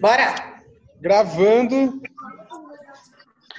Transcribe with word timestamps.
Bora? 0.00 0.62
Gravando. 1.00 2.02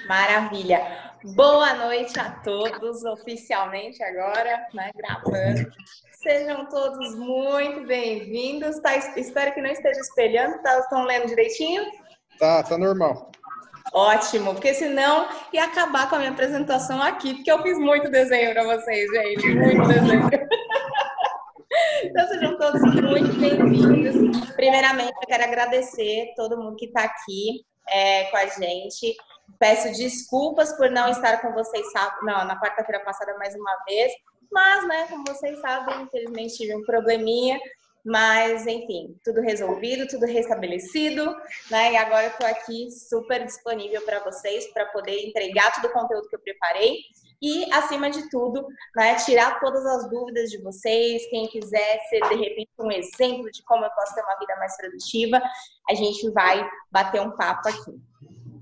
Maravilha. 0.07 1.11
Boa 1.35 1.73
noite 1.75 2.19
a 2.19 2.31
todos, 2.43 3.03
oficialmente 3.03 4.01
agora, 4.03 4.67
né? 4.73 4.91
Gravando. 4.95 5.71
Sejam 6.13 6.65
todos 6.67 7.15
muito 7.15 7.85
bem-vindos. 7.85 8.79
Tá, 8.79 8.95
espero 8.95 9.53
que 9.53 9.61
não 9.61 9.69
esteja 9.69 9.99
espelhando, 9.99 10.61
tá, 10.61 10.79
estão 10.79 11.03
lendo 11.03 11.27
direitinho? 11.27 11.83
Tá, 12.39 12.63
tá 12.63 12.77
normal. 12.77 13.31
Ótimo, 13.93 14.53
porque 14.53 14.73
senão 14.73 15.27
ia 15.51 15.65
acabar 15.65 16.09
com 16.09 16.15
a 16.15 16.19
minha 16.19 16.31
apresentação 16.31 17.01
aqui, 17.01 17.35
porque 17.35 17.51
eu 17.51 17.61
fiz 17.61 17.77
muito 17.77 18.09
desenho 18.09 18.53
para 18.53 18.63
vocês, 18.63 19.09
gente, 19.11 19.55
muito 19.55 19.87
desenho. 19.87 20.29
Então 22.11 22.27
sejam 22.27 22.57
todos 22.57 22.81
muito 22.81 23.39
bem-vindos. 23.39 24.49
Primeiramente, 24.57 25.13
eu 25.13 25.27
quero 25.29 25.45
agradecer 25.45 26.33
todo 26.35 26.57
mundo 26.57 26.75
que 26.75 26.87
está 26.87 27.05
aqui 27.05 27.63
é, 27.87 28.25
com 28.25 28.35
a 28.35 28.47
gente. 28.47 29.15
Peço 29.57 29.93
desculpas 29.93 30.75
por 30.75 30.91
não 30.91 31.07
estar 31.07 31.41
com 31.41 31.53
vocês 31.53 31.85
não, 32.23 32.43
na 32.43 32.59
quarta-feira 32.59 33.01
passada 33.05 33.37
mais 33.37 33.55
uma 33.55 33.77
vez, 33.87 34.11
mas, 34.51 34.85
né, 34.89 35.07
como 35.09 35.23
vocês 35.25 35.57
sabem, 35.61 36.01
infelizmente 36.01 36.57
tive 36.57 36.75
um 36.75 36.83
probleminha, 36.83 37.57
mas, 38.03 38.67
enfim, 38.67 39.15
tudo 39.23 39.39
resolvido, 39.39 40.05
tudo 40.05 40.25
restabelecido, 40.25 41.33
né? 41.69 41.93
E 41.93 41.95
agora 41.95 42.25
eu 42.25 42.31
estou 42.31 42.47
aqui 42.47 42.91
super 42.91 43.45
disponível 43.45 44.01
para 44.01 44.19
vocês 44.19 44.69
para 44.73 44.85
poder 44.87 45.27
entregar 45.27 45.73
todo 45.75 45.85
o 45.85 45.93
conteúdo 45.93 46.27
que 46.27 46.35
eu 46.35 46.41
preparei 46.41 46.97
e, 47.41 47.71
acima 47.73 48.09
de 48.09 48.29
tudo, 48.29 48.67
né, 48.95 49.15
tirar 49.15 49.59
todas 49.59 49.85
as 49.85 50.09
dúvidas 50.09 50.49
de 50.49 50.61
vocês. 50.61 51.27
Quem 51.29 51.47
quiser 51.47 51.99
ser, 52.09 52.21
de 52.29 52.35
repente, 52.35 52.69
um 52.79 52.91
exemplo 52.91 53.49
de 53.51 53.63
como 53.63 53.83
eu 53.83 53.89
posso 53.91 54.13
ter 54.13 54.21
uma 54.21 54.37
vida 54.37 54.55
mais 54.57 54.77
produtiva, 54.77 55.41
a 55.89 55.95
gente 55.95 56.29
vai 56.31 56.69
bater 56.91 57.21
um 57.21 57.31
papo 57.31 57.67
aqui. 57.67 57.99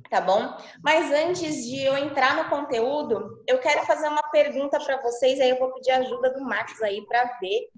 Tá 0.10 0.22
bom? 0.22 0.58
Mas 0.84 1.12
antes 1.12 1.68
de 1.68 1.84
eu 1.84 1.96
entrar 1.96 2.36
no 2.36 2.50
conteúdo, 2.50 3.44
eu 3.48 3.60
quero 3.60 3.86
fazer 3.86 4.08
uma 4.08 4.24
pergunta 4.32 4.80
para 4.80 5.00
vocês, 5.02 5.40
aí 5.40 5.52
eu 5.52 5.60
vou 5.60 5.72
pedir 5.74 5.92
ajuda 5.92 6.34
do 6.34 6.42
Max 6.44 6.82
aí 6.82 7.06
para 7.06 7.38
ver 7.40 7.70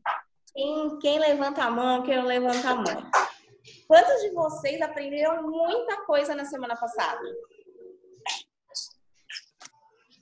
quem, 0.54 1.00
quem 1.00 1.20
levanta 1.20 1.64
a 1.64 1.70
mão, 1.70 2.04
quem 2.04 2.16
não 2.16 2.26
levanta 2.26 2.70
a 2.70 2.76
mão. 2.76 3.10
Quantos 3.86 4.22
de 4.22 4.32
vocês 4.32 4.82
aprenderam 4.82 5.44
muita 5.44 6.06
coisa 6.06 6.34
na 6.34 6.46
semana 6.46 6.78
passada? 6.78 7.22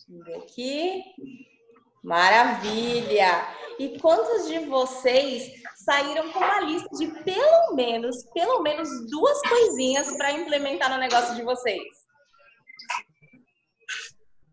Vamos 0.10 0.26
ver 0.26 0.38
aqui. 0.38 1.04
Maravilha! 2.04 3.48
E 3.78 4.00
quantos 4.00 4.48
de 4.48 4.60
vocês 4.66 5.52
saíram 5.86 6.32
com 6.32 6.40
uma 6.40 6.62
lista 6.62 6.90
de 6.98 7.08
pelo 7.24 7.76
menos, 7.76 8.26
pelo 8.34 8.62
menos 8.62 8.90
duas 9.10 9.40
coisinhas 9.48 10.18
para 10.18 10.32
implementar 10.32 10.90
no 10.90 10.98
negócio 10.98 11.36
de 11.36 11.44
vocês? 11.44 11.84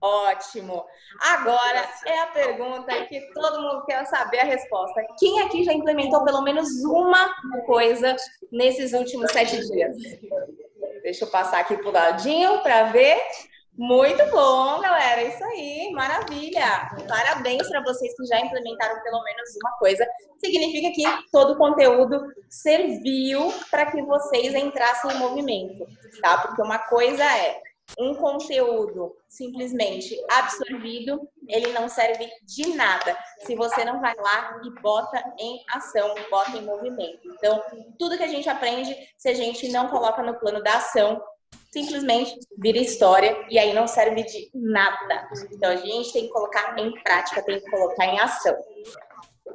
Ótimo. 0.00 0.84
Agora 1.22 1.88
é 2.04 2.18
a 2.20 2.26
pergunta 2.26 3.06
que 3.06 3.20
todo 3.32 3.62
mundo 3.62 3.84
quer 3.86 4.04
saber 4.06 4.40
a 4.40 4.44
resposta. 4.44 5.06
Quem 5.18 5.40
aqui 5.40 5.64
já 5.64 5.72
implementou 5.72 6.22
pelo 6.22 6.42
menos 6.42 6.68
uma 6.84 7.34
coisa 7.64 8.14
nesses 8.52 8.92
últimos 8.92 9.32
sete 9.32 9.58
dias? 9.66 9.96
Deixa 11.02 11.24
eu 11.24 11.30
passar 11.30 11.60
aqui 11.60 11.78
pro 11.78 11.90
ladinho 11.90 12.62
para 12.62 12.84
ver. 12.84 13.18
Muito 13.78 14.24
bom, 14.30 14.80
galera. 14.80 15.22
Isso 15.22 15.44
aí, 15.44 15.90
maravilha. 15.92 16.88
Parabéns 17.06 17.68
para 17.68 17.82
vocês 17.82 18.16
que 18.16 18.24
já 18.24 18.40
implementaram 18.40 19.02
pelo 19.02 19.22
menos 19.22 19.50
uma 19.62 19.72
coisa. 19.78 20.06
Significa 20.38 20.90
que 20.94 21.30
todo 21.30 21.52
o 21.52 21.58
conteúdo 21.58 22.18
serviu 22.48 23.52
para 23.70 23.90
que 23.90 24.00
vocês 24.02 24.54
entrassem 24.54 25.10
em 25.10 25.18
movimento, 25.18 25.86
tá? 26.22 26.38
Porque 26.38 26.62
uma 26.62 26.78
coisa 26.78 27.22
é 27.22 27.60
um 27.98 28.14
conteúdo 28.14 29.14
simplesmente 29.28 30.18
absorvido, 30.30 31.20
ele 31.46 31.72
não 31.72 31.88
serve 31.88 32.28
de 32.44 32.74
nada 32.74 33.16
se 33.44 33.54
você 33.54 33.84
não 33.84 34.00
vai 34.00 34.14
lá 34.16 34.60
e 34.64 34.80
bota 34.80 35.22
em 35.38 35.62
ação, 35.70 36.14
bota 36.30 36.56
em 36.56 36.64
movimento. 36.64 37.20
Então, 37.24 37.62
tudo 37.98 38.16
que 38.16 38.24
a 38.24 38.28
gente 38.28 38.48
aprende, 38.48 38.96
se 39.16 39.28
a 39.28 39.34
gente 39.34 39.68
não 39.68 39.88
coloca 39.88 40.22
no 40.22 40.38
plano 40.38 40.62
da 40.62 40.78
ação, 40.78 41.22
simplesmente 41.76 42.38
vira 42.58 42.78
história 42.78 43.36
e 43.50 43.58
aí 43.58 43.74
não 43.74 43.86
serve 43.86 44.22
de 44.22 44.50
nada. 44.54 45.28
Então, 45.52 45.70
a 45.70 45.76
gente 45.76 46.12
tem 46.12 46.26
que 46.26 46.32
colocar 46.32 46.78
em 46.78 46.90
prática, 47.02 47.42
tem 47.42 47.60
que 47.60 47.70
colocar 47.70 48.06
em 48.06 48.18
ação. 48.18 48.56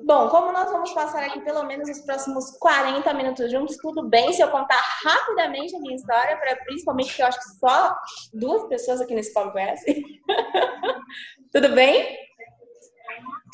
Bom, 0.03 0.29
como 0.29 0.51
nós 0.51 0.71
vamos 0.71 0.93
passar 0.93 1.23
aqui 1.23 1.41
pelo 1.41 1.63
menos 1.63 1.89
os 1.89 2.01
próximos 2.01 2.51
40 2.59 3.13
minutos 3.13 3.51
juntos, 3.51 3.77
tudo 3.77 4.07
bem 4.07 4.31
se 4.33 4.41
eu 4.41 4.49
contar 4.49 4.81
rapidamente 5.03 5.75
a 5.75 5.79
minha 5.79 5.95
história, 5.95 6.37
para 6.37 6.55
principalmente 6.57 7.13
que 7.15 7.21
eu 7.21 7.25
acho 7.25 7.39
que 7.39 7.59
só 7.59 7.95
duas 8.33 8.67
pessoas 8.67 9.01
aqui 9.01 9.13
nesse 9.13 9.33
palco 9.33 9.51
conhecem. 9.51 10.03
tudo 11.51 11.69
bem? 11.69 12.17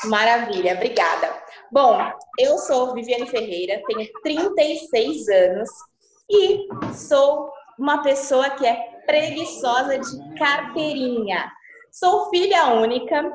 Maravilha, 0.06 0.74
obrigada. 0.74 1.44
Bom, 1.72 1.98
eu 2.38 2.58
sou 2.60 2.94
Viviane 2.94 3.28
Ferreira, 3.28 3.82
tenho 3.88 4.10
36 4.24 5.28
anos 5.28 5.70
e 6.30 6.68
sou 6.94 7.52
uma 7.78 8.02
pessoa 8.02 8.50
que 8.52 8.66
é 8.66 8.76
preguiçosa 9.06 10.00
de 10.00 10.36
carteirinha. 10.38 11.52
Sou 11.92 12.30
filha 12.30 12.74
única, 12.74 13.32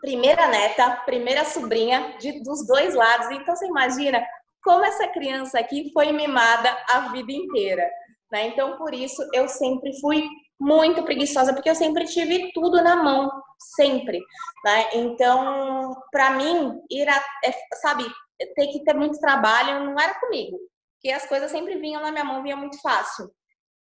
primeira 0.00 0.46
neta, 0.48 1.02
primeira 1.04 1.44
sobrinha 1.44 2.16
de, 2.18 2.42
dos 2.42 2.66
dois 2.66 2.94
lados. 2.94 3.30
Então 3.30 3.54
você 3.54 3.66
imagina 3.66 4.24
como 4.62 4.84
essa 4.84 5.08
criança 5.08 5.58
aqui 5.58 5.90
foi 5.92 6.12
mimada 6.12 6.76
a 6.90 7.08
vida 7.08 7.32
inteira. 7.32 7.88
Né? 8.30 8.48
Então 8.48 8.76
por 8.76 8.94
isso 8.94 9.22
eu 9.32 9.48
sempre 9.48 9.98
fui 10.00 10.26
muito 10.58 11.02
preguiçosa, 11.02 11.52
porque 11.52 11.68
eu 11.68 11.74
sempre 11.74 12.04
tive 12.04 12.52
tudo 12.52 12.82
na 12.82 12.96
mão, 12.96 13.30
sempre. 13.76 14.20
Né? 14.64 14.88
Então, 14.94 15.94
para 16.10 16.30
mim, 16.30 16.80
ir 16.90 17.08
a, 17.08 17.16
é, 17.44 17.52
sabe, 17.82 18.04
ter 18.38 18.66
que 18.68 18.84
ter 18.84 18.94
muito 18.94 19.18
trabalho 19.18 19.84
não 19.84 19.98
era 20.00 20.14
comigo, 20.20 20.58
porque 20.94 21.10
as 21.14 21.26
coisas 21.26 21.50
sempre 21.50 21.76
vinham 21.78 22.02
na 22.02 22.10
minha 22.10 22.24
mão, 22.24 22.42
vinha 22.42 22.56
muito 22.56 22.80
fácil. 22.80 23.30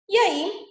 E 0.09 0.19
aí, 0.19 0.67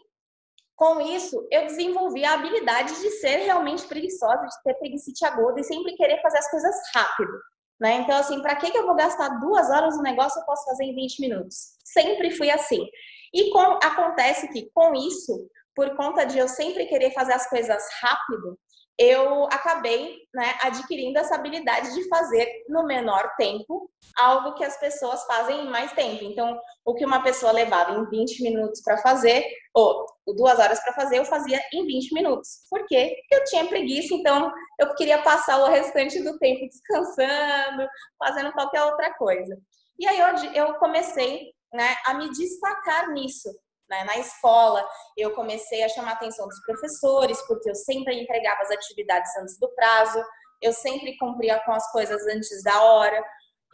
com 0.75 0.99
isso, 1.01 1.47
eu 1.51 1.65
desenvolvi 1.67 2.25
a 2.25 2.33
habilidade 2.33 2.99
de 2.99 3.09
ser 3.11 3.37
realmente 3.37 3.87
preguiçosa, 3.87 4.45
de 4.45 4.63
ter 4.63 4.73
preguiça 4.75 5.27
aguda 5.27 5.59
e 5.59 5.63
sempre 5.63 5.95
querer 5.95 6.21
fazer 6.21 6.39
as 6.39 6.49
coisas 6.49 6.75
rápido. 6.93 7.31
Né? 7.79 7.95
Então, 7.95 8.15
assim, 8.17 8.41
para 8.41 8.55
que, 8.55 8.71
que 8.71 8.77
eu 8.77 8.85
vou 8.85 8.95
gastar 8.95 9.29
duas 9.39 9.69
horas 9.69 9.95
no 9.95 10.03
negócio 10.03 10.39
eu 10.39 10.45
posso 10.45 10.65
fazer 10.65 10.85
em 10.85 10.95
20 10.95 11.19
minutos? 11.19 11.73
Sempre 11.83 12.31
fui 12.31 12.49
assim. 12.49 12.85
E 13.33 13.49
com, 13.51 13.79
acontece 13.83 14.47
que, 14.49 14.69
com 14.73 14.93
isso, 14.93 15.49
por 15.75 15.95
conta 15.95 16.23
de 16.23 16.37
eu 16.37 16.47
sempre 16.47 16.85
querer 16.85 17.11
fazer 17.11 17.33
as 17.33 17.49
coisas 17.49 17.83
rápido, 18.01 18.57
eu 18.97 19.45
acabei 19.45 20.17
né, 20.33 20.55
adquirindo 20.61 21.17
essa 21.17 21.35
habilidade 21.35 21.93
de 21.93 22.07
fazer 22.07 22.47
no 22.69 22.85
menor 22.85 23.35
tempo 23.37 23.89
algo 24.15 24.53
que 24.53 24.63
as 24.63 24.79
pessoas 24.79 25.23
fazem 25.25 25.65
em 25.65 25.69
mais 25.69 25.91
tempo. 25.93 26.23
Então, 26.23 26.59
o 26.85 26.93
que 26.93 27.05
uma 27.05 27.23
pessoa 27.23 27.51
levava 27.51 27.93
em 27.93 28.09
20 28.09 28.43
minutos 28.43 28.81
para 28.81 28.97
fazer, 28.97 29.45
ou 29.73 30.05
duas 30.35 30.59
horas 30.59 30.79
para 30.81 30.93
fazer, 30.93 31.17
eu 31.17 31.25
fazia 31.25 31.59
em 31.73 31.85
20 31.85 32.13
minutos. 32.13 32.65
Por 32.69 32.85
quê? 32.85 33.15
Porque 33.21 33.35
eu 33.35 33.43
tinha 33.45 33.65
preguiça, 33.65 34.13
então 34.13 34.51
eu 34.79 34.93
queria 34.95 35.21
passar 35.21 35.57
o 35.57 35.69
restante 35.69 36.21
do 36.21 36.37
tempo 36.37 36.67
descansando, 36.67 37.87
fazendo 38.19 38.51
qualquer 38.53 38.83
outra 38.83 39.13
coisa. 39.15 39.57
E 39.97 40.07
aí 40.07 40.19
eu, 40.53 40.75
comecei 40.75 41.51
né, 41.73 41.95
a 42.05 42.13
me 42.13 42.29
destacar 42.29 43.11
nisso. 43.11 43.49
Né? 43.89 44.03
Na 44.03 44.17
escola, 44.17 44.87
eu 45.17 45.33
comecei 45.35 45.83
a 45.83 45.89
chamar 45.89 46.11
a 46.11 46.13
atenção 46.13 46.47
dos 46.47 46.61
professores, 46.65 47.41
porque 47.47 47.69
eu 47.69 47.75
sempre 47.75 48.21
entregava 48.21 48.61
as 48.61 48.71
atividades 48.71 49.35
antes 49.37 49.59
do 49.59 49.69
prazo, 49.75 50.23
eu 50.61 50.71
sempre 50.73 51.17
cumpria 51.17 51.59
com 51.65 51.73
as 51.73 51.91
coisas 51.91 52.25
antes 52.27 52.63
da 52.63 52.81
hora, 52.81 53.23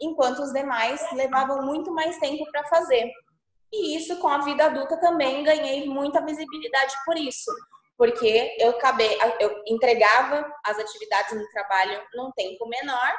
enquanto 0.00 0.40
os 0.40 0.52
demais 0.52 1.00
levavam 1.12 1.62
muito 1.62 1.92
mais 1.92 2.18
tempo 2.18 2.44
para 2.50 2.66
fazer. 2.66 3.10
E 3.72 3.96
isso, 3.96 4.18
com 4.18 4.28
a 4.28 4.38
vida 4.38 4.64
adulta, 4.64 4.98
também 4.98 5.44
ganhei 5.44 5.86
muita 5.86 6.24
visibilidade 6.24 6.94
por 7.04 7.16
isso, 7.16 7.50
porque 7.96 8.56
eu 8.58 8.70
acabei, 8.70 9.16
eu 9.38 9.62
entregava 9.66 10.44
as 10.66 10.78
atividades 10.78 11.38
no 11.38 11.48
trabalho 11.50 12.02
num 12.14 12.32
tempo 12.32 12.66
menor, 12.66 13.14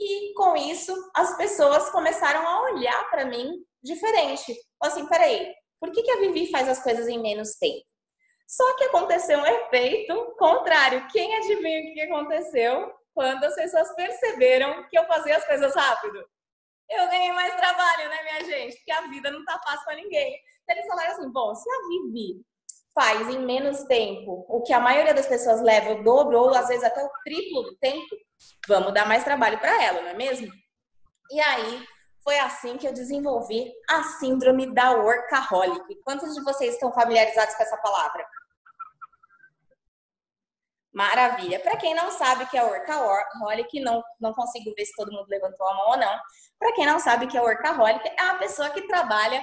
e 0.00 0.32
com 0.34 0.56
isso 0.56 0.92
as 1.14 1.36
pessoas 1.36 1.90
começaram 1.90 2.44
a 2.46 2.62
olhar 2.62 3.10
para 3.10 3.24
mim 3.24 3.64
diferente. 3.80 4.52
Assim, 4.82 5.06
peraí, 5.06 5.52
por 5.82 5.90
que, 5.90 6.00
que 6.00 6.12
a 6.12 6.20
Vivi 6.20 6.48
faz 6.48 6.68
as 6.68 6.80
coisas 6.80 7.08
em 7.08 7.20
menos 7.20 7.56
tempo? 7.56 7.84
Só 8.46 8.76
que 8.76 8.84
aconteceu 8.84 9.36
um 9.36 9.46
efeito 9.46 10.14
contrário. 10.38 11.08
Quem 11.08 11.34
adivinha 11.34 11.80
o 11.80 11.92
que 11.92 12.00
aconteceu 12.02 12.94
quando 13.12 13.42
as 13.42 13.56
pessoas 13.56 13.92
perceberam 13.96 14.88
que 14.88 14.96
eu 14.96 15.04
fazia 15.06 15.36
as 15.36 15.44
coisas 15.44 15.74
rápido? 15.74 16.24
Eu 16.88 17.08
ganhei 17.08 17.32
mais 17.32 17.56
trabalho, 17.56 18.08
né, 18.08 18.22
minha 18.22 18.44
gente? 18.44 18.76
Porque 18.76 18.92
a 18.92 19.08
vida 19.08 19.32
não 19.32 19.44
tá 19.44 19.58
fácil 19.58 19.84
para 19.84 19.96
ninguém. 19.96 20.38
Então, 20.62 20.76
eles 20.76 20.86
falaram 20.86 21.12
assim: 21.14 21.32
bom, 21.32 21.52
se 21.52 21.68
a 21.68 21.88
Vivi 21.88 22.44
faz 22.94 23.28
em 23.28 23.40
menos 23.40 23.82
tempo 23.84 24.46
o 24.48 24.62
que 24.62 24.72
a 24.72 24.78
maioria 24.78 25.14
das 25.14 25.26
pessoas 25.26 25.60
leva 25.62 25.94
o 25.94 26.04
dobro 26.04 26.38
ou 26.38 26.54
às 26.54 26.68
vezes 26.68 26.84
até 26.84 27.02
o 27.02 27.10
triplo 27.24 27.62
do 27.62 27.76
tempo, 27.78 28.16
vamos 28.68 28.94
dar 28.94 29.08
mais 29.08 29.24
trabalho 29.24 29.58
para 29.58 29.82
ela, 29.82 30.00
não 30.00 30.10
é 30.10 30.14
mesmo? 30.14 30.46
E 31.32 31.40
aí 31.40 31.84
foi 32.22 32.38
assim 32.38 32.76
que 32.76 32.86
eu 32.86 32.92
desenvolvi 32.92 33.72
a 33.88 34.02
síndrome 34.04 34.72
da 34.72 34.92
workaholic. 34.92 35.96
Quantos 36.04 36.34
de 36.34 36.42
vocês 36.42 36.74
estão 36.74 36.92
familiarizados 36.92 37.54
com 37.54 37.62
essa 37.62 37.76
palavra? 37.76 38.26
Maravilha. 40.92 41.58
Para 41.60 41.76
quem 41.76 41.94
não 41.94 42.10
sabe 42.10 42.46
que 42.46 42.56
é 42.56 42.62
workaholic, 42.62 43.80
não, 43.80 44.02
não 44.20 44.32
consigo 44.34 44.72
ver 44.76 44.84
se 44.84 44.94
todo 44.94 45.10
mundo 45.10 45.26
levantou 45.28 45.66
a 45.66 45.74
mão 45.74 45.88
ou 45.90 45.96
não. 45.96 46.18
Para 46.58 46.72
quem 46.72 46.86
não 46.86 47.00
sabe 47.00 47.26
que 47.26 47.36
é 47.36 47.40
workaholic, 47.40 48.06
é 48.16 48.22
uma 48.24 48.38
pessoa 48.38 48.70
que 48.70 48.86
trabalha 48.86 49.42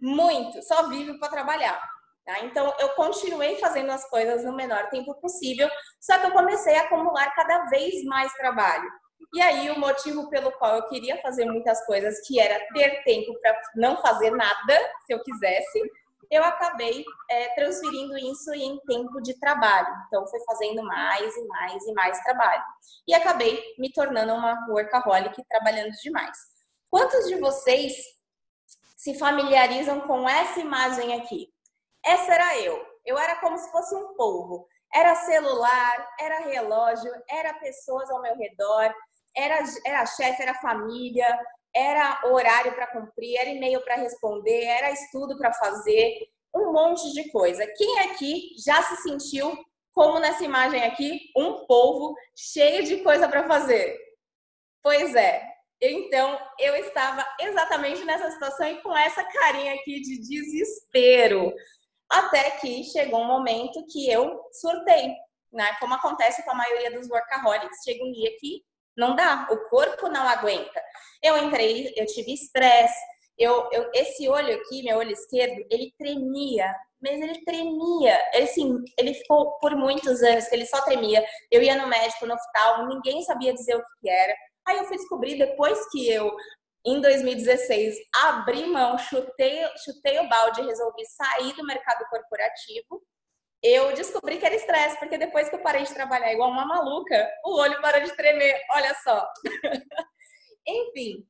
muito, 0.00 0.62
só 0.62 0.88
vive 0.88 1.18
para 1.18 1.30
trabalhar. 1.30 1.80
Tá? 2.26 2.40
Então, 2.40 2.74
eu 2.78 2.90
continuei 2.90 3.56
fazendo 3.56 3.90
as 3.90 4.08
coisas 4.10 4.44
no 4.44 4.54
menor 4.54 4.90
tempo 4.90 5.14
possível, 5.14 5.68
só 6.00 6.18
que 6.18 6.26
eu 6.26 6.32
comecei 6.32 6.76
a 6.76 6.82
acumular 6.82 7.34
cada 7.34 7.64
vez 7.66 8.04
mais 8.04 8.32
trabalho. 8.34 8.90
E 9.34 9.42
aí, 9.42 9.70
o 9.70 9.78
motivo 9.78 10.28
pelo 10.30 10.50
qual 10.52 10.76
eu 10.76 10.88
queria 10.88 11.20
fazer 11.20 11.44
muitas 11.44 11.84
coisas, 11.84 12.26
que 12.26 12.40
era 12.40 12.58
ter 12.72 13.02
tempo 13.04 13.38
para 13.40 13.60
não 13.74 13.96
fazer 14.00 14.30
nada, 14.30 14.78
se 15.06 15.12
eu 15.12 15.22
quisesse, 15.22 15.80
eu 16.30 16.44
acabei 16.44 17.04
é, 17.30 17.48
transferindo 17.54 18.16
isso 18.18 18.52
em 18.54 18.78
tempo 18.80 19.20
de 19.20 19.38
trabalho. 19.38 19.88
Então, 20.06 20.26
fui 20.26 20.40
fazendo 20.44 20.82
mais 20.82 21.36
e 21.36 21.46
mais 21.46 21.86
e 21.86 21.92
mais 21.92 22.20
trabalho. 22.22 22.62
E 23.06 23.14
acabei 23.14 23.62
me 23.78 23.92
tornando 23.92 24.34
uma 24.34 24.66
workaholic, 24.68 25.42
trabalhando 25.48 25.92
demais. 26.02 26.36
Quantos 26.90 27.26
de 27.26 27.36
vocês 27.36 27.94
se 28.96 29.18
familiarizam 29.18 30.00
com 30.02 30.28
essa 30.28 30.60
imagem 30.60 31.14
aqui? 31.20 31.48
Essa 32.04 32.34
era 32.34 32.58
eu. 32.60 32.84
Eu 33.04 33.18
era 33.18 33.36
como 33.36 33.58
se 33.58 33.70
fosse 33.70 33.94
um 33.94 34.14
polvo. 34.14 34.66
Era 34.92 35.14
celular, 35.14 36.08
era 36.18 36.40
relógio, 36.40 37.10
era 37.28 37.54
pessoas 37.54 38.10
ao 38.10 38.22
meu 38.22 38.36
redor, 38.36 38.94
era, 39.38 39.62
era 39.86 40.06
chefe, 40.06 40.42
era 40.42 40.54
família, 40.54 41.26
era 41.74 42.20
horário 42.24 42.74
para 42.74 42.88
cumprir, 42.88 43.36
era 43.38 43.50
e-mail 43.50 43.80
para 43.82 43.96
responder, 43.96 44.64
era 44.64 44.90
estudo 44.90 45.38
para 45.38 45.52
fazer, 45.52 46.28
um 46.54 46.72
monte 46.72 47.12
de 47.12 47.30
coisa. 47.30 47.66
Quem 47.76 48.00
aqui 48.00 48.50
já 48.64 48.82
se 48.82 48.96
sentiu, 49.02 49.56
como 49.92 50.18
nessa 50.18 50.44
imagem 50.44 50.82
aqui, 50.82 51.30
um 51.36 51.66
polvo 51.66 52.14
cheio 52.36 52.84
de 52.84 52.98
coisa 52.98 53.28
para 53.28 53.46
fazer? 53.46 53.96
Pois 54.82 55.14
é. 55.14 55.46
Então, 55.80 56.36
eu 56.58 56.74
estava 56.76 57.24
exatamente 57.40 58.04
nessa 58.04 58.30
situação 58.32 58.66
e 58.66 58.82
com 58.82 58.96
essa 58.96 59.22
carinha 59.22 59.74
aqui 59.74 60.00
de 60.00 60.18
desespero. 60.18 61.52
Até 62.10 62.50
que 62.52 62.82
chegou 62.84 63.20
um 63.20 63.26
momento 63.26 63.84
que 63.92 64.10
eu 64.10 64.40
surtei, 64.50 65.14
né? 65.52 65.76
Como 65.78 65.94
acontece 65.94 66.42
com 66.42 66.50
a 66.50 66.54
maioria 66.54 66.90
dos 66.90 67.08
workaholics, 67.08 67.84
chega 67.84 68.02
um 68.02 68.10
dia 68.10 68.30
que 68.40 68.64
não 68.98 69.14
dá, 69.14 69.46
o 69.50 69.56
corpo 69.68 70.08
não 70.08 70.28
aguenta. 70.28 70.82
Eu 71.22 71.38
entrei, 71.38 71.94
eu 71.96 72.04
tive 72.04 72.34
estresse, 72.34 73.00
eu, 73.38 73.68
eu, 73.70 73.88
esse 73.94 74.28
olho 74.28 74.56
aqui, 74.56 74.82
meu 74.82 74.98
olho 74.98 75.12
esquerdo, 75.12 75.64
ele 75.70 75.94
tremia, 75.96 76.74
mas 77.00 77.20
ele 77.20 77.44
tremia. 77.44 78.20
Assim, 78.34 78.76
ele 78.98 79.14
ficou 79.14 79.56
por 79.60 79.76
muitos 79.76 80.20
anos 80.22 80.48
que 80.48 80.56
ele 80.56 80.66
só 80.66 80.82
tremia. 80.82 81.24
Eu 81.48 81.62
ia 81.62 81.76
no 81.76 81.86
médico, 81.86 82.26
no 82.26 82.34
hospital, 82.34 82.88
ninguém 82.88 83.22
sabia 83.22 83.54
dizer 83.54 83.76
o 83.76 83.84
que 84.00 84.10
era. 84.10 84.34
Aí 84.66 84.78
eu 84.78 84.84
fui 84.84 84.96
descobrir 84.96 85.38
depois 85.38 85.78
que 85.90 86.10
eu, 86.10 86.34
em 86.84 87.00
2016, 87.00 87.96
abri 88.24 88.66
mão, 88.66 88.98
chutei, 88.98 89.60
chutei 89.84 90.18
o 90.18 90.28
balde 90.28 90.62
resolvi 90.62 91.04
sair 91.06 91.54
do 91.54 91.64
mercado 91.64 92.04
corporativo 92.10 93.00
eu 93.62 93.92
descobri 93.94 94.38
que 94.38 94.46
era 94.46 94.54
estresse, 94.54 94.98
porque 94.98 95.18
depois 95.18 95.48
que 95.48 95.56
eu 95.56 95.62
parei 95.62 95.82
de 95.82 95.94
trabalhar 95.94 96.32
igual 96.32 96.50
uma 96.50 96.66
maluca, 96.66 97.28
o 97.44 97.58
olho 97.58 97.80
parou 97.80 98.00
de 98.02 98.14
tremer, 98.16 98.60
olha 98.72 98.94
só. 99.02 99.26
Enfim, 100.66 101.26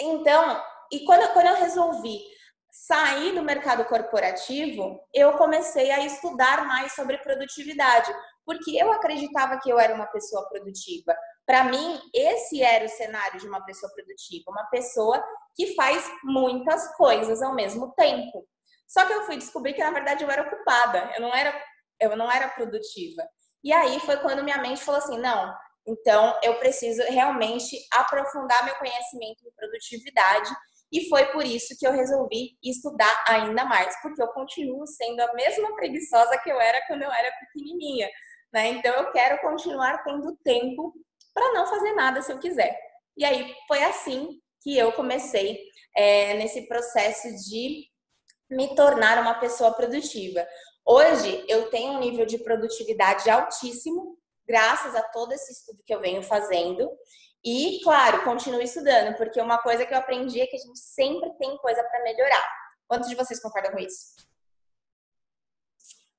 então, 0.00 0.62
e 0.90 1.04
quando, 1.04 1.32
quando 1.32 1.46
eu 1.46 1.56
resolvi 1.56 2.20
sair 2.70 3.32
do 3.32 3.42
mercado 3.42 3.84
corporativo, 3.84 5.00
eu 5.14 5.34
comecei 5.34 5.90
a 5.92 6.04
estudar 6.04 6.66
mais 6.66 6.92
sobre 6.92 7.18
produtividade, 7.18 8.12
porque 8.44 8.76
eu 8.76 8.92
acreditava 8.92 9.58
que 9.60 9.70
eu 9.70 9.78
era 9.78 9.94
uma 9.94 10.06
pessoa 10.06 10.48
produtiva. 10.48 11.16
Para 11.46 11.64
mim, 11.64 12.00
esse 12.12 12.62
era 12.62 12.84
o 12.84 12.88
cenário 12.88 13.38
de 13.38 13.46
uma 13.46 13.64
pessoa 13.64 13.92
produtiva, 13.92 14.50
uma 14.50 14.64
pessoa 14.66 15.22
que 15.54 15.74
faz 15.74 16.10
muitas 16.24 16.94
coisas 16.96 17.42
ao 17.42 17.54
mesmo 17.54 17.92
tempo. 17.94 18.44
Só 18.94 19.04
que 19.04 19.12
eu 19.12 19.24
fui 19.24 19.36
descobrir 19.36 19.74
que 19.74 19.82
na 19.82 19.90
verdade 19.90 20.22
eu 20.22 20.30
era 20.30 20.42
ocupada, 20.42 21.10
eu 21.16 21.20
não 21.20 21.34
era, 21.34 21.52
eu 22.00 22.16
não 22.16 22.30
era 22.30 22.48
produtiva. 22.48 23.28
E 23.64 23.72
aí 23.72 23.98
foi 23.98 24.18
quando 24.18 24.44
minha 24.44 24.58
mente 24.58 24.84
falou 24.84 25.00
assim: 25.00 25.18
não, 25.18 25.52
então 25.84 26.38
eu 26.44 26.60
preciso 26.60 27.02
realmente 27.02 27.76
aprofundar 27.92 28.64
meu 28.64 28.76
conhecimento 28.76 29.44
em 29.44 29.52
produtividade. 29.56 30.48
E 30.92 31.08
foi 31.08 31.26
por 31.32 31.44
isso 31.44 31.74
que 31.76 31.84
eu 31.84 31.90
resolvi 31.90 32.56
estudar 32.62 33.24
ainda 33.26 33.64
mais, 33.64 34.00
porque 34.00 34.22
eu 34.22 34.28
continuo 34.28 34.86
sendo 34.86 35.20
a 35.22 35.34
mesma 35.34 35.74
preguiçosa 35.74 36.38
que 36.38 36.48
eu 36.48 36.60
era 36.60 36.80
quando 36.86 37.02
eu 37.02 37.10
era 37.10 37.32
pequenininha. 37.40 38.08
Né? 38.52 38.68
Então 38.68 38.94
eu 38.94 39.10
quero 39.10 39.40
continuar 39.40 40.04
tendo 40.04 40.36
tempo 40.44 40.94
para 41.32 41.52
não 41.52 41.66
fazer 41.66 41.94
nada 41.94 42.22
se 42.22 42.30
eu 42.30 42.38
quiser. 42.38 42.78
E 43.16 43.24
aí 43.24 43.52
foi 43.66 43.82
assim 43.82 44.38
que 44.62 44.78
eu 44.78 44.92
comecei 44.92 45.58
é, 45.96 46.34
nesse 46.34 46.68
processo 46.68 47.28
de 47.50 47.88
me 48.50 48.74
tornar 48.74 49.18
uma 49.18 49.34
pessoa 49.34 49.72
produtiva. 49.72 50.46
Hoje 50.86 51.44
eu 51.48 51.70
tenho 51.70 51.92
um 51.92 51.98
nível 51.98 52.26
de 52.26 52.38
produtividade 52.38 53.28
altíssimo, 53.30 54.18
graças 54.46 54.94
a 54.94 55.02
todo 55.02 55.32
esse 55.32 55.52
estudo 55.52 55.82
que 55.84 55.94
eu 55.94 56.00
venho 56.00 56.22
fazendo. 56.22 56.90
E, 57.44 57.80
claro, 57.82 58.24
continuo 58.24 58.62
estudando, 58.62 59.16
porque 59.16 59.40
uma 59.40 59.58
coisa 59.58 59.84
que 59.84 59.92
eu 59.92 59.98
aprendi 59.98 60.40
é 60.40 60.46
que 60.46 60.56
a 60.56 60.60
gente 60.60 60.78
sempre 60.78 61.30
tem 61.38 61.56
coisa 61.58 61.82
para 61.84 62.02
melhorar. 62.02 62.42
Quantos 62.86 63.08
de 63.08 63.14
vocês 63.14 63.40
concordam 63.40 63.72
com 63.72 63.78
isso? 63.78 64.14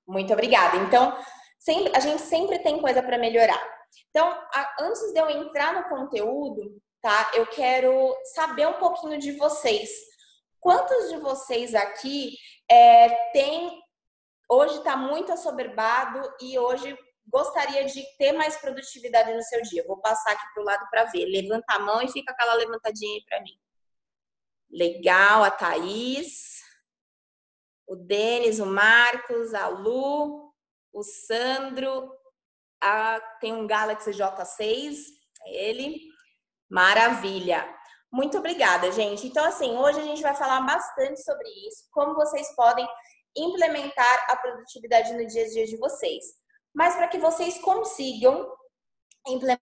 Muito 0.08 0.32
obrigada. 0.34 0.78
Então, 0.78 1.18
sempre, 1.58 1.92
a 1.96 2.00
gente 2.00 2.22
sempre 2.22 2.60
tem 2.60 2.80
coisa 2.80 3.02
para 3.02 3.18
melhorar. 3.18 3.62
Então, 4.10 4.28
a, 4.28 4.76
antes 4.82 5.14
de 5.14 5.20
eu 5.20 5.30
entrar 5.30 5.74
no 5.74 5.90
conteúdo, 5.90 6.80
tá? 7.02 7.32
Eu 7.34 7.48
quero 7.48 8.16
saber 8.36 8.68
um 8.68 8.74
pouquinho 8.74 9.18
de 9.18 9.32
vocês. 9.32 9.90
Quantos 10.66 11.10
de 11.10 11.18
vocês 11.18 11.76
aqui 11.76 12.36
é, 12.68 13.32
tem 13.32 13.80
hoje 14.50 14.80
está 14.80 14.98
muito 14.98 15.32
assoberbado 15.32 16.28
e 16.42 16.58
hoje 16.58 16.98
gostaria 17.28 17.86
de 17.86 18.04
ter 18.18 18.32
mais 18.32 18.58
produtividade 18.58 19.32
no 19.32 19.44
seu 19.44 19.62
dia? 19.62 19.86
Vou 19.86 20.02
passar 20.02 20.32
aqui 20.32 20.44
para 20.56 20.64
o 20.64 20.66
lado 20.66 20.90
para 20.90 21.04
ver. 21.04 21.28
Levanta 21.28 21.76
a 21.76 21.78
mão 21.78 22.02
e 22.02 22.12
fica 22.12 22.32
aquela 22.32 22.56
levantadinha 22.56 23.14
aí 23.14 23.24
para 23.26 23.42
mim. 23.44 23.56
Legal, 24.72 25.44
a 25.44 25.52
Thaís, 25.52 26.64
o 27.86 27.96
Denis, 27.96 28.60
o 28.60 28.66
Marcos, 28.66 29.54
a 29.54 29.68
Lu, 29.68 30.52
o 30.92 31.04
Sandro, 31.04 32.12
a, 32.82 33.20
tem 33.40 33.54
um 33.54 33.68
Galaxy 33.68 34.10
J6, 34.10 34.96
é 35.44 35.70
ele. 35.70 36.02
Maravilha. 36.68 37.72
Muito 38.12 38.38
obrigada, 38.38 38.92
gente. 38.92 39.28
Então, 39.28 39.44
assim, 39.44 39.76
hoje 39.78 40.00
a 40.00 40.04
gente 40.04 40.22
vai 40.22 40.36
falar 40.36 40.62
bastante 40.62 41.22
sobre 41.22 41.50
isso, 41.68 41.86
como 41.92 42.16
vocês 42.16 42.56
podem 42.56 42.88
implementar 43.36 44.26
a 44.30 44.38
produtividade 44.38 45.14
no 45.14 45.26
dia 45.26 45.44
a 45.44 45.50
dia 45.50 45.66
de 45.66 45.78
vocês. 45.78 46.24
Mas 46.74 46.96
para 46.96 47.08
que 47.08 47.18
vocês 47.18 47.58
consigam 47.60 48.50
implementar 49.28 49.60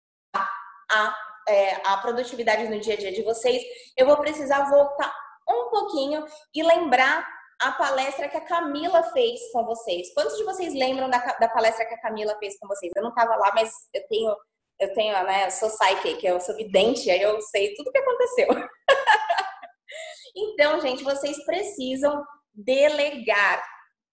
a, 0.91 1.17
é, 1.49 1.87
a 1.87 1.97
produtividade 1.99 2.69
no 2.69 2.79
dia 2.81 2.95
a 2.95 2.97
dia 2.97 3.13
de 3.13 3.23
vocês, 3.23 3.63
eu 3.97 4.07
vou 4.07 4.17
precisar 4.19 4.69
voltar 4.69 5.15
um 5.49 5.71
pouquinho 5.71 6.25
e 6.55 6.63
lembrar 6.63 7.27
a 7.61 7.73
palestra 7.73 8.29
que 8.29 8.37
a 8.37 8.45
Camila 8.45 9.03
fez 9.13 9.41
com 9.53 9.65
vocês. 9.65 10.13
Quantos 10.15 10.37
de 10.37 10.45
vocês 10.45 10.75
lembram 10.75 11.09
da, 11.09 11.19
da 11.19 11.49
palestra 11.49 11.87
que 11.87 11.95
a 11.95 12.01
Camila 12.01 12.37
fez 12.39 12.59
com 12.59 12.67
vocês? 12.67 12.93
Eu 12.97 13.03
não 13.03 13.11
estava 13.11 13.37
lá, 13.37 13.53
mas 13.55 13.71
eu 13.95 14.07
tenho 14.09 14.37
eu 14.83 14.93
tenho, 14.95 15.13
né, 15.25 15.47
eu 15.47 15.51
sou 15.53 15.71
psychic, 15.71 16.27
eu 16.27 16.41
sou 16.41 16.57
vidente, 16.57 17.09
aí 17.09 17.23
eu 17.23 17.41
sei 17.41 17.73
tudo 17.75 17.89
o 17.89 17.93
que 17.93 17.99
aconteceu. 17.99 18.49
então, 20.37 20.81
gente, 20.81 21.05
vocês 21.05 21.45
precisam 21.45 22.25
delegar. 22.53 23.65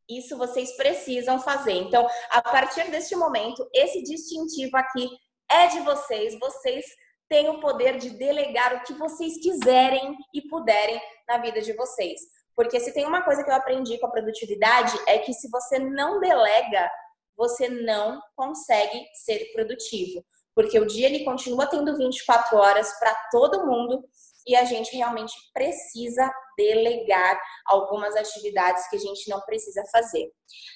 Isso 0.08 0.38
vocês 0.38 0.76
precisam 0.78 1.40
fazer. 1.40 1.74
Então, 1.74 2.08
a 2.30 2.42
partir 2.42 2.90
deste 2.92 3.16
momento, 3.16 3.68
esse 3.74 4.04
distintivo 4.04 4.78
aqui 4.78 5.10
é 5.50 5.68
de 5.68 5.80
vocês. 5.80 6.38
Vocês 6.40 6.86
têm 7.28 7.50
o 7.50 7.60
poder 7.60 7.98
de 7.98 8.12
delegar 8.12 8.76
o 8.76 8.84
que 8.84 8.94
vocês 8.94 9.42
quiserem 9.42 10.16
e 10.34 10.42
puderem 10.50 11.02
na 11.28 11.40
vida 11.40 11.62
de 11.62 11.74
vocês. 11.74 12.22
Porque 12.56 12.80
se 12.80 12.94
tem 12.94 13.06
uma 13.06 13.24
coisa 13.24 13.44
que 13.44 13.50
eu 13.50 13.56
aprendi 13.56 13.98
com 14.00 14.06
a 14.06 14.12
produtividade 14.12 14.96
é 15.08 15.18
que 15.18 15.34
se 15.34 15.50
você 15.50 15.80
não 15.80 16.20
delega, 16.20 16.92
você 17.36 17.70
não 17.70 18.22
consegue 18.36 19.04
ser 19.14 19.52
produtivo 19.54 20.24
porque 20.60 20.78
o 20.78 20.86
dia 20.86 21.08
ele 21.08 21.24
continua 21.24 21.68
tendo 21.68 21.96
24 21.96 22.58
horas 22.58 22.92
para 23.00 23.16
todo 23.32 23.66
mundo 23.66 24.04
e 24.46 24.58
a 24.58 24.66
gente 24.66 24.94
realmente 24.94 25.34
precisa 25.54 26.30
delegar 26.58 27.40
algumas 27.66 28.14
atividades 28.18 28.86
que 28.90 28.98
a 28.98 29.00
gente 29.00 29.30
não 29.30 29.40
precisa 29.40 29.82
fazer. 29.90 30.30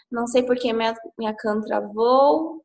Não 0.10 0.26
sei 0.26 0.42
porque 0.42 0.72
minha, 0.72 0.96
minha 1.20 1.36
can 1.36 1.60
travou. 1.60 2.64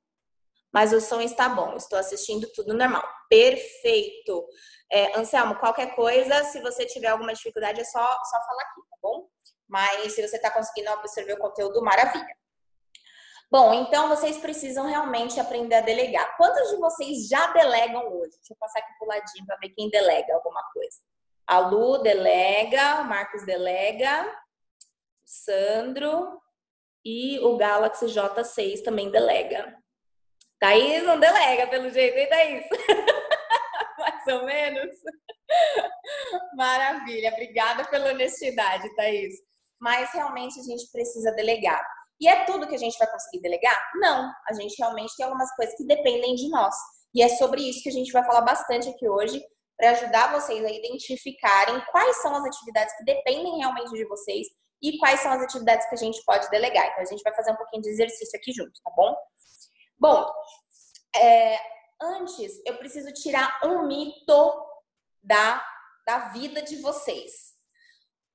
mas 0.73 0.93
o 0.93 1.01
som 1.01 1.21
está 1.21 1.49
bom. 1.49 1.75
Estou 1.75 1.99
assistindo 1.99 2.47
tudo 2.55 2.73
normal. 2.73 3.03
Perfeito. 3.29 4.47
É, 4.89 5.19
Anselmo, 5.19 5.57
qualquer 5.57 5.97
coisa, 5.97 6.45
se 6.45 6.61
você 6.61 6.87
tiver 6.87 7.09
alguma 7.09 7.35
dificuldade, 7.35 7.81
é 7.81 7.85
só, 7.85 7.99
só 7.99 8.47
falar 8.47 8.63
aqui, 8.63 8.81
tá 8.89 8.97
bom? 9.03 9.29
Mas 9.67 10.13
se 10.13 10.25
você 10.25 10.37
está 10.37 10.53
conseguindo 10.53 10.91
absorver 10.91 11.33
o 11.33 11.39
conteúdo, 11.39 11.83
maravilha. 11.83 12.39
Bom, 13.51 13.73
então 13.73 14.09
vocês 14.09 14.37
precisam 14.37 14.87
realmente 14.87 15.41
aprender 15.41 15.77
a 15.77 15.81
delegar. 15.81 16.37
Quantos 16.37 16.69
de 16.69 16.77
vocês 16.77 17.29
já 17.29 17.47
delegam 17.53 18.07
hoje? 18.07 18.37
Deixa 18.37 18.53
eu 18.53 18.57
passar 18.59 18.81
aqui 18.81 18.93
pro 18.99 19.09
ladinho 19.09 19.47
para 19.47 19.57
ver 19.57 19.71
quem 19.71 19.89
delega 19.89 20.35
alguma 20.35 20.63
coisa. 20.71 20.99
A 21.47 21.59
Lu 21.59 21.97
delega, 22.03 23.01
o 23.01 23.05
Marcos 23.05 23.47
delega, 23.47 24.27
o 24.27 25.25
Sandro 25.25 26.39
e 27.03 27.39
o 27.41 27.57
Galaxy 27.57 28.05
J6 28.05 28.83
também 28.85 29.11
delega. 29.11 29.75
Thaís 30.61 31.03
não 31.05 31.19
delega, 31.19 31.69
pelo 31.69 31.89
jeito, 31.89 32.19
hein, 32.19 32.29
Thaís? 32.29 32.67
Mais 33.99 34.27
ou 34.27 34.45
menos. 34.45 34.95
Maravilha, 36.55 37.33
obrigada 37.33 37.87
pela 37.87 38.11
honestidade, 38.11 38.95
Thaís. 38.95 39.37
Mas 39.81 40.13
realmente 40.13 40.61
a 40.61 40.63
gente 40.65 40.91
precisa 40.93 41.33
delegar. 41.33 41.83
E 42.21 42.29
é 42.29 42.45
tudo 42.45 42.67
que 42.67 42.75
a 42.75 42.79
gente 42.79 42.99
vai 42.99 43.11
conseguir 43.11 43.41
delegar? 43.41 43.91
Não. 43.95 44.31
A 44.49 44.53
gente 44.55 44.75
realmente 44.79 45.15
tem 45.17 45.25
algumas 45.25 45.55
coisas 45.55 45.75
que 45.77 45.85
dependem 45.85 46.35
de 46.35 46.49
nós. 46.49 46.75
E 47.15 47.23
é 47.23 47.29
sobre 47.29 47.63
isso 47.63 47.83
que 47.83 47.89
a 47.89 47.93
gente 47.93 48.13
vai 48.13 48.25
falar 48.25 48.43
bastante 48.43 48.89
aqui 48.89 49.09
hoje, 49.09 49.43
para 49.77 49.91
ajudar 49.91 50.33
vocês 50.33 50.65
a 50.65 50.71
identificarem 50.71 51.81
quais 51.93 52.21
são 52.21 52.35
as 52.35 52.45
atividades 52.45 52.97
que 52.97 53.05
dependem 53.05 53.59
realmente 53.59 53.93
de 53.93 54.05
vocês 54.07 54.49
e 54.83 54.99
quais 54.99 55.21
são 55.21 55.33
as 55.33 55.43
atividades 55.43 55.89
que 55.89 55.95
a 55.95 55.99
gente 55.99 56.23
pode 56.25 56.51
delegar. 56.51 56.87
Então, 56.89 57.03
a 57.03 57.07
gente 57.07 57.23
vai 57.23 57.35
fazer 57.35 57.53
um 57.53 57.57
pouquinho 57.57 57.83
de 57.83 57.91
exercício 57.91 58.39
aqui 58.39 58.53
junto, 58.53 58.73
tá 58.83 58.91
bom? 58.97 59.17
Bom, 59.97 60.27
é, 61.17 61.59
antes 62.01 62.61
eu 62.67 62.77
preciso 62.77 63.13
tirar 63.13 63.61
um 63.65 63.87
mito 63.87 64.53
da, 65.23 65.65
da 66.07 66.29
vida 66.31 66.63
de 66.63 66.77
vocês. 66.81 67.57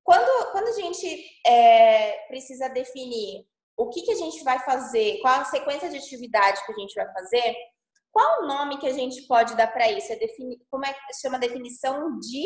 Quando, 0.03 0.51
quando 0.51 0.67
a 0.67 0.73
gente 0.73 1.25
é, 1.45 2.25
precisa 2.27 2.67
definir 2.69 3.45
o 3.75 3.89
que, 3.89 4.01
que 4.03 4.11
a 4.11 4.15
gente 4.15 4.43
vai 4.43 4.59
fazer, 4.59 5.19
qual 5.21 5.41
a 5.41 5.45
sequência 5.45 5.89
de 5.89 5.97
atividade 5.97 6.63
que 6.65 6.71
a 6.71 6.75
gente 6.75 6.93
vai 6.93 7.11
fazer, 7.13 7.55
qual 8.11 8.43
o 8.43 8.47
nome 8.47 8.77
que 8.77 8.87
a 8.87 8.93
gente 8.93 9.25
pode 9.27 9.55
dar 9.55 9.67
para 9.67 9.91
isso? 9.91 10.13
É 10.13 10.15
defini... 10.15 10.63
Como 10.69 10.85
é 10.85 10.93
que 10.93 10.99
chama 11.19 11.37
a 11.37 11.39
definição 11.39 12.19
de. 12.19 12.45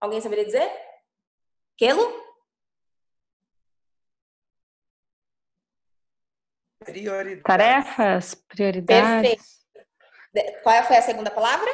Alguém 0.00 0.20
saberia 0.20 0.44
dizer? 0.44 0.68
Quelo? 1.78 2.24
Prioridades. 6.84 7.42
Tarefas, 7.44 8.34
prioridades. 8.34 9.64
Perfeito. 10.32 10.62
Qual 10.62 10.82
foi 10.82 10.96
a 10.96 11.02
segunda 11.02 11.30
palavra? 11.30 11.70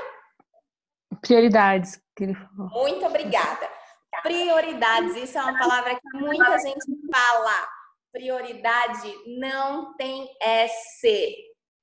Prioridades, 1.22 2.00
que 2.14 2.24
ele 2.24 2.34
falou. 2.34 2.68
Muito 2.68 3.04
obrigada. 3.06 3.79
Prioridades, 4.22 5.16
isso 5.16 5.38
é 5.38 5.42
uma 5.42 5.58
palavra 5.58 5.94
que 5.94 6.18
muita 6.18 6.58
gente 6.58 6.84
fala. 7.12 7.68
Prioridade 8.12 9.14
não 9.38 9.96
tem 9.96 10.28
S. 10.40 11.36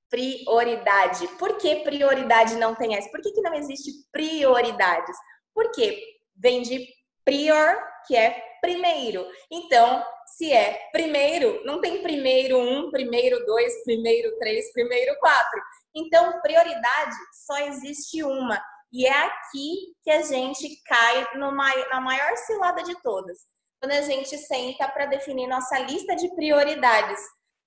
Prioridade. 0.09 1.27
Por 1.39 1.57
que 1.57 1.77
prioridade 1.77 2.55
não 2.55 2.75
tem 2.75 2.95
S? 2.95 3.09
Por 3.09 3.21
que, 3.21 3.31
que 3.31 3.41
não 3.41 3.53
existe 3.53 3.91
prioridades? 4.11 5.15
Porque 5.53 6.01
vem 6.35 6.61
de 6.61 6.87
prior, 7.23 7.77
que 8.05 8.15
é 8.15 8.41
primeiro. 8.61 9.25
Então, 9.51 10.03
se 10.37 10.51
é 10.51 10.89
primeiro, 10.91 11.61
não 11.65 11.81
tem 11.81 12.01
primeiro 12.01 12.57
um, 12.59 12.91
primeiro 12.91 13.45
dois, 13.45 13.83
primeiro 13.83 14.37
três, 14.37 14.71
primeiro 14.73 15.17
quatro. 15.19 15.61
Então, 15.95 16.39
prioridade 16.41 17.15
só 17.45 17.57
existe 17.59 18.23
uma. 18.23 18.61
E 18.91 19.05
é 19.05 19.25
aqui 19.25 19.95
que 20.03 20.11
a 20.11 20.21
gente 20.21 20.81
cai 20.83 21.27
na 21.35 22.01
maior 22.01 22.37
cilada 22.37 22.83
de 22.83 22.95
todas. 23.01 23.37
Quando 23.81 23.91
a 23.91 24.01
gente 24.01 24.37
senta 24.37 24.87
para 24.87 25.05
definir 25.05 25.47
nossa 25.47 25.77
lista 25.79 26.15
de 26.15 26.33
prioridades. 26.35 27.19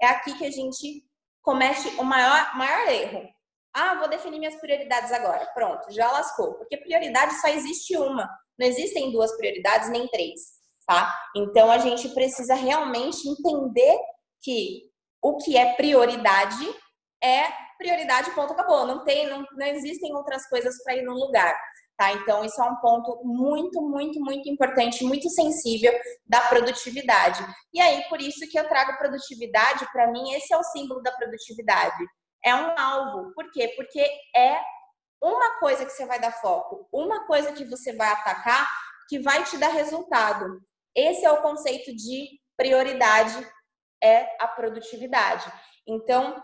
É 0.02 0.06
aqui 0.06 0.36
que 0.36 0.46
a 0.46 0.50
gente 0.50 1.04
comete 1.42 1.88
o 1.98 2.04
maior, 2.04 2.56
maior 2.56 2.88
erro. 2.88 3.28
Ah, 3.74 3.94
vou 3.96 4.08
definir 4.08 4.38
minhas 4.38 4.56
prioridades 4.56 5.12
agora. 5.12 5.46
Pronto, 5.54 5.92
já 5.92 6.10
lascou. 6.10 6.54
Porque 6.54 6.76
prioridade 6.76 7.40
só 7.40 7.48
existe 7.48 7.96
uma. 7.96 8.28
Não 8.58 8.66
existem 8.66 9.12
duas 9.12 9.36
prioridades, 9.36 9.88
nem 9.90 10.08
três, 10.08 10.40
tá? 10.86 11.14
Então 11.36 11.70
a 11.70 11.78
gente 11.78 12.08
precisa 12.10 12.54
realmente 12.54 13.28
entender 13.28 13.98
que 14.42 14.90
o 15.22 15.36
que 15.36 15.56
é 15.56 15.74
prioridade 15.74 16.66
é 17.22 17.69
prioridade, 17.80 18.30
ponto, 18.32 18.52
acabou. 18.52 18.86
Não 18.86 19.02
tem, 19.02 19.26
não, 19.26 19.44
não 19.52 19.66
existem 19.66 20.14
outras 20.14 20.46
coisas 20.48 20.82
para 20.84 20.94
ir 20.94 21.02
no 21.02 21.14
lugar. 21.14 21.58
Tá? 21.96 22.12
Então, 22.12 22.44
isso 22.44 22.60
é 22.60 22.64
um 22.64 22.76
ponto 22.76 23.20
muito, 23.24 23.82
muito, 23.82 24.20
muito 24.20 24.48
importante, 24.48 25.04
muito 25.04 25.28
sensível 25.30 25.92
da 26.26 26.40
produtividade. 26.42 27.44
E 27.74 27.80
aí, 27.80 28.04
por 28.08 28.20
isso 28.20 28.48
que 28.50 28.58
eu 28.58 28.68
trago 28.68 28.96
produtividade, 28.98 29.86
para 29.92 30.10
mim, 30.10 30.32
esse 30.32 30.52
é 30.52 30.56
o 30.56 30.62
símbolo 30.64 31.02
da 31.02 31.12
produtividade. 31.12 32.04
É 32.44 32.54
um 32.54 32.78
alvo. 32.78 33.32
Por 33.34 33.50
quê? 33.50 33.74
Porque 33.76 34.00
é 34.34 34.58
uma 35.22 35.58
coisa 35.58 35.84
que 35.84 35.92
você 35.92 36.06
vai 36.06 36.18
dar 36.18 36.32
foco, 36.32 36.88
uma 36.90 37.26
coisa 37.26 37.52
que 37.52 37.66
você 37.66 37.94
vai 37.94 38.08
atacar, 38.08 38.66
que 39.08 39.18
vai 39.18 39.44
te 39.44 39.58
dar 39.58 39.68
resultado. 39.68 40.58
Esse 40.96 41.26
é 41.26 41.30
o 41.30 41.42
conceito 41.42 41.94
de 41.94 42.40
prioridade, 42.56 43.46
é 44.02 44.26
a 44.42 44.48
produtividade. 44.48 45.52
Então, 45.86 46.42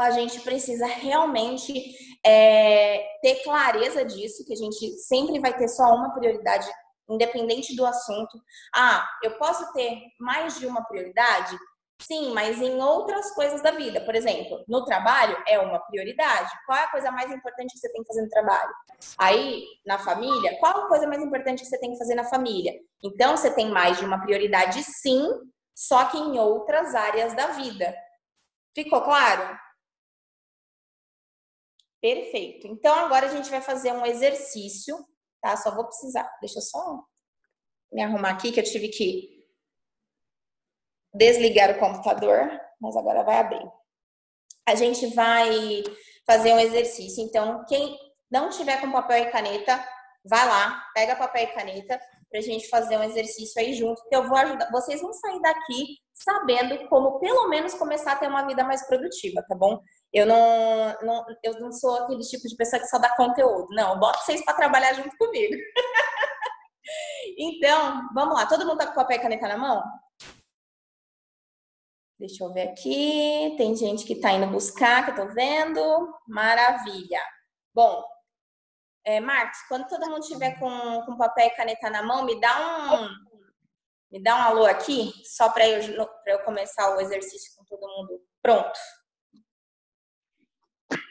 a 0.00 0.10
gente 0.10 0.40
precisa 0.40 0.86
realmente 0.86 1.94
é, 2.24 3.18
ter 3.22 3.42
clareza 3.42 4.04
disso, 4.04 4.44
que 4.44 4.52
a 4.52 4.56
gente 4.56 4.98
sempre 4.98 5.38
vai 5.40 5.56
ter 5.56 5.68
só 5.68 5.84
uma 5.94 6.14
prioridade, 6.14 6.66
independente 7.08 7.74
do 7.76 7.86
assunto. 7.86 8.38
Ah, 8.74 9.08
eu 9.22 9.38
posso 9.38 9.72
ter 9.72 10.00
mais 10.18 10.58
de 10.58 10.66
uma 10.66 10.84
prioridade? 10.84 11.56
Sim, 12.02 12.34
mas 12.34 12.60
em 12.60 12.80
outras 12.80 13.32
coisas 13.32 13.62
da 13.62 13.70
vida. 13.70 14.00
Por 14.02 14.14
exemplo, 14.14 14.62
no 14.68 14.84
trabalho 14.84 15.36
é 15.48 15.58
uma 15.58 15.78
prioridade. 15.78 16.50
Qual 16.66 16.76
é 16.76 16.84
a 16.84 16.90
coisa 16.90 17.10
mais 17.10 17.30
importante 17.32 17.72
que 17.72 17.78
você 17.78 17.90
tem 17.90 18.02
que 18.02 18.08
fazer 18.08 18.22
no 18.22 18.28
trabalho? 18.28 18.74
Aí, 19.18 19.64
na 19.84 19.98
família, 19.98 20.58
qual 20.58 20.84
a 20.84 20.88
coisa 20.88 21.06
mais 21.06 21.22
importante 21.22 21.62
que 21.62 21.68
você 21.68 21.78
tem 21.78 21.92
que 21.92 21.98
fazer 21.98 22.14
na 22.14 22.24
família? 22.24 22.74
Então, 23.02 23.36
você 23.36 23.50
tem 23.50 23.70
mais 23.70 23.98
de 23.98 24.04
uma 24.04 24.20
prioridade, 24.20 24.82
sim, 24.82 25.26
só 25.74 26.04
que 26.06 26.18
em 26.18 26.38
outras 26.38 26.94
áreas 26.94 27.34
da 27.34 27.48
vida. 27.48 27.94
Ficou 28.74 29.02
claro? 29.02 29.58
Perfeito. 32.06 32.68
Então, 32.68 32.94
agora 32.94 33.26
a 33.26 33.28
gente 33.28 33.50
vai 33.50 33.60
fazer 33.60 33.90
um 33.90 34.06
exercício, 34.06 34.96
tá? 35.42 35.56
Só 35.56 35.74
vou 35.74 35.86
precisar. 35.86 36.22
Deixa 36.40 36.60
eu 36.60 36.62
só 36.62 37.02
me 37.90 38.00
arrumar 38.00 38.30
aqui, 38.30 38.52
que 38.52 38.60
eu 38.60 38.64
tive 38.64 38.90
que 38.90 39.44
desligar 41.12 41.72
o 41.72 41.80
computador, 41.80 42.48
mas 42.80 42.96
agora 42.96 43.24
vai 43.24 43.38
abrir. 43.38 43.68
A 44.68 44.76
gente 44.76 45.08
vai 45.16 45.50
fazer 46.24 46.52
um 46.52 46.60
exercício. 46.60 47.24
Então, 47.24 47.64
quem 47.68 47.98
não 48.30 48.50
tiver 48.50 48.80
com 48.80 48.92
papel 48.92 49.24
e 49.24 49.30
caneta, 49.32 49.84
vai 50.24 50.46
lá, 50.46 50.80
pega 50.94 51.16
papel 51.16 51.42
e 51.42 51.54
caneta 51.54 52.00
para 52.30 52.38
a 52.38 52.42
gente 52.42 52.68
fazer 52.68 52.96
um 52.98 53.02
exercício 53.02 53.60
aí 53.60 53.74
junto, 53.74 54.00
que 54.08 54.14
eu 54.14 54.28
vou 54.28 54.36
ajudar. 54.36 54.70
Vocês 54.70 55.00
vão 55.00 55.12
sair 55.12 55.40
daqui 55.40 55.98
sabendo 56.12 56.88
como, 56.88 57.18
pelo 57.18 57.48
menos, 57.48 57.74
começar 57.74 58.12
a 58.12 58.16
ter 58.16 58.28
uma 58.28 58.46
vida 58.46 58.62
mais 58.62 58.86
produtiva, 58.86 59.44
tá 59.48 59.56
bom? 59.56 59.80
Eu 60.16 60.24
não, 60.24 60.98
não, 61.02 61.26
eu 61.42 61.60
não 61.60 61.70
sou 61.70 61.94
aquele 62.02 62.22
tipo 62.22 62.48
de 62.48 62.56
pessoa 62.56 62.80
que 62.80 62.88
só 62.88 62.98
dá 62.98 63.14
conteúdo. 63.14 63.66
Não, 63.68 63.92
eu 63.92 64.00
boto 64.00 64.24
vocês 64.24 64.42
para 64.42 64.54
trabalhar 64.54 64.94
junto 64.94 65.14
comigo. 65.18 65.54
então, 67.36 68.08
vamos 68.14 68.34
lá. 68.34 68.46
Todo 68.46 68.64
mundo 68.64 68.78
tá 68.78 68.86
com 68.86 68.94
papel 68.94 69.18
e 69.18 69.20
caneta 69.20 69.46
na 69.46 69.58
mão? 69.58 69.84
Deixa 72.18 72.42
eu 72.42 72.50
ver 72.50 72.70
aqui. 72.70 73.54
Tem 73.58 73.76
gente 73.76 74.06
que 74.06 74.18
tá 74.18 74.32
indo 74.32 74.46
buscar, 74.46 75.04
que 75.04 75.10
eu 75.10 75.26
tô 75.26 75.34
vendo. 75.34 76.14
Maravilha. 76.26 77.20
Bom, 77.74 78.02
é, 79.04 79.20
Marcos, 79.20 79.58
quando 79.68 79.86
todo 79.86 80.08
mundo 80.08 80.26
tiver 80.26 80.58
com, 80.58 81.02
com 81.04 81.18
papel 81.18 81.48
e 81.48 81.56
caneta 81.56 81.90
na 81.90 82.02
mão, 82.02 82.24
me 82.24 82.40
dá 82.40 82.94
um, 82.94 83.08
me 84.10 84.22
dá 84.22 84.34
um 84.34 84.42
alô 84.42 84.64
aqui, 84.64 85.12
só 85.26 85.50
para 85.50 85.68
eu, 85.68 86.08
eu 86.24 86.38
começar 86.42 86.96
o 86.96 87.00
exercício 87.02 87.54
com 87.54 87.66
todo 87.66 87.86
mundo 87.86 88.18
pronto. 88.42 88.78
Deixa 90.90 91.04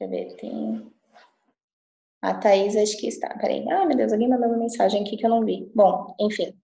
eu 0.00 0.08
ver, 0.08 0.36
tem. 0.36 0.92
A 2.22 2.34
Thaís 2.34 2.76
acho 2.76 2.98
que 2.98 3.06
está. 3.06 3.28
Peraí. 3.38 3.64
Ah, 3.70 3.86
meu 3.86 3.96
Deus, 3.96 4.12
alguém 4.12 4.28
mandou 4.28 4.48
uma 4.48 4.58
mensagem 4.58 5.02
aqui 5.02 5.16
que 5.16 5.24
eu 5.24 5.30
não 5.30 5.44
vi. 5.44 5.70
Bom, 5.74 6.14
enfim. 6.20 6.58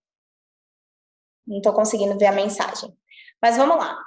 Não 1.45 1.57
estou 1.57 1.73
conseguindo 1.73 2.17
ver 2.17 2.27
a 2.27 2.31
mensagem. 2.31 2.95
Mas 3.41 3.57
vamos 3.57 3.77
lá. 3.77 3.97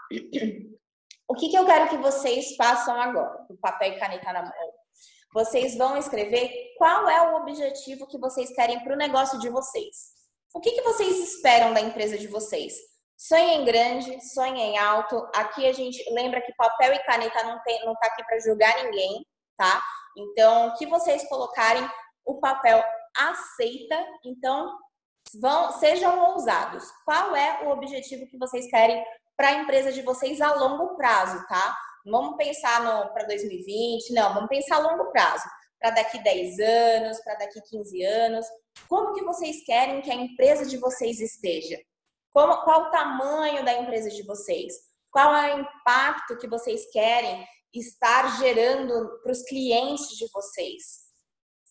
o 1.28 1.34
que, 1.34 1.48
que 1.48 1.56
eu 1.56 1.64
quero 1.64 1.88
que 1.88 1.96
vocês 1.96 2.54
façam 2.56 3.00
agora? 3.00 3.44
Com 3.46 3.56
papel 3.56 3.92
e 3.92 3.98
caneta 3.98 4.32
na 4.32 4.42
mão. 4.42 4.52
Vocês 5.32 5.76
vão 5.76 5.96
escrever 5.96 6.74
qual 6.76 7.08
é 7.08 7.30
o 7.30 7.36
objetivo 7.36 8.06
que 8.06 8.18
vocês 8.18 8.52
querem 8.52 8.82
para 8.82 8.94
o 8.94 8.98
negócio 8.98 9.38
de 9.38 9.48
vocês. 9.48 10.20
O 10.52 10.60
que, 10.60 10.72
que 10.72 10.82
vocês 10.82 11.18
esperam 11.18 11.72
da 11.72 11.80
empresa 11.80 12.18
de 12.18 12.26
vocês? 12.26 12.74
Sonhem 13.22 13.66
grande, 13.66 14.18
sonhem 14.32 14.78
alto. 14.78 15.28
Aqui 15.34 15.68
a 15.68 15.74
gente 15.74 16.02
lembra 16.10 16.40
que 16.40 16.54
papel 16.54 16.94
e 16.94 16.98
caneta 17.00 17.42
não 17.42 17.62
tem, 17.62 17.84
não 17.84 17.94
tá 17.96 18.06
aqui 18.06 18.24
para 18.24 18.40
julgar 18.40 18.82
ninguém, 18.82 19.26
tá? 19.58 19.82
Então, 20.16 20.68
o 20.68 20.74
que 20.76 20.86
vocês 20.86 21.28
colocarem, 21.28 21.86
o 22.24 22.40
papel 22.40 22.82
aceita. 23.14 24.06
Então, 24.24 24.74
vão, 25.38 25.70
sejam 25.72 26.30
ousados. 26.30 26.90
Qual 27.04 27.36
é 27.36 27.62
o 27.64 27.68
objetivo 27.72 28.26
que 28.26 28.38
vocês 28.38 28.70
querem 28.70 29.04
para 29.36 29.48
a 29.48 29.54
empresa 29.60 29.92
de 29.92 30.00
vocês 30.00 30.40
a 30.40 30.54
longo 30.54 30.96
prazo, 30.96 31.46
tá? 31.46 31.76
Vamos 32.06 32.38
pensar 32.38 32.82
para 33.12 33.24
2020, 33.24 34.14
não, 34.14 34.32
vamos 34.32 34.48
pensar 34.48 34.76
a 34.76 34.78
longo 34.78 35.12
prazo. 35.12 35.44
Para 35.78 35.90
daqui 35.90 36.22
10 36.22 36.58
anos, 36.58 37.20
para 37.20 37.34
daqui 37.34 37.60
15 37.68 38.02
anos. 38.02 38.46
Como 38.88 39.12
que 39.12 39.22
vocês 39.22 39.62
querem 39.66 40.00
que 40.00 40.10
a 40.10 40.14
empresa 40.14 40.64
de 40.64 40.78
vocês 40.78 41.20
esteja? 41.20 41.78
Como, 42.32 42.56
qual 42.62 42.82
o 42.82 42.90
tamanho 42.90 43.64
da 43.64 43.74
empresa 43.74 44.08
de 44.10 44.22
vocês? 44.22 44.72
Qual 45.10 45.34
é 45.34 45.54
o 45.54 45.60
impacto 45.60 46.38
que 46.38 46.48
vocês 46.48 46.90
querem 46.92 47.44
estar 47.74 48.38
gerando 48.38 49.20
para 49.22 49.32
os 49.32 49.42
clientes 49.42 50.08
de 50.16 50.28
vocês? 50.32 51.10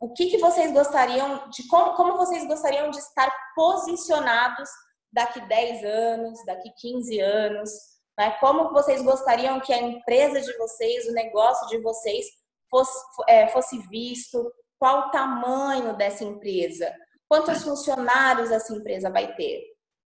O 0.02 0.14
que, 0.14 0.30
que 0.30 0.38
vocês 0.38 0.72
gostariam 0.72 1.50
de 1.50 1.68
como, 1.68 1.94
como 1.96 2.18
vocês 2.18 2.48
gostariam 2.48 2.90
de 2.90 2.98
estar 2.98 3.30
posicionados 3.56 4.70
daqui 5.12 5.42
10 5.42 5.84
anos, 5.84 6.46
daqui 6.46 6.72
15 6.78 7.20
anos? 7.20 7.70
Né? 8.18 8.32
Como 8.40 8.72
vocês 8.72 9.02
gostariam 9.02 9.60
que 9.60 9.74
a 9.74 9.82
empresa 9.82 10.42
de 10.42 10.58
vocês, 10.58 11.08
o 11.08 11.14
negócio 11.14 11.68
de 11.68 11.82
vocês 11.82 12.26
fosse, 12.70 12.98
é, 13.28 13.48
fosse 13.50 13.78
visto? 13.90 14.52
Qual 14.78 15.08
o 15.08 15.12
tamanho 15.12 15.96
dessa 15.98 16.24
empresa? 16.24 16.94
Quantos 17.28 17.64
funcionários 17.64 18.52
essa 18.52 18.74
empresa 18.74 19.10
vai 19.10 19.36
ter? 19.36 19.62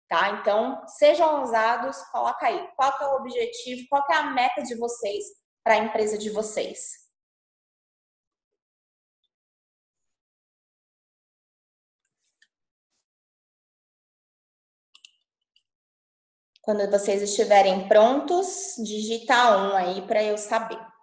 Tá? 0.08 0.30
Então, 0.40 0.86
sejam 0.88 1.42
ousados, 1.42 1.98
coloca 2.12 2.46
aí. 2.46 2.68
Qual 2.76 2.92
é 3.02 3.06
o 3.08 3.16
objetivo, 3.18 3.88
qual 3.90 4.06
é 4.10 4.16
a 4.16 4.32
meta 4.32 4.62
de 4.64 4.76
vocês 4.76 5.24
para 5.64 5.76
a 5.76 5.78
empresa 5.78 6.18
de 6.18 6.30
vocês? 6.30 7.06
Quando 16.62 16.90
vocês 16.90 17.22
estiverem 17.22 17.88
prontos, 17.88 18.76
digita 18.84 19.56
um 19.58 19.76
aí 19.76 20.02
para 20.08 20.24
eu 20.24 20.38
saber. 20.38 20.95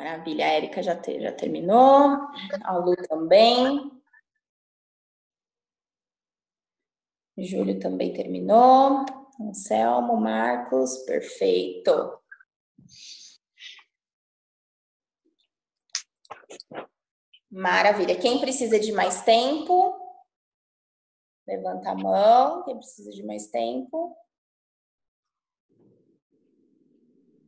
Maravilha, 0.00 0.46
a 0.46 0.48
Érica 0.48 0.82
já, 0.82 0.96
te, 0.96 1.20
já 1.20 1.30
terminou, 1.30 2.16
a 2.64 2.72
Lu 2.78 2.96
também. 3.06 3.92
Júlio 7.36 7.78
também 7.78 8.10
terminou. 8.14 9.04
Anselmo, 9.38 10.16
Marcos, 10.16 11.04
perfeito. 11.04 12.18
Maravilha. 17.50 18.18
Quem 18.18 18.40
precisa 18.40 18.80
de 18.80 18.92
mais 18.92 19.22
tempo? 19.22 19.94
Levanta 21.46 21.90
a 21.90 21.94
mão. 21.94 22.64
Quem 22.64 22.78
precisa 22.78 23.10
de 23.10 23.22
mais 23.22 23.48
tempo? 23.48 24.16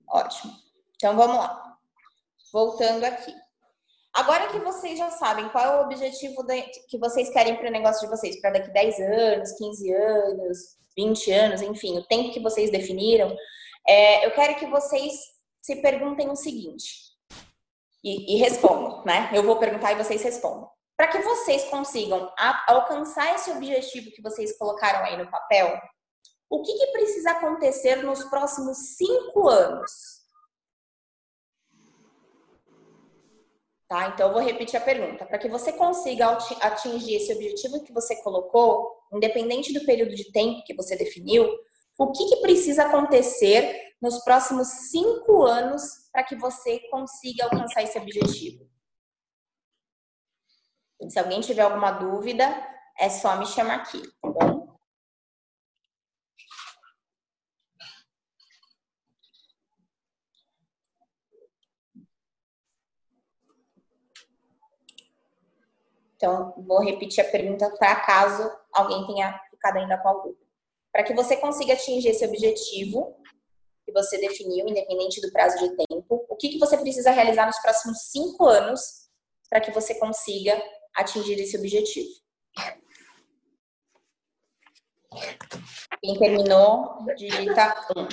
Ótimo. 0.06 0.52
Então 0.96 1.16
vamos 1.16 1.38
lá 1.38 1.71
voltando 2.52 3.04
aqui. 3.04 3.34
Agora 4.14 4.48
que 4.48 4.58
vocês 4.58 4.98
já 4.98 5.10
sabem 5.10 5.48
qual 5.48 5.64
é 5.64 5.76
o 5.78 5.84
objetivo 5.86 6.42
de, 6.42 6.62
que 6.88 6.98
vocês 6.98 7.30
querem 7.30 7.56
para 7.56 7.68
o 7.68 7.72
negócio 7.72 8.02
de 8.02 8.14
vocês, 8.14 8.38
para 8.40 8.50
daqui 8.50 8.70
10 8.70 9.00
anos, 9.00 9.52
15 9.52 9.92
anos, 9.92 10.58
20 10.96 11.32
anos, 11.32 11.62
enfim, 11.62 11.96
o 11.96 12.06
tempo 12.06 12.32
que 12.32 12.40
vocês 12.40 12.70
definiram, 12.70 13.34
é, 13.88 14.26
eu 14.26 14.30
quero 14.32 14.56
que 14.56 14.66
vocês 14.66 15.14
se 15.62 15.76
perguntem 15.76 16.28
o 16.28 16.36
seguinte 16.36 17.12
e, 18.04 18.34
e 18.34 18.38
respondam, 18.38 19.02
né? 19.04 19.30
Eu 19.32 19.42
vou 19.42 19.56
perguntar 19.56 19.92
e 19.92 19.96
vocês 19.96 20.22
respondam. 20.22 20.68
Para 20.94 21.08
que 21.08 21.18
vocês 21.18 21.64
consigam 21.64 22.30
a, 22.38 22.72
alcançar 22.72 23.34
esse 23.34 23.50
objetivo 23.50 24.10
que 24.10 24.22
vocês 24.22 24.56
colocaram 24.58 25.04
aí 25.04 25.16
no 25.16 25.30
papel, 25.30 25.80
o 26.50 26.62
que, 26.62 26.74
que 26.74 26.86
precisa 26.88 27.30
acontecer 27.30 27.96
nos 28.02 28.24
próximos 28.24 28.76
cinco 28.96 29.48
anos? 29.48 30.21
Tá? 33.92 34.08
Então, 34.08 34.28
eu 34.28 34.32
vou 34.32 34.42
repetir 34.42 34.80
a 34.80 34.82
pergunta. 34.82 35.26
Para 35.26 35.36
que 35.36 35.50
você 35.50 35.70
consiga 35.70 36.30
atingir 36.62 37.16
esse 37.16 37.30
objetivo 37.30 37.84
que 37.84 37.92
você 37.92 38.16
colocou, 38.22 38.90
independente 39.12 39.70
do 39.70 39.84
período 39.84 40.14
de 40.14 40.32
tempo 40.32 40.64
que 40.64 40.72
você 40.72 40.96
definiu, 40.96 41.46
o 41.98 42.10
que, 42.10 42.24
que 42.24 42.36
precisa 42.36 42.86
acontecer 42.86 43.92
nos 44.00 44.24
próximos 44.24 44.66
cinco 44.90 45.42
anos 45.42 45.82
para 46.10 46.24
que 46.24 46.34
você 46.34 46.78
consiga 46.90 47.44
alcançar 47.44 47.82
esse 47.82 47.98
objetivo? 47.98 48.66
Se 51.10 51.18
alguém 51.18 51.42
tiver 51.42 51.60
alguma 51.60 51.90
dúvida, 51.90 52.46
é 52.98 53.10
só 53.10 53.36
me 53.36 53.44
chamar 53.44 53.74
aqui, 53.74 54.00
tá 54.22 54.30
bom? 54.30 54.61
Então, 66.22 66.54
vou 66.56 66.80
repetir 66.80 67.26
a 67.26 67.28
pergunta 67.28 67.68
para 67.78 67.96
caso 67.96 68.48
alguém 68.72 69.04
tenha 69.08 69.36
ficado 69.50 69.78
ainda 69.78 69.98
com 69.98 70.08
a 70.08 70.12
dúvida. 70.12 70.46
Para 70.92 71.02
que 71.02 71.12
você 71.14 71.36
consiga 71.36 71.72
atingir 71.72 72.10
esse 72.10 72.24
objetivo 72.24 73.20
que 73.84 73.90
você 73.90 74.18
definiu, 74.18 74.68
independente 74.68 75.20
do 75.20 75.32
prazo 75.32 75.58
de 75.58 75.74
tempo, 75.74 76.24
o 76.28 76.36
que, 76.36 76.50
que 76.50 76.60
você 76.60 76.76
precisa 76.76 77.10
realizar 77.10 77.46
nos 77.46 77.58
próximos 77.58 78.02
cinco 78.12 78.46
anos 78.46 79.08
para 79.50 79.60
que 79.60 79.72
você 79.72 79.96
consiga 79.96 80.62
atingir 80.94 81.40
esse 81.40 81.58
objetivo? 81.58 82.08
Quem 86.00 86.18
terminou, 86.20 87.04
digita 87.16 87.84
um. 87.96 88.06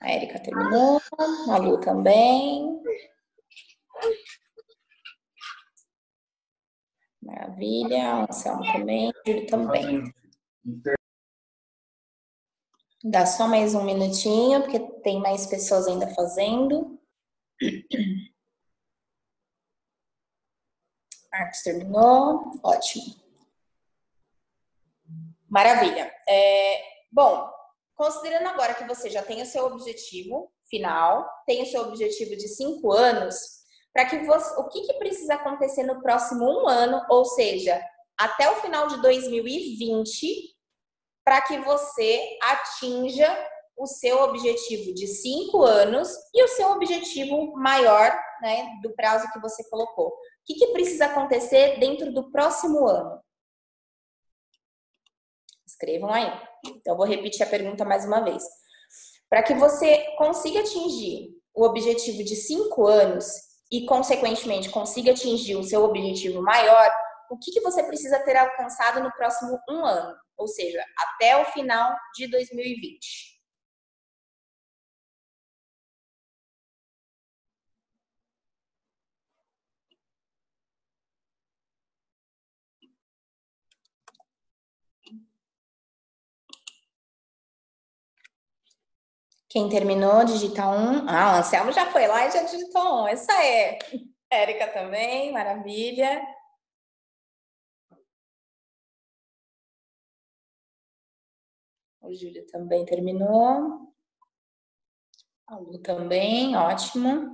A 0.00 0.12
Erika 0.12 0.38
terminou, 0.40 1.00
a 1.50 1.56
Lu 1.58 1.80
também. 1.80 2.80
Maravilha, 7.20 8.16
o 8.16 8.30
Anselmo 8.30 8.72
também, 8.72 9.10
o 9.10 9.12
Júlio 9.26 9.46
também. 9.46 10.14
Dá 13.04 13.26
só 13.26 13.48
mais 13.48 13.74
um 13.74 13.84
minutinho, 13.84 14.62
porque 14.62 14.78
tem 15.02 15.20
mais 15.20 15.46
pessoas 15.46 15.86
ainda 15.88 16.08
fazendo. 16.14 16.98
Marcos 21.32 21.62
terminou, 21.62 22.52
ótimo. 22.62 23.16
Maravilha. 25.48 26.12
É, 26.28 27.04
bom, 27.10 27.57
Considerando 27.98 28.46
agora 28.46 28.74
que 28.74 28.86
você 28.86 29.10
já 29.10 29.24
tem 29.24 29.42
o 29.42 29.46
seu 29.46 29.66
objetivo 29.66 30.52
final, 30.70 31.28
tem 31.44 31.64
o 31.64 31.66
seu 31.66 31.82
objetivo 31.82 32.36
de 32.36 32.46
cinco 32.46 32.92
anos, 32.92 33.36
para 33.92 34.06
que 34.06 34.20
você, 34.20 34.54
o 34.60 34.68
que, 34.68 34.82
que 34.82 34.94
precisa 34.94 35.34
acontecer 35.34 35.82
no 35.82 36.00
próximo 36.00 36.44
um 36.44 36.68
ano, 36.68 37.04
ou 37.10 37.24
seja, 37.24 37.84
até 38.16 38.48
o 38.48 38.60
final 38.60 38.86
de 38.86 39.02
2020, 39.02 40.54
para 41.24 41.42
que 41.42 41.58
você 41.58 42.38
atinja 42.40 43.36
o 43.76 43.84
seu 43.84 44.22
objetivo 44.22 44.94
de 44.94 45.08
cinco 45.08 45.64
anos 45.64 46.08
e 46.32 46.44
o 46.44 46.48
seu 46.48 46.70
objetivo 46.70 47.52
maior, 47.56 48.16
né, 48.40 48.78
do 48.80 48.94
prazo 48.94 49.28
que 49.32 49.40
você 49.40 49.68
colocou. 49.68 50.06
O 50.06 50.14
que, 50.46 50.54
que 50.54 50.68
precisa 50.68 51.06
acontecer 51.06 51.80
dentro 51.80 52.12
do 52.12 52.30
próximo 52.30 52.86
ano? 52.86 53.20
Escrevam 55.78 56.12
aí. 56.12 56.28
Então, 56.66 56.96
vou 56.96 57.06
repetir 57.06 57.46
a 57.46 57.48
pergunta 57.48 57.84
mais 57.84 58.04
uma 58.04 58.20
vez. 58.20 58.42
Para 59.30 59.44
que 59.44 59.54
você 59.54 60.04
consiga 60.16 60.60
atingir 60.60 61.28
o 61.54 61.64
objetivo 61.64 62.24
de 62.24 62.34
cinco 62.34 62.86
anos 62.86 63.26
e, 63.70 63.86
consequentemente, 63.86 64.70
consiga 64.70 65.12
atingir 65.12 65.54
o 65.54 65.62
seu 65.62 65.84
objetivo 65.84 66.42
maior, 66.42 66.90
o 67.30 67.38
que, 67.38 67.52
que 67.52 67.60
você 67.60 67.84
precisa 67.84 68.18
ter 68.20 68.36
alcançado 68.36 69.00
no 69.00 69.12
próximo 69.12 69.56
um 69.70 69.84
ano? 69.84 70.16
Ou 70.36 70.48
seja, 70.48 70.82
até 70.96 71.40
o 71.40 71.44
final 71.46 71.94
de 72.16 72.28
2020. 72.28 73.37
Quem 89.48 89.68
terminou, 89.68 90.24
digita 90.24 90.68
um. 90.68 91.08
Ah, 91.08 91.36
o 91.36 91.38
Anselmo 91.38 91.72
já 91.72 91.90
foi 91.90 92.06
lá 92.06 92.26
e 92.26 92.30
já 92.30 92.42
digitou 92.42 93.02
um. 93.02 93.08
Essa 93.08 93.32
é. 93.42 93.78
Érica 94.30 94.68
também, 94.68 95.32
maravilha. 95.32 96.22
O 102.02 102.14
Júlio 102.14 102.46
também 102.46 102.84
terminou. 102.84 103.94
A 105.46 105.56
Lu 105.56 105.78
também, 105.80 106.54
ótimo. 106.54 107.32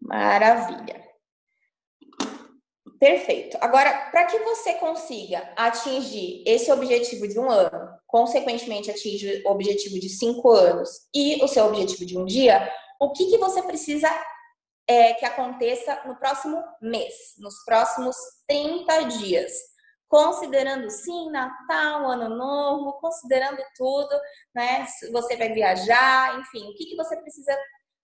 Maravilha. 0.00 1.04
Perfeito. 2.98 3.58
Agora, 3.60 4.10
para 4.10 4.26
que 4.26 4.38
você 4.38 4.74
consiga 4.74 5.52
atingir 5.56 6.42
esse 6.46 6.70
objetivo 6.70 7.28
de 7.28 7.38
um 7.38 7.50
ano, 7.50 7.85
consequentemente 8.06 8.90
atingir 8.90 9.42
o 9.44 9.50
objetivo 9.50 9.98
de 9.98 10.08
cinco 10.08 10.50
anos 10.50 10.90
e 11.14 11.42
o 11.42 11.48
seu 11.48 11.66
objetivo 11.66 12.06
de 12.06 12.16
um 12.18 12.24
dia, 12.24 12.72
o 13.00 13.12
que, 13.12 13.26
que 13.26 13.38
você 13.38 13.62
precisa 13.62 14.08
é, 14.88 15.14
que 15.14 15.24
aconteça 15.24 16.02
no 16.06 16.16
próximo 16.16 16.62
mês, 16.80 17.34
nos 17.38 17.64
próximos 17.64 18.16
30 18.46 19.02
dias? 19.04 19.52
Considerando 20.08 20.88
sim 20.88 21.30
Natal, 21.30 22.08
Ano 22.08 22.28
Novo, 22.36 22.92
considerando 23.00 23.60
tudo, 23.76 24.16
né? 24.54 24.86
Se 24.86 25.10
você 25.10 25.36
vai 25.36 25.52
viajar, 25.52 26.38
enfim, 26.38 26.70
o 26.70 26.74
que, 26.74 26.86
que 26.86 26.96
você 26.96 27.16
precisa, 27.16 27.58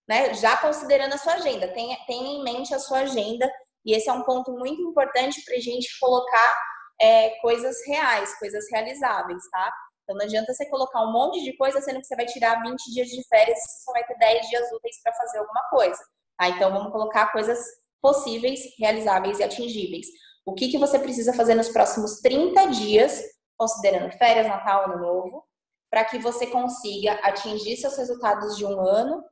né? 0.09 0.35
Já 0.35 0.57
considerando 0.57 1.15
a 1.15 1.19
sua 1.19 1.35
agenda, 1.35 1.69
tenha, 1.69 1.97
tenha 2.07 2.39
em 2.39 2.43
mente 2.43 2.75
a 2.75 2.81
sua 2.81 3.01
agenda 3.01 3.49
e 3.85 3.95
esse 3.95 4.09
é 4.09 4.13
um 4.13 4.25
ponto 4.25 4.53
muito 4.53 4.83
importante 4.83 5.45
para 5.45 5.55
a 5.55 5.61
gente 5.61 5.89
colocar 6.01 6.59
é, 7.01 7.31
coisas 7.41 7.77
reais, 7.87 8.37
coisas 8.39 8.65
realizáveis, 8.71 9.43
tá? 9.51 9.73
Então 10.13 10.19
não 10.19 10.25
adianta 10.27 10.53
você 10.53 10.69
colocar 10.69 11.03
um 11.03 11.13
monte 11.13 11.43
de 11.43 11.57
coisa, 11.57 11.81
sendo 11.81 12.01
que 12.01 12.07
você 12.07 12.15
vai 12.15 12.27
tirar 12.27 12.63
20 12.63 12.93
dias 12.93 13.09
de 13.09 13.27
férias 13.29 13.59
e 13.59 13.85
só 13.85 13.93
vai 13.93 14.05
ter 14.05 14.19
10 14.19 14.49
dias 14.49 14.73
úteis 14.73 15.03
para 15.03 15.15
fazer 15.15 15.39
alguma 15.39 15.63
coisa. 15.71 15.99
Tá? 16.39 16.49
Então 16.49 16.71
vamos 16.71 16.93
colocar 16.93 17.33
coisas 17.33 17.59
possíveis, 18.01 18.61
realizáveis 18.79 19.39
e 19.39 19.43
atingíveis. 19.43 20.07
O 20.45 20.55
que, 20.55 20.69
que 20.69 20.77
você 20.77 20.99
precisa 20.99 21.33
fazer 21.33 21.55
nos 21.55 21.71
próximos 21.71 22.21
30 22.21 22.67
dias, 22.67 23.23
considerando 23.57 24.13
férias, 24.19 24.47
Natal, 24.47 24.85
Ano 24.85 24.99
Novo, 25.01 25.45
para 25.91 26.05
que 26.05 26.19
você 26.19 26.47
consiga 26.47 27.15
atingir 27.23 27.77
seus 27.77 27.97
resultados 27.97 28.57
de 28.57 28.67
um 28.67 28.81
ano, 28.81 29.23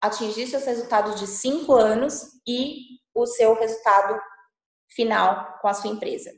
atingir 0.00 0.46
seus 0.46 0.64
resultados 0.64 1.18
de 1.18 1.26
cinco 1.26 1.74
anos 1.74 2.22
e 2.46 2.98
o 3.14 3.26
seu 3.26 3.54
resultado 3.54 4.18
final 4.90 5.58
com 5.60 5.68
a 5.68 5.74
sua 5.74 5.90
empresa. 5.90 6.30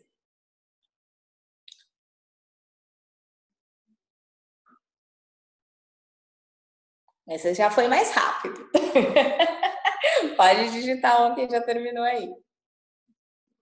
Essa 7.28 7.54
já 7.54 7.70
foi 7.70 7.88
mais 7.88 8.10
rápido. 8.10 8.68
Pode 10.36 10.70
digitar 10.72 11.24
um 11.24 11.34
que 11.34 11.48
já 11.48 11.60
terminou 11.62 12.04
aí. 12.04 12.32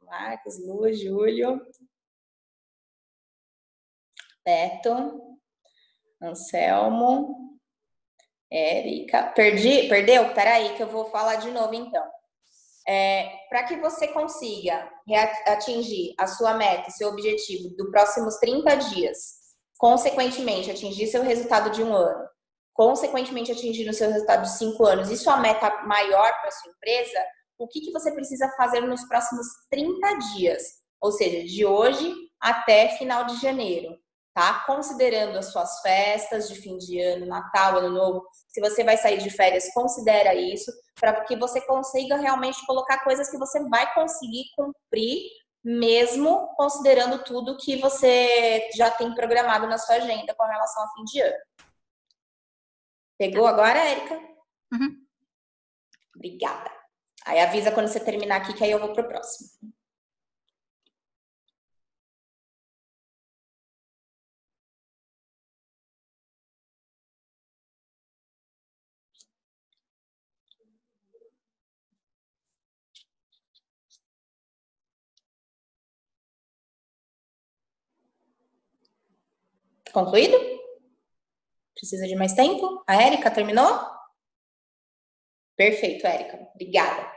Marcos, 0.02 0.58
Lu, 0.58 0.92
Júlio, 0.92 1.60
Beto, 4.44 5.38
Anselmo, 6.20 7.58
Érica. 8.50 9.32
Perdi? 9.34 9.88
Perdeu? 9.88 10.34
Peraí 10.34 10.74
que 10.74 10.82
eu 10.82 10.88
vou 10.88 11.04
falar 11.10 11.36
de 11.36 11.50
novo 11.50 11.74
então. 11.74 12.04
É, 12.88 13.46
para 13.48 13.64
que 13.64 13.76
você 13.76 14.08
consiga 14.08 14.90
atingir 15.46 16.14
a 16.18 16.26
sua 16.26 16.54
meta, 16.54 16.90
seu 16.90 17.08
objetivo 17.08 17.68
dos 17.76 17.90
próximos 17.90 18.36
30 18.38 18.74
dias, 18.76 19.34
consequentemente 19.78 20.70
atingir 20.70 21.06
seu 21.06 21.22
resultado 21.22 21.70
de 21.70 21.82
um 21.84 21.94
ano, 21.94 22.28
consequentemente 22.80 23.52
atingir 23.52 23.86
o 23.90 23.92
seu 23.92 24.10
resultado 24.10 24.40
de 24.40 24.56
cinco 24.56 24.86
anos 24.86 25.10
e 25.10 25.16
sua 25.18 25.36
meta 25.36 25.84
maior 25.84 26.32
para 26.40 26.50
sua 26.50 26.72
empresa, 26.72 27.20
o 27.58 27.68
que, 27.68 27.82
que 27.82 27.92
você 27.92 28.10
precisa 28.10 28.48
fazer 28.56 28.80
nos 28.80 29.06
próximos 29.06 29.46
30 29.70 30.16
dias? 30.32 30.62
Ou 30.98 31.12
seja, 31.12 31.44
de 31.44 31.66
hoje 31.66 32.10
até 32.40 32.88
final 32.96 33.26
de 33.26 33.38
janeiro 33.38 33.98
tá? 34.34 34.62
Considerando 34.66 35.36
as 35.36 35.52
suas 35.52 35.80
festas 35.80 36.48
de 36.48 36.54
fim 36.54 36.78
de 36.78 36.98
ano, 37.02 37.26
Natal, 37.26 37.76
Ano 37.76 37.90
Novo, 37.90 38.26
se 38.48 38.60
você 38.60 38.82
vai 38.82 38.96
sair 38.96 39.18
de 39.18 39.28
férias, 39.28 39.70
considera 39.74 40.34
isso, 40.34 40.72
para 40.98 41.24
que 41.24 41.36
você 41.36 41.60
consiga 41.60 42.16
realmente 42.16 42.64
colocar 42.64 43.04
coisas 43.04 43.28
que 43.28 43.36
você 43.36 43.62
vai 43.68 43.92
conseguir 43.92 44.44
cumprir, 44.56 45.20
mesmo 45.62 46.48
considerando 46.56 47.22
tudo 47.24 47.58
que 47.58 47.76
você 47.80 48.70
já 48.74 48.90
tem 48.90 49.14
programado 49.14 49.66
na 49.66 49.76
sua 49.76 49.96
agenda 49.96 50.34
com 50.34 50.44
relação 50.44 50.84
ao 50.84 50.94
fim 50.94 51.04
de 51.04 51.20
ano. 51.20 51.36
Pegou 53.20 53.46
agora, 53.46 53.78
Érica? 53.78 54.14
Uhum. 54.72 55.06
Obrigada. 56.16 56.70
Aí 57.26 57.38
avisa 57.38 57.70
quando 57.70 57.88
você 57.88 58.00
terminar 58.02 58.36
aqui, 58.36 58.54
que 58.54 58.64
aí 58.64 58.70
eu 58.70 58.80
vou 58.80 58.94
pro 58.94 59.06
próximo. 59.06 59.50
Concluído? 79.92 80.59
Precisa 81.80 82.06
de 82.06 82.14
mais 82.14 82.34
tempo? 82.34 82.84
A 82.86 83.02
Érica 83.02 83.30
terminou? 83.30 83.80
Perfeito, 85.56 86.06
Érica. 86.06 86.46
Obrigada. 86.54 87.10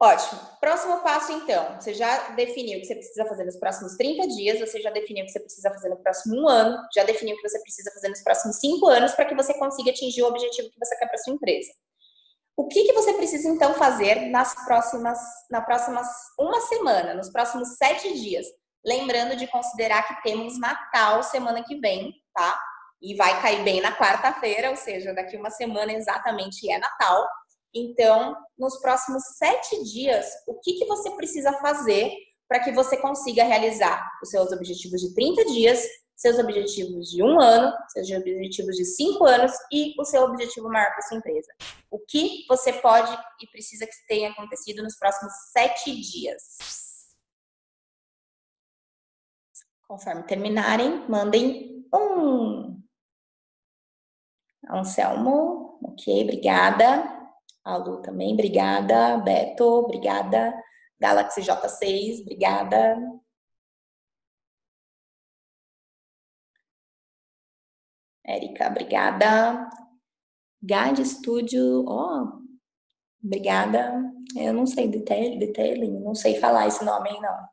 Ótimo. 0.00 0.40
Próximo 0.60 1.00
passo, 1.00 1.32
então. 1.32 1.80
Você 1.80 1.94
já 1.94 2.28
definiu 2.30 2.78
o 2.78 2.80
que 2.82 2.86
você 2.86 2.94
precisa 2.94 3.24
fazer 3.24 3.44
nos 3.44 3.56
próximos 3.56 3.96
30 3.96 4.28
dias, 4.28 4.60
você 4.60 4.80
já 4.82 4.90
definiu 4.90 5.24
o 5.24 5.26
que 5.26 5.32
você 5.32 5.40
precisa 5.40 5.70
fazer 5.70 5.88
no 5.88 5.96
próximo 5.96 6.42
um 6.42 6.48
ano, 6.48 6.78
já 6.94 7.02
definiu 7.04 7.34
o 7.34 7.36
que 7.40 7.48
você 7.48 7.58
precisa 7.60 7.90
fazer 7.92 8.08
nos 8.10 8.22
próximos 8.22 8.56
cinco 8.56 8.86
anos 8.86 9.12
para 9.14 9.24
que 9.24 9.34
você 9.34 9.54
consiga 9.58 9.90
atingir 9.90 10.22
o 10.22 10.26
objetivo 10.26 10.70
que 10.70 10.78
você 10.78 10.96
quer 10.96 11.06
para 11.06 11.18
sua 11.18 11.32
empresa. 11.32 11.72
O 12.54 12.68
que, 12.68 12.84
que 12.84 12.92
você 12.92 13.14
precisa, 13.14 13.48
então, 13.48 13.74
fazer 13.74 14.28
nas 14.30 14.54
próximas, 14.66 15.18
na 15.50 15.62
próximas 15.62 16.06
uma 16.38 16.60
semana, 16.60 17.14
nos 17.14 17.30
próximos 17.30 17.76
sete 17.76 18.12
dias? 18.14 18.46
Lembrando 18.84 19.36
de 19.36 19.46
considerar 19.46 20.06
que 20.06 20.22
temos 20.22 20.58
Natal 20.60 21.22
semana 21.22 21.64
que 21.64 21.76
vem, 21.80 22.12
tá? 22.34 22.60
E 23.00 23.14
vai 23.14 23.40
cair 23.40 23.62
bem 23.62 23.80
na 23.80 23.96
quarta-feira, 23.96 24.70
ou 24.70 24.76
seja, 24.76 25.14
daqui 25.14 25.36
uma 25.36 25.50
semana 25.50 25.92
exatamente 25.92 26.70
é 26.70 26.78
Natal. 26.78 27.26
Então, 27.74 28.36
nos 28.58 28.78
próximos 28.80 29.22
sete 29.36 29.84
dias, 29.84 30.26
o 30.46 30.54
que, 30.60 30.74
que 30.74 30.86
você 30.86 31.10
precisa 31.12 31.52
fazer 31.54 32.12
para 32.48 32.60
que 32.60 32.72
você 32.72 32.96
consiga 32.96 33.44
realizar 33.44 34.10
os 34.22 34.30
seus 34.30 34.50
objetivos 34.50 35.00
de 35.00 35.14
30 35.14 35.44
dias, 35.46 35.82
seus 36.16 36.38
objetivos 36.38 37.10
de 37.10 37.22
um 37.22 37.38
ano, 37.38 37.72
seus 37.90 38.10
objetivos 38.10 38.74
de 38.74 38.84
cinco 38.84 39.24
anos 39.24 39.52
e 39.70 39.94
o 40.00 40.04
seu 40.04 40.22
objetivo 40.22 40.68
maior 40.68 40.90
para 40.90 41.02
sua 41.02 41.18
empresa? 41.18 41.52
O 41.90 41.98
que 41.98 42.44
você 42.48 42.72
pode 42.72 43.12
e 43.40 43.46
precisa 43.48 43.86
que 43.86 43.92
tenha 44.08 44.30
acontecido 44.30 44.82
nos 44.82 44.96
próximos 44.96 45.32
sete 45.52 45.94
dias? 45.94 46.42
Conforme 49.86 50.22
terminarem, 50.24 51.08
mandem 51.08 51.86
um. 51.94 52.77
Anselmo, 54.68 55.78
ok, 55.82 56.22
obrigada. 56.24 57.16
A 57.64 57.76
Lu 57.76 58.00
também, 58.02 58.32
obrigada. 58.34 59.18
Beto, 59.18 59.64
obrigada. 59.64 60.54
Galaxy 61.00 61.40
J6, 61.42 62.22
obrigada. 62.22 62.96
Érica, 68.24 68.68
obrigada. 68.68 69.68
Guide 70.62 71.04
Studio, 71.06 71.84
ó, 71.86 72.24
oh, 72.24 72.42
obrigada. 73.24 74.02
Eu 74.36 74.52
não 74.52 74.66
sei, 74.66 74.88
detailing, 74.88 76.00
não 76.00 76.14
sei 76.14 76.38
falar 76.38 76.66
esse 76.66 76.84
nome 76.84 77.10
aí, 77.10 77.20
não. 77.20 77.48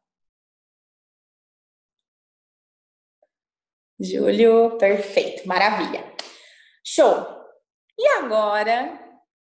Júlio, 3.99 4.77
perfeito, 4.77 5.47
maravilha. 5.47 6.14
Show! 6.87 7.25
E 7.97 8.07
agora, 8.09 8.99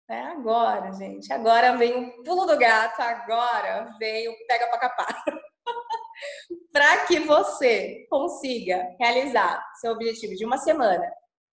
é 0.09 0.21
agora, 0.21 0.93
gente, 0.93 1.33
agora 1.33 1.77
vem 1.77 1.93
o 1.93 2.23
pulo 2.23 2.47
do 2.47 2.57
gato, 2.57 3.01
agora 3.01 3.93
vem 3.99 4.29
o 4.29 4.47
pega 4.47 4.69
para 4.69 4.79
capar. 4.79 5.25
para 6.73 7.07
que 7.07 7.19
você 7.19 8.07
consiga 8.09 8.87
realizar 9.01 9.67
seu 9.81 9.91
objetivo 9.91 10.37
de 10.37 10.45
uma 10.45 10.59
semana, 10.59 11.05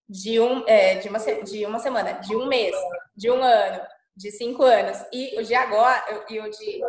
de, 0.07 0.39
um, 0.39 0.63
é, 0.67 0.95
de, 0.95 1.09
uma, 1.09 1.17
de 1.17 1.65
uma 1.65 1.79
semana, 1.79 2.13
de 2.13 2.35
um 2.35 2.45
mês, 2.45 2.75
de 3.15 3.31
um 3.31 3.41
ano, 3.41 3.83
de 4.15 4.29
cinco 4.29 4.61
anos 4.61 5.03
e 5.11 5.39
o 5.39 5.43
de 5.43 5.55
agora 5.55 6.25
e 6.29 6.39
o 6.39 6.47
de 6.51 6.79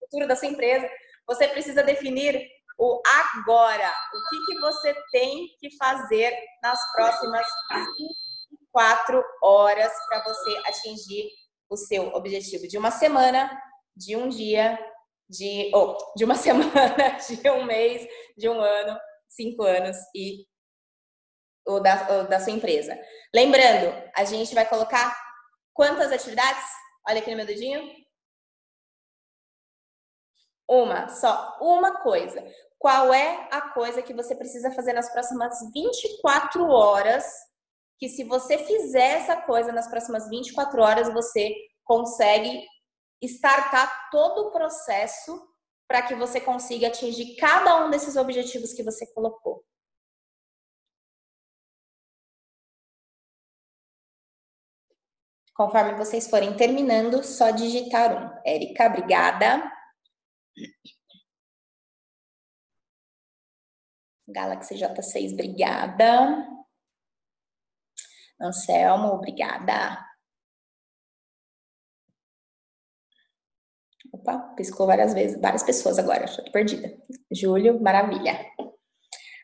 futuro 0.00 0.26
da 0.26 0.34
sua 0.34 0.48
empresa, 0.48 0.90
você 1.24 1.46
precisa 1.46 1.84
definir 1.84 2.50
o 2.78 3.00
agora. 3.06 3.92
O 4.14 4.28
que, 4.30 4.46
que 4.46 4.60
você 4.60 4.94
tem 5.10 5.48
que 5.58 5.76
fazer 5.76 6.36
nas 6.62 6.78
próximas 6.92 7.46
24 8.72 9.22
horas 9.42 9.92
para 10.08 10.24
você 10.24 10.56
atingir 10.66 11.28
o 11.70 11.76
seu 11.76 12.08
objetivo 12.08 12.68
de 12.68 12.76
uma 12.76 12.90
semana, 12.90 13.50
de 13.96 14.16
um 14.16 14.28
dia, 14.28 14.78
de, 15.28 15.70
oh, 15.74 15.96
de 16.16 16.24
uma 16.24 16.34
semana, 16.36 17.16
de 17.18 17.50
um 17.50 17.64
mês, 17.64 18.06
de 18.36 18.48
um 18.48 18.60
ano, 18.60 18.98
cinco 19.28 19.62
anos 19.62 19.96
e 20.14 20.46
o 21.66 21.80
da, 21.80 22.20
o 22.20 22.28
da 22.28 22.40
sua 22.40 22.52
empresa. 22.52 22.98
Lembrando, 23.34 23.92
a 24.16 24.24
gente 24.24 24.54
vai 24.54 24.68
colocar 24.68 25.16
quantas 25.72 26.12
atividades? 26.12 26.64
Olha 27.08 27.20
aqui 27.20 27.30
no 27.30 27.36
meu 27.36 27.46
dedinho. 27.46 28.01
Uma, 30.68 31.08
só 31.08 31.58
uma 31.60 32.02
coisa. 32.02 32.42
Qual 32.78 33.12
é 33.12 33.48
a 33.50 33.60
coisa 33.60 34.02
que 34.02 34.14
você 34.14 34.34
precisa 34.34 34.70
fazer 34.70 34.92
nas 34.92 35.10
próximas 35.12 35.58
24 35.72 36.66
horas? 36.68 37.24
Que 37.98 38.08
se 38.08 38.24
você 38.24 38.58
fizer 38.58 39.18
essa 39.18 39.36
coisa 39.36 39.70
nas 39.70 39.88
próximas 39.88 40.28
24 40.28 40.82
horas, 40.82 41.12
você 41.12 41.54
consegue 41.84 42.66
startar 43.20 44.10
todo 44.10 44.48
o 44.48 44.50
processo 44.50 45.40
para 45.86 46.02
que 46.02 46.14
você 46.14 46.40
consiga 46.40 46.88
atingir 46.88 47.36
cada 47.36 47.84
um 47.84 47.90
desses 47.90 48.16
objetivos 48.16 48.72
que 48.72 48.82
você 48.82 49.06
colocou. 49.12 49.64
Conforme 55.54 55.94
vocês 55.94 56.28
forem 56.28 56.56
terminando, 56.56 57.22
só 57.22 57.50
digitar 57.50 58.10
um. 58.10 58.40
Érica, 58.44 58.86
obrigada. 58.86 59.62
Galaxy 64.28 64.74
J6, 64.76 65.32
obrigada. 65.34 66.46
Anselmo, 68.40 69.08
obrigada. 69.14 69.98
Opa, 74.12 74.38
piscou 74.56 74.86
várias 74.86 75.14
vezes, 75.14 75.40
várias 75.40 75.62
pessoas 75.62 75.98
agora, 75.98 76.24
estou 76.24 76.44
perdida. 76.52 76.92
Júlio, 77.30 77.80
maravilha. 77.80 78.38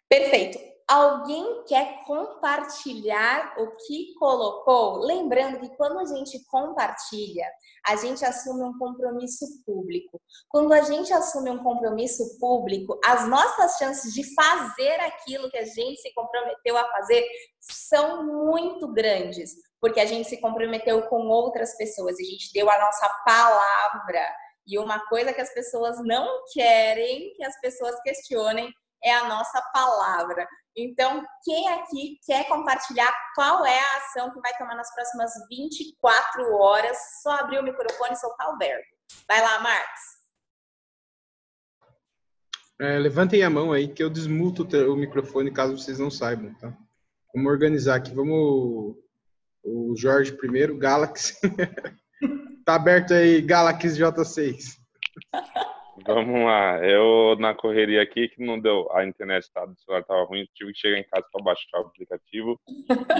Perfeito. 0.08 0.67
Alguém 0.88 1.64
quer 1.64 2.02
compartilhar 2.06 3.54
o 3.58 3.76
que 3.76 4.14
colocou? 4.14 5.00
Lembrando 5.04 5.60
que 5.60 5.76
quando 5.76 5.98
a 5.98 6.06
gente 6.06 6.42
compartilha, 6.46 7.44
a 7.86 7.94
gente 7.96 8.24
assume 8.24 8.62
um 8.62 8.78
compromisso 8.78 9.44
público. 9.66 10.18
Quando 10.48 10.72
a 10.72 10.80
gente 10.80 11.12
assume 11.12 11.50
um 11.50 11.62
compromisso 11.62 12.38
público, 12.40 12.98
as 13.04 13.28
nossas 13.28 13.76
chances 13.76 14.14
de 14.14 14.34
fazer 14.34 14.98
aquilo 15.00 15.50
que 15.50 15.58
a 15.58 15.66
gente 15.66 16.00
se 16.00 16.10
comprometeu 16.14 16.78
a 16.78 16.90
fazer 16.90 17.22
são 17.60 18.24
muito 18.24 18.90
grandes, 18.90 19.56
porque 19.78 20.00
a 20.00 20.06
gente 20.06 20.26
se 20.26 20.40
comprometeu 20.40 21.02
com 21.08 21.28
outras 21.28 21.76
pessoas, 21.76 22.18
a 22.18 22.24
gente 22.24 22.50
deu 22.54 22.70
a 22.70 22.78
nossa 22.78 23.08
palavra. 23.26 24.26
E 24.66 24.78
uma 24.78 25.06
coisa 25.06 25.34
que 25.34 25.40
as 25.42 25.52
pessoas 25.52 25.96
não 26.02 26.44
querem 26.50 27.34
que 27.34 27.44
as 27.44 27.60
pessoas 27.60 28.00
questionem 28.02 28.72
é 29.02 29.12
a 29.12 29.28
nossa 29.28 29.60
palavra. 29.72 30.46
Então, 30.80 31.26
quem 31.42 31.68
aqui 31.70 32.20
quer 32.24 32.46
compartilhar 32.46 33.12
qual 33.34 33.66
é 33.66 33.80
a 33.80 33.96
ação 33.96 34.32
que 34.32 34.40
vai 34.40 34.56
tomar 34.56 34.76
nas 34.76 34.94
próximas 34.94 35.32
24 35.50 36.54
horas? 36.54 36.96
Só 37.20 37.32
abrir 37.32 37.58
o 37.58 37.64
microfone 37.64 38.12
e 38.12 38.16
soltar 38.16 38.54
o 38.54 38.56
verbo. 38.56 38.84
Vai 39.26 39.40
lá, 39.40 39.58
Marcos. 39.58 40.00
É, 42.80 42.96
levantem 42.96 43.42
a 43.42 43.50
mão 43.50 43.72
aí 43.72 43.88
que 43.88 44.00
eu 44.00 44.08
desmuto 44.08 44.62
o 44.62 44.96
microfone 44.96 45.50
caso 45.50 45.76
vocês 45.76 45.98
não 45.98 46.12
saibam, 46.12 46.54
tá? 46.54 46.72
Vamos 47.34 47.50
organizar 47.50 47.96
aqui. 47.96 48.14
Vamos 48.14 48.96
o 49.64 49.94
Jorge 49.96 50.30
primeiro, 50.30 50.78
Galaxy. 50.78 51.34
tá 52.64 52.76
aberto 52.76 53.14
aí, 53.14 53.42
Galaxy 53.42 53.88
J6. 53.88 54.76
Vamos 56.06 56.44
lá. 56.44 56.78
Eu, 56.84 57.36
na 57.38 57.54
correria 57.54 58.02
aqui, 58.02 58.28
que 58.28 58.44
não 58.44 58.58
deu, 58.58 58.88
a 58.92 59.04
internet 59.04 59.50
tá, 59.52 59.64
do 59.64 59.78
celular 59.80 60.00
estava 60.00 60.24
ruim, 60.24 60.48
tive 60.54 60.72
que 60.72 60.78
chegar 60.78 60.98
em 60.98 61.04
casa 61.04 61.26
para 61.32 61.42
baixar 61.42 61.78
o 61.78 61.86
aplicativo 61.86 62.60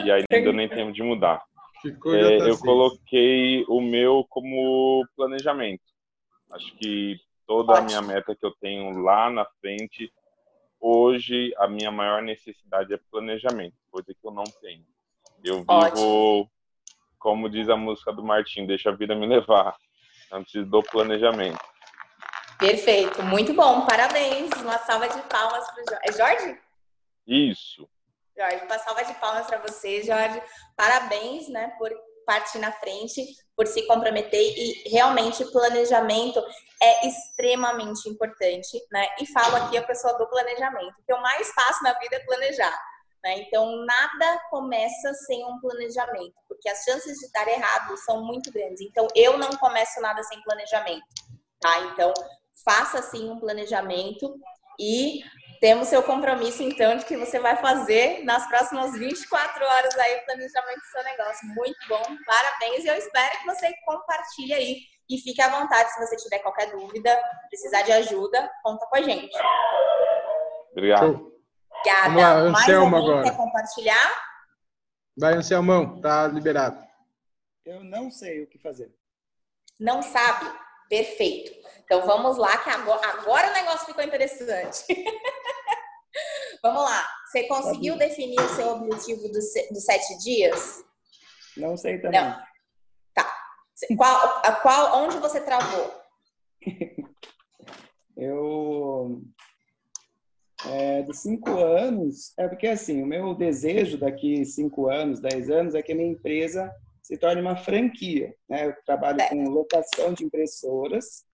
e 0.05 0.11
aí 0.11 0.25
não 0.31 0.43
deu 0.43 0.53
nem 0.53 0.69
tempo 0.69 0.93
de 0.93 1.03
mudar. 1.03 1.43
É, 1.85 2.49
eu 2.49 2.59
coloquei 2.59 3.65
o 3.69 3.81
meu 3.81 4.25
como 4.29 5.07
planejamento. 5.17 5.83
Acho 6.51 6.75
que 6.77 7.21
toda 7.47 7.73
Ótimo. 7.73 7.85
a 7.85 7.89
minha 7.89 8.03
meta 8.03 8.35
que 8.35 8.45
eu 8.45 8.51
tenho 8.61 8.99
lá 9.01 9.31
na 9.31 9.45
frente, 9.61 10.13
hoje 10.81 11.55
a 11.59 11.69
minha 11.69 11.91
maior 11.91 12.23
necessidade 12.23 12.93
é 12.93 12.99
planejamento, 13.11 13.77
coisa 13.91 14.13
que 14.13 14.27
eu 14.27 14.31
não 14.33 14.45
tenho. 14.61 14.85
Eu 15.45 15.59
vivo, 15.59 15.67
Ótimo. 15.69 16.51
como 17.19 17.49
diz 17.49 17.69
a 17.69 17.77
música 17.77 18.13
do 18.13 18.25
Martim, 18.25 18.67
deixa 18.67 18.91
a 18.91 18.95
vida 18.95 19.15
me 19.15 19.27
levar, 19.27 19.77
antes 20.33 20.67
do 20.67 20.83
planejamento. 20.83 21.59
Perfeito, 22.59 23.23
muito 23.23 23.55
bom, 23.55 23.87
parabéns. 23.87 24.51
Uma 24.61 24.79
salva 24.79 25.09
de 25.09 25.21
palmas 25.23 25.65
para 25.71 25.83
o 25.83 25.87
Jorge. 25.89 26.01
É 26.03 26.13
Jorge? 26.13 26.61
Isso. 27.27 27.89
Jorge, 28.37 28.65
uma 28.65 28.79
salva 28.79 29.05
de 29.05 29.15
palmas 29.15 29.47
para 29.47 29.59
você, 29.59 30.03
Jorge. 30.03 30.43
Parabéns, 30.77 31.49
né, 31.49 31.69
por 31.79 31.91
partir 32.27 32.59
na 32.59 32.73
frente, 32.73 33.25
por 33.57 33.67
se 33.67 33.87
comprometer 33.87 34.41
e 34.41 34.89
realmente 34.91 35.45
planejamento 35.51 36.45
é 36.83 37.07
extremamente 37.07 38.09
importante, 38.09 38.79
né? 38.93 39.09
E 39.21 39.27
falo 39.27 39.57
aqui 39.57 39.79
a 39.79 39.83
pessoa 39.83 40.13
do 40.19 40.29
planejamento. 40.29 40.95
O 40.99 41.05
que 41.05 41.13
eu 41.13 41.21
mais 41.21 41.51
faço 41.53 41.83
na 41.83 41.95
vida 41.95 42.17
é 42.17 42.25
planejar. 42.25 42.79
Né? 43.25 43.39
Então, 43.41 43.85
nada 43.85 44.41
começa 44.51 45.13
sem 45.27 45.45
um 45.45 45.59
planejamento, 45.59 46.35
porque 46.47 46.69
as 46.69 46.85
chances 46.85 47.19
de 47.19 47.33
dar 47.33 47.49
errado 47.49 47.97
são 47.99 48.25
muito 48.25 48.53
grandes. 48.53 48.81
Então, 48.81 49.09
eu 49.15 49.39
não 49.39 49.51
começo 49.57 50.01
nada 50.01 50.23
sem 50.23 50.41
planejamento, 50.43 51.07
tá? 51.61 51.81
Então, 51.81 52.13
faça 52.65 53.03
sim 53.03 53.31
um 53.31 53.39
planejamento 53.39 54.35
e 54.79 55.23
temos 55.61 55.89
seu 55.89 56.03
compromisso, 56.03 56.63
então, 56.63 56.97
de 56.97 57.05
que 57.05 57.17
você 57.17 57.41
vai 57.41 57.57
fazer 57.57 58.25
nas 58.25 58.47
próximas 58.47 58.93
24 58.93 59.65
horas 59.65 59.99
aí 59.99 60.19
o 60.19 60.25
planejamento 60.25 60.79
do 60.79 60.87
seu 60.87 61.03
negócio. 61.03 61.49
Muito 61.49 61.89
bom, 61.89 62.03
parabéns. 62.25 62.85
E 62.85 62.89
eu 62.89 62.95
espero 62.95 63.39
que 63.39 63.47
você 63.47 63.73
compartilhe 63.85 64.55
aí 64.55 64.77
e 65.11 65.19
fique 65.19 65.41
à 65.43 65.49
vontade 65.49 65.93
se 65.93 66.07
você 66.07 66.17
tiver 66.17 66.39
qualquer 66.41 66.71
dúvida, 66.71 67.11
precisar 67.49 67.83
de 67.83 67.93
ajuda, 67.93 68.49
conta 68.63 68.87
com 68.87 68.97
a 68.97 69.03
gente. 69.03 69.37
Obrigado. 70.73 71.33
Obrigada. 71.71 72.09
Vamos 72.09 72.23
lá, 72.23 72.33
Anselmo 72.35 72.91
Mais 72.91 73.05
agora. 73.05 73.23
quer 73.25 73.37
compartilhar? 73.37 74.29
Vai, 75.17 75.35
Anselmão, 75.35 76.01
tá 76.01 76.29
liberado. 76.29 76.87
Eu 77.65 77.83
não 77.83 78.11
sei 78.11 78.45
o 78.45 78.47
que 78.47 78.59
fazer. 78.59 78.95
Não 79.79 80.03
sabe? 80.03 80.47
Perfeito. 80.89 81.53
Então 81.85 82.07
vamos 82.07 82.37
lá, 82.37 82.59
que 82.59 82.71
agora, 82.71 83.07
agora 83.09 83.51
o 83.51 83.55
negócio 83.55 83.87
ficou 83.87 84.05
interessante. 84.05 84.85
vamos 86.63 86.83
lá. 86.83 87.07
Você 87.27 87.45
conseguiu 87.45 87.95
tá 87.95 88.07
definir 88.07 88.41
o 88.41 88.49
seu 88.49 88.69
objetivo 88.69 89.29
dos, 89.29 89.47
dos 89.71 89.85
sete 89.85 90.19
dias? 90.19 90.85
Não 91.57 91.77
sei 91.77 91.99
também. 91.99 92.21
Não. 92.21 92.39
Tá. 93.15 93.37
Qual, 93.97 94.43
a 94.45 94.53
qual, 94.53 95.03
onde 95.05 95.19
você 95.19 95.41
travou? 95.41 95.95
Eu 98.17 99.23
é, 100.67 101.03
de 101.03 101.17
cinco 101.17 101.51
anos, 101.51 102.37
é 102.37 102.49
porque 102.49 102.67
assim, 102.67 103.01
o 103.03 103.07
meu 103.07 103.35
desejo 103.35 103.97
daqui 103.97 104.45
cinco 104.45 104.89
anos, 104.89 105.21
dez 105.21 105.49
anos, 105.49 105.75
é 105.75 105.83
que 105.83 105.93
a 105.93 105.95
minha 105.95 106.11
empresa 106.11 106.75
se 107.09 107.17
torne 107.17 107.41
uma 107.41 107.57
franquia. 107.57 108.35
Né? 108.47 108.67
Eu 108.67 108.75
trabalho 108.85 109.19
é. 109.19 109.31
com 109.31 109.49
locação 109.49 110.13
de 110.13 110.27
impressoras 110.27 111.25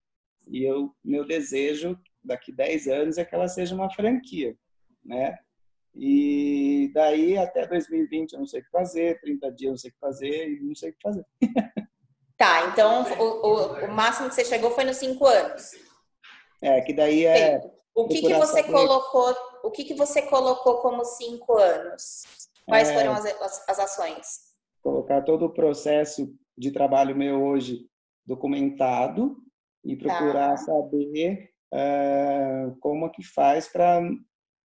e 0.47 0.63
eu, 0.63 0.95
meu 1.05 1.27
desejo 1.27 1.99
daqui 2.23 2.53
10 2.53 2.87
anos 2.87 3.19
é 3.19 3.25
que 3.25 3.35
ela 3.35 3.49
seja 3.49 3.75
uma 3.75 3.91
franquia, 3.93 4.57
né? 5.05 5.37
E 5.97 6.91
daí 6.95 7.37
até 7.37 7.67
2020 7.67 8.33
eu 8.33 8.39
não 8.39 8.47
sei 8.47 8.61
o 8.61 8.65
que 8.65 8.71
fazer, 8.71 9.21
30 9.21 9.53
dias 9.53 9.63
eu 9.63 9.71
não 9.71 9.79
sei 9.79 9.91
o 9.91 9.95
que 9.95 10.01
fazer 10.01 10.49
e 10.49 10.61
não 10.61 10.75
sei 10.77 10.91
o 10.91 10.93
que 10.93 11.03
fazer. 11.03 11.27
Tá, 12.37 12.67
então 12.67 13.05
o, 13.17 13.47
o, 13.47 13.85
o 13.85 13.93
máximo 13.93 14.29
que 14.29 14.35
você 14.35 14.45
chegou 14.45 14.73
foi 14.73 14.83
nos 14.83 14.97
5 14.97 15.25
anos. 15.25 15.71
É, 16.61 16.81
que 16.81 16.93
daí 16.93 17.25
é. 17.25 17.61
O 17.95 18.09
que, 18.09 18.21
que 18.21 18.35
você 18.35 18.65
colocou? 18.65 19.37
O 19.63 19.71
que, 19.71 19.85
que 19.85 19.95
você 19.95 20.21
colocou 20.23 20.79
como 20.79 21.05
5 21.05 21.57
anos? 21.57 22.25
Quais 22.67 22.89
é... 22.89 22.95
foram 22.95 23.13
as, 23.13 23.25
as, 23.25 23.69
as 23.69 23.79
ações? 23.79 24.54
Colocar 24.85 25.23
todo 25.23 25.47
o 25.47 25.53
processo 25.53 26.31
de 26.57 26.71
trabalho 26.71 27.17
meu 27.17 27.43
hoje 27.43 27.89
documentado 28.27 29.37
e 29.83 29.97
procurar 29.97 30.51
tá. 30.51 30.57
saber 30.59 31.51
uh, 31.73 32.77
como 32.81 33.11
que 33.11 33.25
faz 33.25 33.67
para 33.67 34.01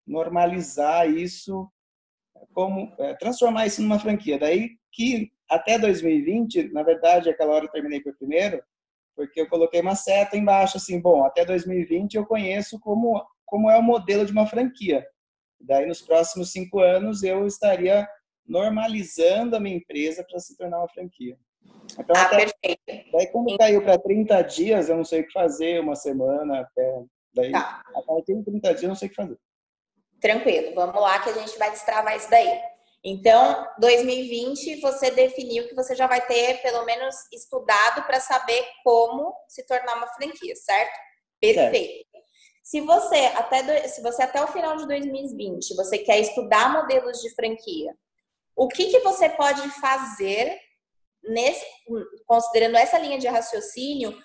normalizar 0.06 1.08
isso, 1.08 1.70
como 2.54 2.86
uh, 2.94 3.16
transformar 3.20 3.66
isso 3.66 3.82
numa 3.82 3.98
franquia. 3.98 4.38
Daí 4.38 4.70
que 4.90 5.30
até 5.50 5.78
2020, 5.78 6.72
na 6.72 6.82
verdade, 6.82 7.28
aquela 7.28 7.54
hora 7.54 7.66
eu 7.66 7.70
terminei 7.70 8.00
por 8.00 8.16
primeiro, 8.16 8.62
porque 9.14 9.40
eu 9.40 9.48
coloquei 9.48 9.80
uma 9.80 9.94
seta 9.94 10.36
embaixo 10.36 10.78
assim, 10.78 11.00
bom, 11.00 11.24
até 11.24 11.44
2020 11.44 12.14
eu 12.14 12.26
conheço 12.26 12.80
como 12.80 13.22
como 13.44 13.70
é 13.70 13.78
o 13.78 13.82
modelo 13.82 14.26
de 14.26 14.32
uma 14.32 14.46
franquia. 14.46 15.06
Daí, 15.60 15.86
nos 15.86 16.02
próximos 16.02 16.50
cinco 16.50 16.80
anos, 16.80 17.22
eu 17.22 17.46
estaria 17.46 18.06
normalizando 18.48 19.56
a 19.56 19.60
minha 19.60 19.76
empresa 19.76 20.24
para 20.28 20.38
se 20.38 20.56
tornar 20.56 20.78
uma 20.78 20.88
franquia. 20.88 21.36
Então, 21.98 22.14
ah, 22.16 22.22
até, 22.22 22.36
perfeito. 22.46 23.10
Daí, 23.12 23.26
quando 23.28 23.56
caiu 23.58 23.82
para 23.82 23.98
30 23.98 24.42
dias, 24.42 24.88
eu 24.88 24.96
não 24.96 25.04
sei 25.04 25.20
o 25.20 25.26
que 25.26 25.32
fazer, 25.32 25.80
uma 25.80 25.96
semana 25.96 26.60
até. 26.60 27.02
Daí, 27.34 27.52
tá. 27.52 27.82
a 27.94 28.02
partir 28.02 28.34
de 28.34 28.44
30 28.44 28.68
dias, 28.70 28.82
eu 28.82 28.88
não 28.88 28.96
sei 28.96 29.08
o 29.08 29.10
que 29.10 29.16
fazer. 29.16 29.38
Tranquilo, 30.20 30.74
vamos 30.74 31.00
lá 31.00 31.18
que 31.20 31.30
a 31.30 31.34
gente 31.34 31.58
vai 31.58 31.70
destravar 31.70 32.16
isso 32.16 32.30
daí. 32.30 32.60
Então, 33.04 33.66
2020, 33.78 34.80
você 34.80 35.10
definiu 35.10 35.68
que 35.68 35.74
você 35.74 35.94
já 35.94 36.06
vai 36.06 36.26
ter 36.26 36.60
pelo 36.62 36.84
menos 36.84 37.14
estudado 37.32 38.04
para 38.04 38.18
saber 38.18 38.64
como 38.82 39.32
se 39.48 39.64
tornar 39.66 39.96
uma 39.96 40.08
franquia, 40.08 40.56
certo? 40.56 40.98
Perfeito. 41.40 42.06
Certo. 42.10 42.26
Se 42.64 42.80
você 42.80 43.26
até 43.36 43.86
se 43.86 44.02
você 44.02 44.22
até 44.24 44.42
o 44.42 44.48
final 44.48 44.76
de 44.76 44.88
2020 44.88 45.76
você 45.76 45.98
quer 45.98 46.18
estudar 46.18 46.72
modelos 46.72 47.20
de 47.20 47.32
franquia, 47.32 47.94
o 48.56 48.68
que, 48.68 48.86
que 48.86 49.00
você 49.00 49.28
pode 49.28 49.68
fazer 49.80 50.58
nesse, 51.22 51.64
considerando 52.26 52.76
essa 52.76 52.98
linha 52.98 53.18
de 53.18 53.28
raciocínio 53.28 54.16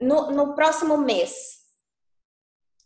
no, 0.00 0.30
no 0.30 0.54
próximo 0.54 0.96
mês? 0.96 1.56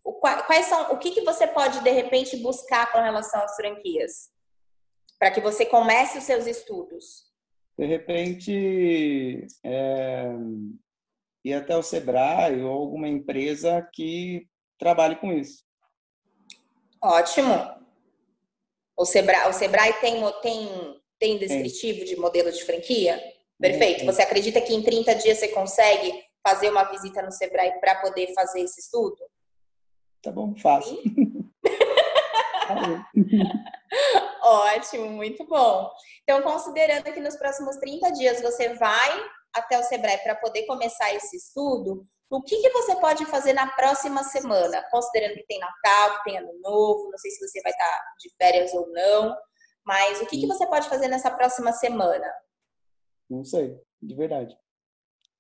O, 0.03 0.14
quais 0.14 0.64
são, 0.66 0.93
o 0.93 0.99
que, 0.99 1.11
que 1.11 1.21
você 1.21 1.47
pode 1.47 1.81
de 1.85 1.90
repente 1.90 2.38
buscar 2.38 2.90
com 2.90 2.99
relação 2.99 3.43
às 3.43 3.55
franquias? 3.55 4.31
Para 5.19 5.31
que 5.31 5.40
você 5.40 5.66
comece 5.66 6.16
os 6.16 6.25
seus 6.25 6.47
estudos. 6.47 7.31
De 7.79 7.85
repente, 7.85 9.47
é, 9.62 10.31
ir 11.45 11.53
até 11.53 11.77
o 11.77 11.83
Sebrae 11.83 12.62
ou 12.62 12.73
alguma 12.73 13.07
empresa 13.07 13.87
que 13.93 14.49
trabalhe 14.79 15.16
com 15.16 15.31
isso. 15.31 15.62
Ótimo. 17.03 17.80
O 19.00 19.06
Sebrae, 19.06 19.48
o 19.48 19.52
Sebrae 19.54 19.94
tem, 19.94 20.22
tem, 20.42 21.00
tem 21.18 21.38
descritivo 21.38 22.04
de 22.04 22.16
modelo 22.16 22.52
de 22.52 22.62
franquia? 22.62 23.18
Perfeito. 23.58 24.04
Você 24.04 24.20
acredita 24.20 24.60
que 24.60 24.74
em 24.74 24.82
30 24.82 25.14
dias 25.14 25.38
você 25.38 25.48
consegue 25.48 26.12
fazer 26.46 26.68
uma 26.68 26.84
visita 26.84 27.22
no 27.22 27.32
Sebrae 27.32 27.80
para 27.80 27.94
poder 28.02 28.34
fazer 28.34 28.60
esse 28.60 28.78
estudo? 28.78 29.16
Tá 30.22 30.30
bom, 30.30 30.54
faço. 30.54 31.02
Ótimo, 34.44 35.08
muito 35.08 35.46
bom. 35.46 35.90
Então, 36.22 36.42
considerando 36.42 37.04
que 37.04 37.20
nos 37.20 37.36
próximos 37.36 37.78
30 37.78 38.12
dias 38.12 38.42
você 38.42 38.74
vai 38.74 39.24
até 39.54 39.78
o 39.78 39.82
Sebrae 39.82 40.18
para 40.18 40.34
poder 40.36 40.66
começar 40.66 41.14
esse 41.14 41.36
estudo, 41.36 42.04
o 42.30 42.42
que, 42.42 42.60
que 42.60 42.70
você 42.70 42.94
pode 42.96 43.26
fazer 43.26 43.52
na 43.52 43.66
próxima 43.72 44.22
semana? 44.22 44.84
Considerando 44.90 45.34
que 45.34 45.46
tem 45.46 45.58
Natal, 45.58 46.16
que 46.16 46.24
tem 46.24 46.38
Ano 46.38 46.52
Novo, 46.60 47.10
não 47.10 47.18
sei 47.18 47.30
se 47.30 47.46
você 47.46 47.60
vai 47.60 47.72
estar 47.72 48.02
de 48.20 48.30
férias 48.36 48.72
ou 48.72 48.88
não, 48.90 49.36
mas 49.84 50.20
o 50.20 50.26
que, 50.26 50.40
que 50.40 50.46
você 50.46 50.66
pode 50.66 50.88
fazer 50.88 51.08
nessa 51.08 51.30
próxima 51.30 51.72
semana? 51.72 52.32
Não 53.28 53.44
sei, 53.44 53.80
de 54.00 54.14
verdade. 54.14 54.56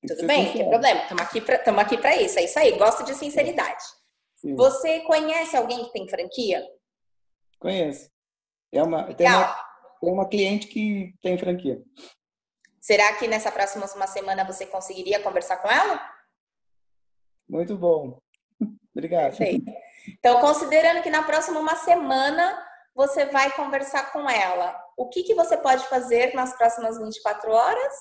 Tem 0.00 0.16
Tudo 0.16 0.26
bem, 0.26 0.46
não 0.46 0.52
tem 0.52 0.68
problema. 0.68 1.02
Estamos 1.02 1.22
aqui 1.22 1.40
para 1.40 1.80
aqui 1.82 1.98
para 1.98 2.16
isso. 2.16 2.38
É 2.38 2.44
isso 2.44 2.58
aí. 2.58 2.76
Gosto 2.78 3.04
de 3.04 3.14
sinceridade. 3.14 3.84
Sim. 4.36 4.56
Você 4.56 5.00
conhece 5.00 5.56
alguém 5.56 5.84
que 5.84 5.92
tem 5.92 6.08
franquia? 6.08 6.66
Conheço. 7.58 8.10
É 8.72 8.82
uma, 8.82 9.12
tem, 9.14 9.28
uma, 9.28 9.54
tem 10.00 10.12
uma 10.12 10.28
cliente 10.28 10.66
que 10.68 11.14
tem 11.20 11.36
franquia. 11.36 11.82
Será 12.80 13.12
que 13.14 13.28
nessa 13.28 13.52
próxima 13.52 14.06
semana 14.06 14.44
você 14.44 14.64
conseguiria 14.64 15.22
conversar 15.22 15.58
com 15.58 15.68
ela? 15.68 16.00
Muito 17.48 17.76
bom. 17.76 18.18
Obrigado. 18.94 19.36
Perfeito. 19.36 19.70
Então, 20.18 20.40
considerando 20.40 21.02
que 21.02 21.10
na 21.10 21.22
próxima 21.22 21.60
uma 21.60 21.76
semana 21.76 22.66
você 22.94 23.26
vai 23.26 23.52
conversar 23.52 24.12
com 24.12 24.28
ela, 24.28 24.76
o 24.96 25.08
que, 25.08 25.22
que 25.22 25.34
você 25.34 25.56
pode 25.56 25.86
fazer 25.88 26.34
nas 26.34 26.56
próximas 26.56 26.98
24 26.98 27.52
horas? 27.52 27.94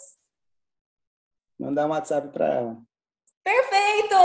Mandar 1.59 1.85
um 1.85 1.89
WhatsApp 1.89 2.29
para 2.29 2.47
ela. 2.47 2.77
Perfeito! 3.43 4.15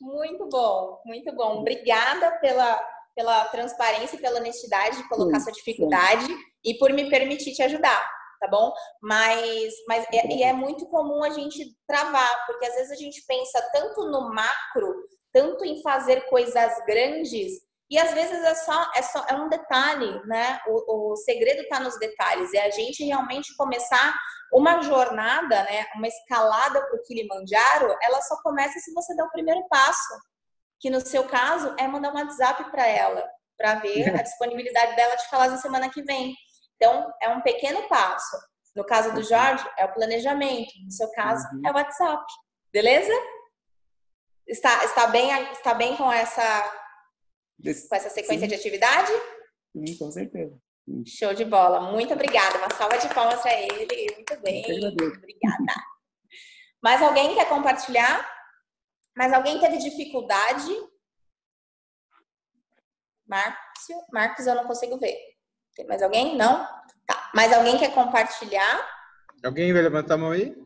muito 0.00 0.48
bom, 0.48 1.02
muito 1.04 1.34
bom. 1.34 1.60
Obrigada 1.60 2.38
pela, 2.38 2.76
pela 3.14 3.44
transparência 3.46 4.16
e 4.16 4.20
pela 4.20 4.38
honestidade 4.38 4.96
de 4.96 5.08
colocar 5.08 5.38
sim, 5.38 5.44
sua 5.44 5.52
dificuldade 5.52 6.26
sim. 6.26 6.53
E 6.64 6.74
por 6.78 6.92
me 6.92 7.08
permitir 7.08 7.52
te 7.52 7.62
ajudar 7.62 8.14
tá 8.44 8.48
bom? 8.48 8.72
Mas, 9.02 9.74
mas 9.88 10.04
é, 10.12 10.26
e 10.26 10.42
é 10.42 10.52
muito 10.52 10.86
comum 10.86 11.24
a 11.24 11.30
gente 11.30 11.74
travar, 11.86 12.46
porque 12.46 12.66
às 12.66 12.74
vezes 12.74 12.92
a 12.92 12.96
gente 12.96 13.24
pensa 13.26 13.60
tanto 13.72 14.04
no 14.10 14.32
macro, 14.34 14.94
tanto 15.32 15.64
em 15.64 15.80
fazer 15.82 16.28
coisas 16.28 16.72
grandes, 16.86 17.52
e 17.90 17.98
às 17.98 18.12
vezes 18.12 18.42
é 18.42 18.54
só 18.54 18.90
é, 18.94 19.02
só, 19.02 19.24
é 19.28 19.34
um 19.34 19.48
detalhe, 19.48 20.20
né? 20.26 20.60
O, 20.66 21.12
o 21.12 21.16
segredo 21.16 21.62
está 21.62 21.80
nos 21.80 21.98
detalhes, 21.98 22.52
é 22.54 22.66
a 22.66 22.70
gente 22.70 23.04
realmente 23.04 23.54
começar 23.56 24.14
uma 24.52 24.80
jornada, 24.82 25.62
né? 25.64 25.86
Uma 25.94 26.08
escalada 26.08 26.80
para 26.86 26.96
o 26.96 27.02
Kilimanjaro, 27.02 27.94
ela 28.02 28.20
só 28.22 28.36
começa 28.42 28.78
se 28.78 28.92
você 28.92 29.14
der 29.14 29.24
o 29.24 29.30
primeiro 29.30 29.66
passo, 29.68 30.14
que 30.80 30.90
no 30.90 31.00
seu 31.00 31.24
caso 31.24 31.74
é 31.78 31.86
mandar 31.86 32.12
um 32.12 32.16
WhatsApp 32.16 32.70
para 32.70 32.86
ela, 32.86 33.26
para 33.56 33.76
ver 33.76 34.14
a 34.18 34.22
disponibilidade 34.22 34.96
dela 34.96 35.14
de 35.16 35.28
falar 35.28 35.48
na 35.48 35.58
semana 35.58 35.90
que 35.90 36.02
vem. 36.02 36.34
Então, 36.76 37.12
é 37.22 37.28
um 37.28 37.40
pequeno 37.40 37.88
passo. 37.88 38.36
No 38.74 38.84
caso 38.84 39.12
do 39.14 39.22
Jorge, 39.22 39.64
é 39.78 39.84
o 39.84 39.92
planejamento. 39.92 40.72
No 40.84 40.90
seu 40.90 41.10
caso, 41.12 41.46
uhum. 41.54 41.62
é 41.64 41.70
o 41.70 41.74
WhatsApp. 41.74 42.24
Beleza? 42.72 43.12
Está, 44.46 44.84
está, 44.84 45.06
bem, 45.06 45.30
está 45.52 45.74
bem 45.74 45.96
com 45.96 46.12
essa, 46.12 46.62
com 47.88 47.94
essa 47.94 48.10
sequência 48.10 48.40
Sim. 48.40 48.48
de 48.48 48.54
atividade? 48.54 49.12
Sim, 49.72 49.96
com 49.96 50.10
certeza. 50.10 50.58
Sim. 50.84 51.04
Show 51.06 51.34
de 51.34 51.44
bola. 51.44 51.80
Muito 51.92 52.12
obrigada. 52.12 52.58
Uma 52.58 52.70
salva 52.76 52.98
de 52.98 53.08
palmas 53.14 53.40
para 53.40 53.54
ele. 53.54 54.14
Muito 54.14 54.40
bem. 54.40 54.64
Obrigada. 54.64 55.74
Mais 56.82 57.00
alguém 57.00 57.34
quer 57.34 57.48
compartilhar? 57.48 58.30
Mais 59.16 59.32
alguém 59.32 59.58
teve 59.60 59.78
dificuldade? 59.78 60.70
Márcio? 63.26 63.96
Marcos, 64.12 64.46
eu 64.46 64.54
não 64.54 64.66
consigo 64.66 64.98
ver. 64.98 65.16
Tem 65.74 65.86
mais 65.86 66.02
alguém? 66.02 66.36
Não? 66.36 66.64
Tá. 67.06 67.30
Mais 67.34 67.52
alguém 67.52 67.76
quer 67.78 67.92
compartilhar? 67.92 68.88
Alguém 69.44 69.72
vai 69.72 69.82
levantar 69.82 70.14
a 70.14 70.18
mão 70.18 70.30
aí? 70.30 70.56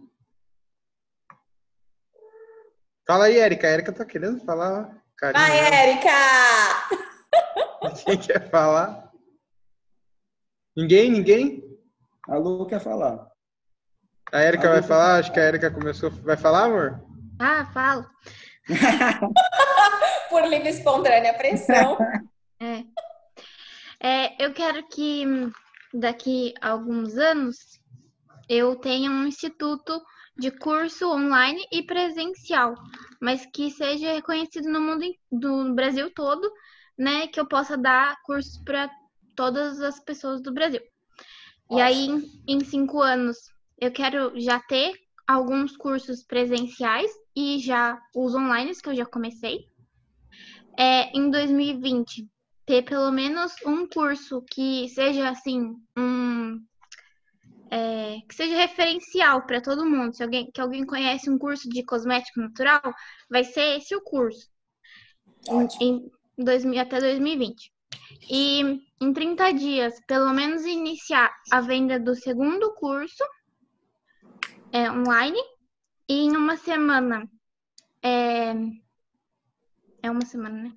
Fala 3.06 3.24
aí, 3.24 3.38
Érica. 3.38 3.66
A 3.66 3.70
Érica 3.70 3.92
tá 3.92 4.04
querendo 4.04 4.44
falar. 4.44 5.02
Carinho, 5.16 5.46
Vai, 5.46 5.58
Érica! 5.58 6.10
Quem 8.04 8.18
quer 8.18 8.50
falar? 8.50 9.10
Ninguém? 10.76 11.10
Ninguém? 11.10 11.62
A 12.28 12.36
Lu 12.36 12.66
quer 12.66 12.80
falar. 12.80 13.26
A 14.30 14.40
Érica 14.40 14.68
vai 14.68 14.82
falar? 14.82 15.18
Acho 15.18 15.32
que 15.32 15.40
a 15.40 15.44
Érica 15.44 15.70
começou. 15.70 16.10
Vai 16.10 16.36
falar, 16.36 16.64
amor? 16.64 17.02
Ah, 17.40 17.64
falo. 17.72 18.06
Por 20.28 20.44
livre 20.46 20.68
espontânea 20.68 21.32
pressão. 21.32 21.96
É. 22.60 22.84
É, 24.08 24.42
eu 24.42 24.54
quero 24.54 24.88
que 24.88 25.22
daqui 25.92 26.54
a 26.62 26.70
alguns 26.70 27.18
anos 27.18 27.58
eu 28.48 28.74
tenha 28.74 29.10
um 29.10 29.26
instituto 29.26 30.00
de 30.34 30.50
curso 30.50 31.06
online 31.12 31.62
e 31.70 31.82
presencial, 31.82 32.74
mas 33.20 33.44
que 33.52 33.70
seja 33.70 34.14
reconhecido 34.14 34.70
no 34.70 34.80
mundo 34.80 35.04
do 35.30 35.74
Brasil 35.74 36.10
todo, 36.14 36.50
né? 36.96 37.26
Que 37.26 37.38
eu 37.38 37.46
possa 37.46 37.76
dar 37.76 38.16
cursos 38.22 38.56
para 38.64 38.90
todas 39.36 39.78
as 39.82 40.00
pessoas 40.00 40.40
do 40.40 40.54
Brasil. 40.54 40.80
Nossa. 41.68 41.82
E 41.82 41.82
aí, 41.82 42.08
em 42.48 42.64
cinco 42.64 43.02
anos, 43.02 43.36
eu 43.78 43.92
quero 43.92 44.40
já 44.40 44.58
ter 44.58 44.94
alguns 45.26 45.76
cursos 45.76 46.24
presenciais 46.24 47.10
e 47.36 47.58
já 47.58 48.00
os 48.16 48.34
online 48.34 48.72
que 48.74 48.88
eu 48.88 48.96
já 48.96 49.04
comecei. 49.04 49.66
É, 50.78 51.14
em 51.14 51.30
2020, 51.30 52.26
ter 52.68 52.82
pelo 52.82 53.10
menos 53.10 53.54
um 53.64 53.86
curso 53.88 54.42
que 54.42 54.90
seja 54.90 55.30
assim 55.30 55.74
um 55.96 56.62
é, 57.70 58.18
que 58.28 58.34
seja 58.34 58.54
referencial 58.56 59.46
para 59.46 59.62
todo 59.62 59.86
mundo. 59.86 60.14
Se 60.14 60.22
alguém 60.22 60.50
que 60.50 60.60
alguém 60.60 60.84
conhece 60.84 61.30
um 61.30 61.38
curso 61.38 61.66
de 61.70 61.82
cosmético 61.82 62.40
natural, 62.40 62.82
vai 63.30 63.42
ser 63.42 63.78
esse 63.78 63.96
o 63.96 64.02
curso 64.02 64.50
em, 65.80 66.10
em 66.36 66.44
2000, 66.44 66.80
até 66.82 67.00
2020. 67.00 67.72
E 68.30 68.60
em 69.00 69.12
30 69.14 69.52
dias, 69.52 69.94
pelo 70.06 70.30
menos 70.34 70.66
iniciar 70.66 71.34
a 71.50 71.62
venda 71.62 71.98
do 71.98 72.14
segundo 72.14 72.74
curso 72.74 73.24
é, 74.72 74.90
online 74.92 75.40
e 76.06 76.26
em 76.26 76.36
uma 76.36 76.58
semana 76.58 77.26
é, 78.02 78.52
é 80.02 80.10
uma 80.10 80.26
semana, 80.26 80.64
né? 80.64 80.72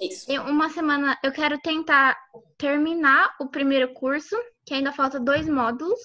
Isso. 0.00 0.30
Uma 0.42 0.68
semana 0.70 1.18
eu 1.22 1.32
quero 1.32 1.58
tentar 1.60 2.16
terminar 2.58 3.34
o 3.40 3.48
primeiro 3.48 3.92
curso, 3.94 4.36
que 4.64 4.74
ainda 4.74 4.92
falta 4.92 5.18
dois 5.18 5.48
módulos. 5.48 5.98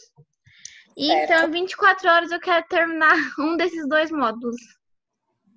E 0.96 1.08
certo. 1.08 1.32
então, 1.32 1.48
em 1.48 1.52
24 1.52 2.10
horas 2.10 2.32
eu 2.32 2.39
quero 2.39 2.66
terminar 2.68 3.16
um 3.39 3.58
desses 3.58 3.88
dois 3.88 4.12
módulos. 4.12 4.58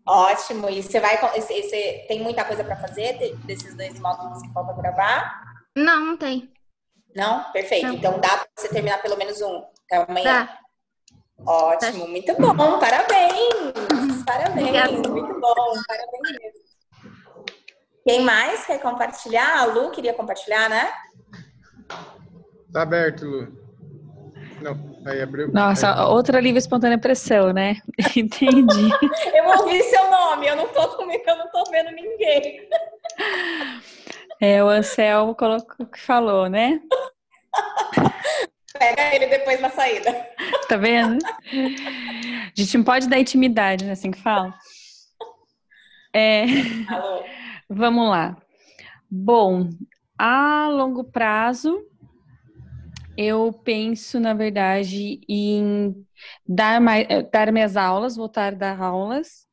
Ótimo. 0.06 0.68
E 0.68 0.82
você 0.82 1.00
vai. 1.00 1.18
Você 1.18 2.04
tem 2.08 2.22
muita 2.22 2.44
coisa 2.44 2.62
para 2.62 2.76
fazer 2.76 3.36
desses 3.44 3.74
dois 3.74 3.98
módulos 3.98 4.42
que 4.42 4.52
falta 4.52 4.74
gravar? 4.74 5.42
Não, 5.76 6.04
não 6.04 6.16
tem. 6.16 6.52
Não? 7.14 7.50
Perfeito. 7.52 7.86
Não. 7.86 7.94
Então 7.94 8.20
dá 8.20 8.38
para 8.38 8.48
você 8.56 8.68
terminar 8.68 9.00
pelo 9.00 9.16
menos 9.16 9.40
um 9.40 9.64
até 9.86 9.96
amanhã? 9.96 10.46
Tá. 10.46 10.58
Ótimo, 11.46 12.08
muito 12.08 12.34
bom. 12.34 12.78
Parabéns. 12.78 14.22
Parabéns. 14.26 14.68
Obrigada. 14.68 15.08
Muito 15.08 15.40
bom. 15.40 15.82
Parabéns 15.86 16.40
mesmo. 16.40 16.63
Quem 18.04 18.22
mais 18.22 18.66
quer 18.66 18.80
compartilhar? 18.80 19.60
A 19.60 19.64
Lu 19.64 19.90
queria 19.90 20.12
compartilhar, 20.12 20.68
né? 20.68 20.92
Tá 22.72 22.82
aberto, 22.82 23.24
Lu. 23.24 23.64
Não, 24.60 25.02
aí 25.06 25.22
abriu. 25.22 25.50
Nossa, 25.52 25.94
aí. 25.94 26.06
outra 26.06 26.40
livre 26.40 26.58
espontânea 26.58 26.98
pressão, 26.98 27.52
né? 27.52 27.76
Entendi. 28.16 28.90
eu 29.34 29.44
ouvi 29.46 29.82
seu 29.84 30.10
nome, 30.10 30.46
eu 30.46 30.56
não 30.56 30.68
tô 30.68 30.88
comigo, 30.96 31.22
eu 31.26 31.36
não 31.36 31.50
tô 31.50 31.64
vendo 31.70 31.90
ninguém. 31.92 32.68
É, 34.40 34.62
o 34.62 34.68
Anselmo 34.68 35.34
colocou 35.34 35.86
que 35.86 35.98
falou, 35.98 36.48
né? 36.48 36.80
Pega 38.78 39.14
ele 39.14 39.26
depois 39.26 39.60
na 39.60 39.70
saída. 39.70 40.12
Tá 40.68 40.76
vendo? 40.76 41.24
A 41.24 42.52
gente 42.54 42.76
não 42.76 42.84
pode 42.84 43.08
dar 43.08 43.18
intimidade, 43.18 43.84
né? 43.84 43.92
Assim 43.92 44.10
que 44.10 44.20
fala. 44.20 44.52
É... 46.12 46.44
Alô. 46.88 47.22
Vamos 47.76 48.08
lá. 48.08 48.36
Bom, 49.10 49.68
a 50.16 50.68
longo 50.68 51.02
prazo, 51.02 51.84
eu 53.16 53.52
penso, 53.52 54.20
na 54.20 54.32
verdade, 54.32 55.20
em 55.28 56.06
dar, 56.46 56.80
mais, 56.80 57.04
eh, 57.10 57.22
dar 57.24 57.50
minhas 57.50 57.76
aulas, 57.76 58.14
voltar 58.14 58.52
a 58.52 58.56
dar 58.56 58.80
aulas, 58.80 59.44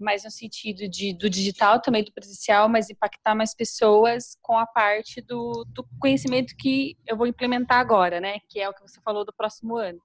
mas 0.00 0.24
no 0.24 0.30
sentido 0.30 0.88
de, 0.88 1.12
do 1.12 1.28
digital, 1.28 1.82
também 1.82 2.02
do 2.02 2.14
presencial, 2.14 2.66
mas 2.66 2.88
impactar 2.88 3.34
mais 3.34 3.54
pessoas 3.54 4.38
com 4.40 4.56
a 4.56 4.66
parte 4.66 5.20
do, 5.20 5.66
do 5.68 5.86
conhecimento 6.00 6.56
que 6.56 6.96
eu 7.06 7.14
vou 7.14 7.26
implementar 7.26 7.78
agora, 7.78 8.20
né? 8.20 8.38
Que 8.48 8.58
é 8.58 8.66
o 8.66 8.72
que 8.72 8.80
você 8.80 8.98
falou 9.02 9.22
do 9.22 9.34
próximo 9.34 9.76
ano 9.76 10.00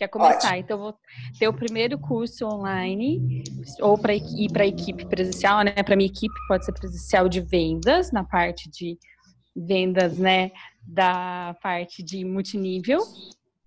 que 0.00 0.04
é 0.04 0.08
começar. 0.08 0.48
Ótimo. 0.48 0.56
Então, 0.56 0.76
eu 0.78 0.82
vou 0.82 0.98
ter 1.38 1.48
o 1.48 1.52
primeiro 1.52 1.98
curso 1.98 2.46
online, 2.46 3.44
ou 3.80 3.98
para 3.98 4.14
ir 4.14 4.50
para 4.50 4.64
a 4.64 4.66
equipe 4.66 5.04
presencial, 5.04 5.62
né? 5.62 5.72
Para 5.72 5.94
minha 5.94 6.08
equipe, 6.08 6.34
pode 6.48 6.64
ser 6.64 6.72
presencial 6.72 7.28
de 7.28 7.42
vendas, 7.42 8.10
na 8.10 8.24
parte 8.24 8.70
de 8.70 8.98
vendas, 9.54 10.16
né? 10.16 10.52
Da 10.82 11.54
parte 11.62 12.02
de 12.02 12.24
multinível. 12.24 13.00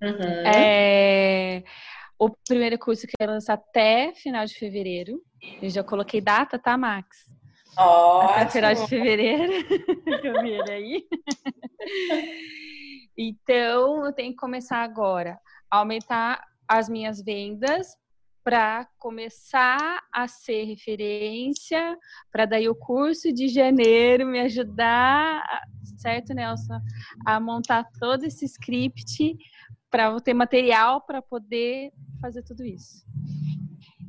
Uhum. 0.01 0.47
É, 0.55 1.63
o 2.17 2.31
primeiro 2.47 2.79
curso 2.79 3.05
que 3.05 3.13
eu 3.19 3.27
lançar 3.27 3.53
até 3.53 4.11
final 4.15 4.43
de 4.43 4.55
fevereiro. 4.55 5.21
Eu 5.61 5.69
já 5.69 5.83
coloquei 5.83 6.19
data, 6.19 6.57
tá, 6.57 6.75
Max? 6.75 7.29
Ótimo. 7.77 8.31
Até 8.31 8.49
final 8.49 8.73
de 8.73 8.87
fevereiro. 8.87 9.53
eu 10.23 10.41
vi 10.41 10.49
ele 10.49 10.71
aí. 10.71 11.03
então, 13.15 14.03
eu 14.03 14.13
tenho 14.13 14.31
que 14.31 14.37
começar 14.37 14.81
agora 14.81 15.37
aumentar 15.79 16.43
as 16.67 16.87
minhas 16.87 17.21
vendas 17.21 17.97
para 18.43 18.85
começar 18.99 20.01
a 20.11 20.27
ser 20.27 20.65
referência, 20.65 21.97
para 22.31 22.45
daí 22.45 22.67
o 22.67 22.75
curso 22.75 23.31
de 23.31 23.47
janeiro 23.47 24.27
me 24.27 24.39
ajudar, 24.41 25.43
certo, 25.97 26.33
Nelson, 26.33 26.79
a 27.25 27.39
montar 27.39 27.85
todo 27.99 28.25
esse 28.25 28.45
script 28.45 29.37
para 29.89 30.19
ter 30.19 30.33
material 30.33 31.01
para 31.01 31.21
poder 31.21 31.91
fazer 32.19 32.43
tudo 32.43 32.65
isso. 32.65 33.05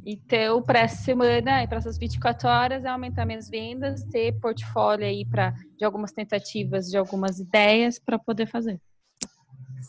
Então, 0.04 0.62
para 0.62 0.80
essa 0.80 1.02
semana 1.02 1.62
e 1.62 1.68
para 1.68 1.78
essas 1.78 1.96
24 1.96 2.48
horas, 2.48 2.84
é 2.84 2.88
aumentar 2.88 3.24
minhas 3.24 3.48
vendas, 3.48 4.04
ter 4.04 4.38
portfólio 4.40 5.06
aí 5.06 5.24
para 5.24 5.54
de 5.78 5.84
algumas 5.84 6.12
tentativas, 6.12 6.90
de 6.90 6.96
algumas 6.98 7.38
ideias 7.38 7.98
para 7.98 8.18
poder 8.18 8.46
fazer. 8.46 8.80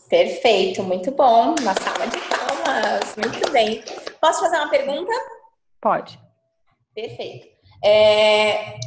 Perfeito, 0.10 0.84
muito 0.84 1.12
bom. 1.12 1.56
Uma 1.60 1.74
salva 1.74 2.08
de 2.08 2.18
palmas. 2.30 3.16
Muito 3.18 3.52
bem. 3.52 3.84
Posso 4.22 4.40
fazer 4.40 4.58
uma 4.58 4.70
pergunta? 4.70 5.12
Pode. 5.82 6.20
Perfeito. 6.94 7.48
É, 7.84 8.78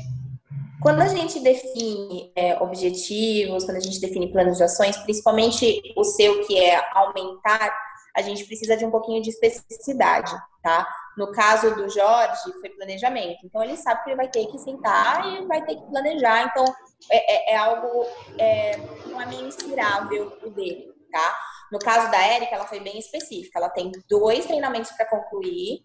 quando 0.80 1.02
a 1.02 1.08
gente 1.08 1.40
define 1.40 2.32
é, 2.34 2.56
objetivos, 2.62 3.64
quando 3.64 3.76
a 3.76 3.80
gente 3.80 4.00
define 4.00 4.32
planos 4.32 4.56
de 4.56 4.64
ações, 4.64 4.96
principalmente 4.98 5.80
o 5.96 6.04
seu 6.04 6.46
que 6.46 6.58
é 6.58 6.80
aumentar, 6.92 7.76
a 8.16 8.22
gente 8.22 8.44
precisa 8.44 8.76
de 8.76 8.84
um 8.84 8.90
pouquinho 8.90 9.22
de 9.22 9.30
especificidade, 9.30 10.32
tá? 10.62 10.88
No 11.16 11.30
caso 11.32 11.74
do 11.74 11.88
Jorge, 11.88 12.52
foi 12.60 12.70
planejamento. 12.70 13.44
Então, 13.44 13.62
ele 13.62 13.76
sabe 13.76 14.02
que 14.02 14.10
ele 14.10 14.16
vai 14.16 14.28
ter 14.28 14.46
que 14.46 14.58
sentar 14.58 15.26
e 15.26 15.46
vai 15.46 15.64
ter 15.64 15.76
que 15.76 15.86
planejar. 15.86 16.44
Então, 16.44 16.64
é, 17.10 17.52
é, 17.52 17.54
é 17.54 17.56
algo, 17.56 18.06
é, 18.38 18.76
não 19.06 19.20
é 19.20 19.26
mensurável 19.26 20.36
o 20.44 20.50
dele 20.50 20.97
tá? 21.10 21.38
No 21.70 21.78
caso 21.78 22.10
da 22.10 22.20
Érica, 22.20 22.54
ela 22.54 22.66
foi 22.66 22.80
bem 22.80 22.98
específica. 22.98 23.58
Ela 23.58 23.68
tem 23.68 23.92
dois 24.08 24.46
treinamentos 24.46 24.90
para 24.92 25.06
concluir 25.06 25.84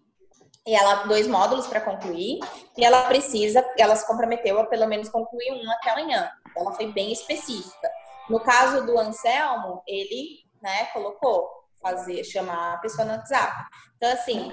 e 0.66 0.74
ela 0.74 1.04
dois 1.04 1.26
módulos 1.26 1.66
para 1.66 1.80
concluir 1.80 2.40
e 2.76 2.84
ela 2.84 3.02
precisa, 3.04 3.62
ela 3.76 3.94
se 3.94 4.06
comprometeu 4.06 4.58
a 4.58 4.66
pelo 4.66 4.86
menos 4.86 5.10
concluir 5.10 5.52
um 5.52 5.70
até 5.70 5.90
amanhã. 5.90 6.30
Ela 6.56 6.72
foi 6.72 6.90
bem 6.90 7.12
específica. 7.12 7.90
No 8.30 8.40
caso 8.40 8.86
do 8.86 8.98
Anselmo, 8.98 9.82
ele, 9.86 10.38
né, 10.62 10.86
colocou 10.86 11.46
fazer 11.82 12.24
chamar 12.24 12.74
a 12.74 12.78
pessoa 12.78 13.04
no 13.04 13.12
WhatsApp. 13.12 13.52
Então 13.96 14.10
assim, 14.10 14.52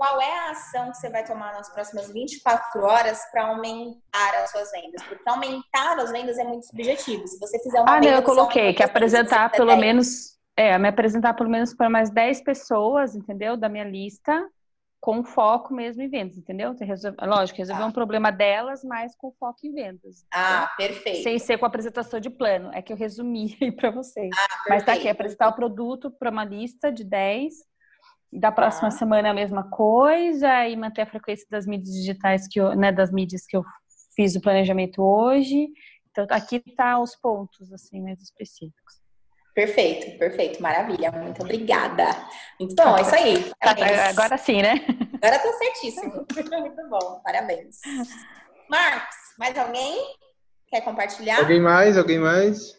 qual 0.00 0.18
é 0.18 0.38
a 0.38 0.50
ação 0.52 0.90
que 0.90 0.96
você 0.96 1.10
vai 1.10 1.22
tomar 1.22 1.52
nas 1.52 1.68
próximas 1.68 2.10
24 2.10 2.82
horas 2.82 3.20
para 3.30 3.48
aumentar 3.48 4.34
as 4.42 4.50
suas 4.50 4.70
vendas? 4.70 5.02
Porque 5.02 5.28
aumentar 5.28 5.98
as 5.98 6.10
vendas 6.10 6.38
é 6.38 6.44
muito 6.44 6.64
subjetivo. 6.64 7.28
Se 7.28 7.38
você 7.38 7.58
fizer 7.62 7.82
uma 7.82 7.96
Ah, 7.96 8.00
não, 8.00 8.08
eu 8.08 8.22
coloquei 8.22 8.72
que 8.72 8.82
apresentar 8.82 9.50
pelo 9.50 9.66
10. 9.66 9.78
menos, 9.78 10.38
é, 10.56 10.78
me 10.78 10.88
apresentar 10.88 11.34
pelo 11.34 11.50
menos 11.50 11.74
para 11.74 11.90
mais 11.90 12.08
10 12.08 12.42
pessoas, 12.42 13.14
entendeu? 13.14 13.58
Da 13.58 13.68
minha 13.68 13.84
lista, 13.84 14.48
com 15.02 15.22
foco 15.22 15.74
mesmo 15.74 16.02
em 16.02 16.08
vendas, 16.08 16.38
entendeu? 16.38 16.74
Lógico, 17.20 17.58
resolver 17.58 17.82
ah. 17.82 17.86
um 17.86 17.92
problema 17.92 18.32
delas, 18.32 18.82
mas 18.82 19.14
com 19.14 19.30
foco 19.32 19.58
em 19.64 19.74
vendas. 19.74 20.24
Ah, 20.32 20.72
perfeito. 20.78 21.24
Sem 21.24 21.38
ser 21.38 21.58
com 21.58 21.66
apresentação 21.66 22.18
de 22.18 22.30
plano. 22.30 22.70
É 22.72 22.80
que 22.80 22.90
eu 22.90 22.96
resumi 22.96 23.54
aí 23.60 23.70
para 23.70 23.90
vocês. 23.90 24.30
Ah, 24.34 24.64
mas 24.66 24.82
tá 24.82 24.94
aqui, 24.94 25.10
apresentar 25.10 25.48
o 25.48 25.54
produto 25.54 26.10
para 26.10 26.30
uma 26.30 26.44
lista 26.44 26.90
de 26.90 27.04
10 27.04 27.68
da 28.32 28.52
próxima 28.52 28.88
ah. 28.88 28.92
semana 28.92 29.30
a 29.30 29.34
mesma 29.34 29.68
coisa 29.68 30.66
e 30.68 30.76
manter 30.76 31.02
a 31.02 31.06
frequência 31.06 31.46
das 31.50 31.66
mídias 31.66 31.94
digitais 31.94 32.46
que 32.46 32.60
eu, 32.60 32.74
né, 32.76 32.92
das 32.92 33.10
mídias 33.10 33.46
que 33.46 33.56
eu 33.56 33.64
fiz 34.14 34.36
o 34.36 34.40
planejamento 34.40 35.02
hoje. 35.02 35.68
Então 36.10 36.26
aqui 36.30 36.60
tá 36.76 37.00
os 37.00 37.16
pontos 37.16 37.72
assim 37.72 38.00
mais 38.00 38.20
específicos. 38.20 39.00
Perfeito, 39.54 40.16
perfeito, 40.16 40.62
maravilha, 40.62 41.10
muito 41.10 41.42
obrigada. 41.42 42.06
Muito 42.58 42.74
bom, 42.74 42.96
é 42.96 43.02
isso 43.02 43.14
aí. 43.14 43.50
Tá, 43.60 43.74
agora 44.08 44.38
sim, 44.38 44.62
né? 44.62 44.74
Agora 45.20 45.38
tá 45.38 45.52
certíssimo. 45.52 46.26
muito 46.60 46.88
bom, 46.88 47.20
parabéns. 47.24 47.80
Marcos, 48.68 49.16
mais 49.38 49.58
alguém 49.58 49.98
quer 50.68 50.80
compartilhar? 50.82 51.40
Alguém 51.40 51.60
mais? 51.60 51.98
Alguém 51.98 52.18
mais? 52.18 52.78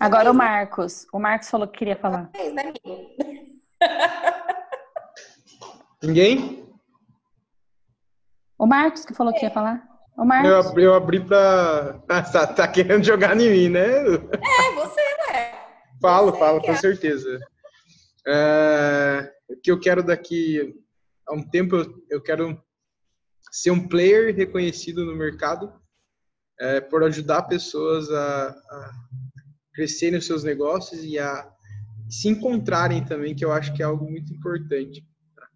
Agora 0.00 0.30
o 0.30 0.34
Marcos. 0.34 1.06
O 1.12 1.18
Marcos 1.18 1.48
falou 1.48 1.66
que 1.68 1.78
queria 1.78 1.96
falar. 1.96 2.28
Vez, 2.32 2.52
né, 2.52 2.62
amigo? 2.62 3.41
Ninguém? 6.02 6.68
O 8.58 8.66
Marcos 8.66 9.04
que 9.04 9.14
falou 9.14 9.32
que 9.32 9.44
ia 9.44 9.50
falar. 9.50 9.82
O 10.16 10.24
Marcos. 10.24 10.50
Eu 10.50 10.58
abri, 10.58 10.84
eu 10.84 10.94
abri 10.94 11.24
pra. 11.24 12.02
Ah, 12.08 12.22
tá, 12.30 12.46
tá, 12.46 12.68
querendo 12.68 13.04
jogar 13.04 13.38
em 13.38 13.50
mim, 13.50 13.68
né? 13.68 13.88
É, 13.88 14.74
você, 14.74 15.00
né? 15.00 15.52
Falo, 16.00 16.32
você 16.32 16.38
falo, 16.38 16.60
com 16.60 16.76
certeza. 16.76 17.38
É, 18.26 19.32
o 19.48 19.56
que 19.56 19.70
eu 19.70 19.80
quero 19.80 20.02
daqui 20.02 20.74
a 21.28 21.34
um 21.34 21.42
tempo, 21.42 21.76
eu, 21.76 22.04
eu 22.10 22.22
quero 22.22 22.60
ser 23.50 23.70
um 23.70 23.88
player 23.88 24.34
reconhecido 24.34 25.04
no 25.04 25.14
mercado 25.14 25.72
é, 26.60 26.80
por 26.80 27.02
ajudar 27.04 27.42
pessoas 27.42 28.10
a, 28.10 28.48
a 28.48 28.90
crescerem 29.74 30.18
os 30.18 30.26
seus 30.26 30.44
negócios 30.44 31.02
e 31.04 31.18
a 31.18 31.51
se 32.12 32.28
encontrarem 32.28 33.02
também, 33.02 33.34
que 33.34 33.42
eu 33.42 33.50
acho 33.50 33.72
que 33.72 33.82
é 33.82 33.86
algo 33.86 34.08
muito 34.08 34.32
importante 34.34 35.02
tá? 35.34 35.48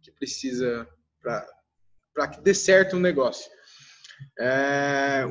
que 0.00 0.10
precisa 0.12 0.88
para 1.20 2.28
que 2.28 2.40
dê 2.40 2.54
certo 2.54 2.96
o 2.96 3.00
negócio. 3.00 3.50
É, 4.38 5.26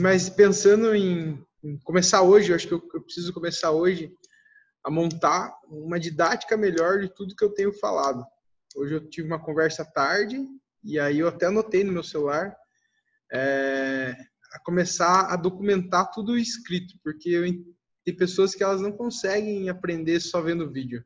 mas 0.00 0.28
pensando 0.28 0.94
em, 0.94 1.42
em, 1.64 1.78
começar 1.78 2.20
hoje, 2.20 2.50
eu 2.50 2.56
acho 2.56 2.68
que 2.68 2.74
eu, 2.74 2.88
eu, 2.92 3.02
preciso 3.02 3.32
começar 3.32 3.70
hoje 3.70 4.12
a 4.84 4.90
montar 4.90 5.54
uma 5.66 5.98
didática 5.98 6.58
melhor 6.58 7.00
de 7.00 7.08
tudo 7.08 7.34
que 7.34 7.44
eu 7.44 7.54
tenho 7.54 7.72
falado. 7.72 8.22
Hoje 8.76 8.94
eu 8.94 9.08
tive 9.08 9.26
uma 9.26 9.42
conversa 9.42 9.82
tarde 9.82 10.46
e 10.84 10.98
aí 10.98 11.20
eu 11.20 11.28
até 11.28 11.46
anotei 11.46 11.82
no 11.82 11.92
meu 11.92 12.04
celular 12.04 12.54
é, 13.32 14.14
a 14.52 14.60
começar 14.60 15.32
a 15.32 15.36
documentar 15.36 16.10
tudo 16.10 16.36
escrito, 16.36 16.94
porque 17.02 17.30
eu 17.30 17.46
tem 18.06 18.14
pessoas 18.14 18.54
que 18.54 18.62
elas 18.62 18.80
não 18.80 18.92
conseguem 18.92 19.68
aprender 19.68 20.20
só 20.20 20.40
vendo 20.40 20.70
vídeo. 20.70 21.04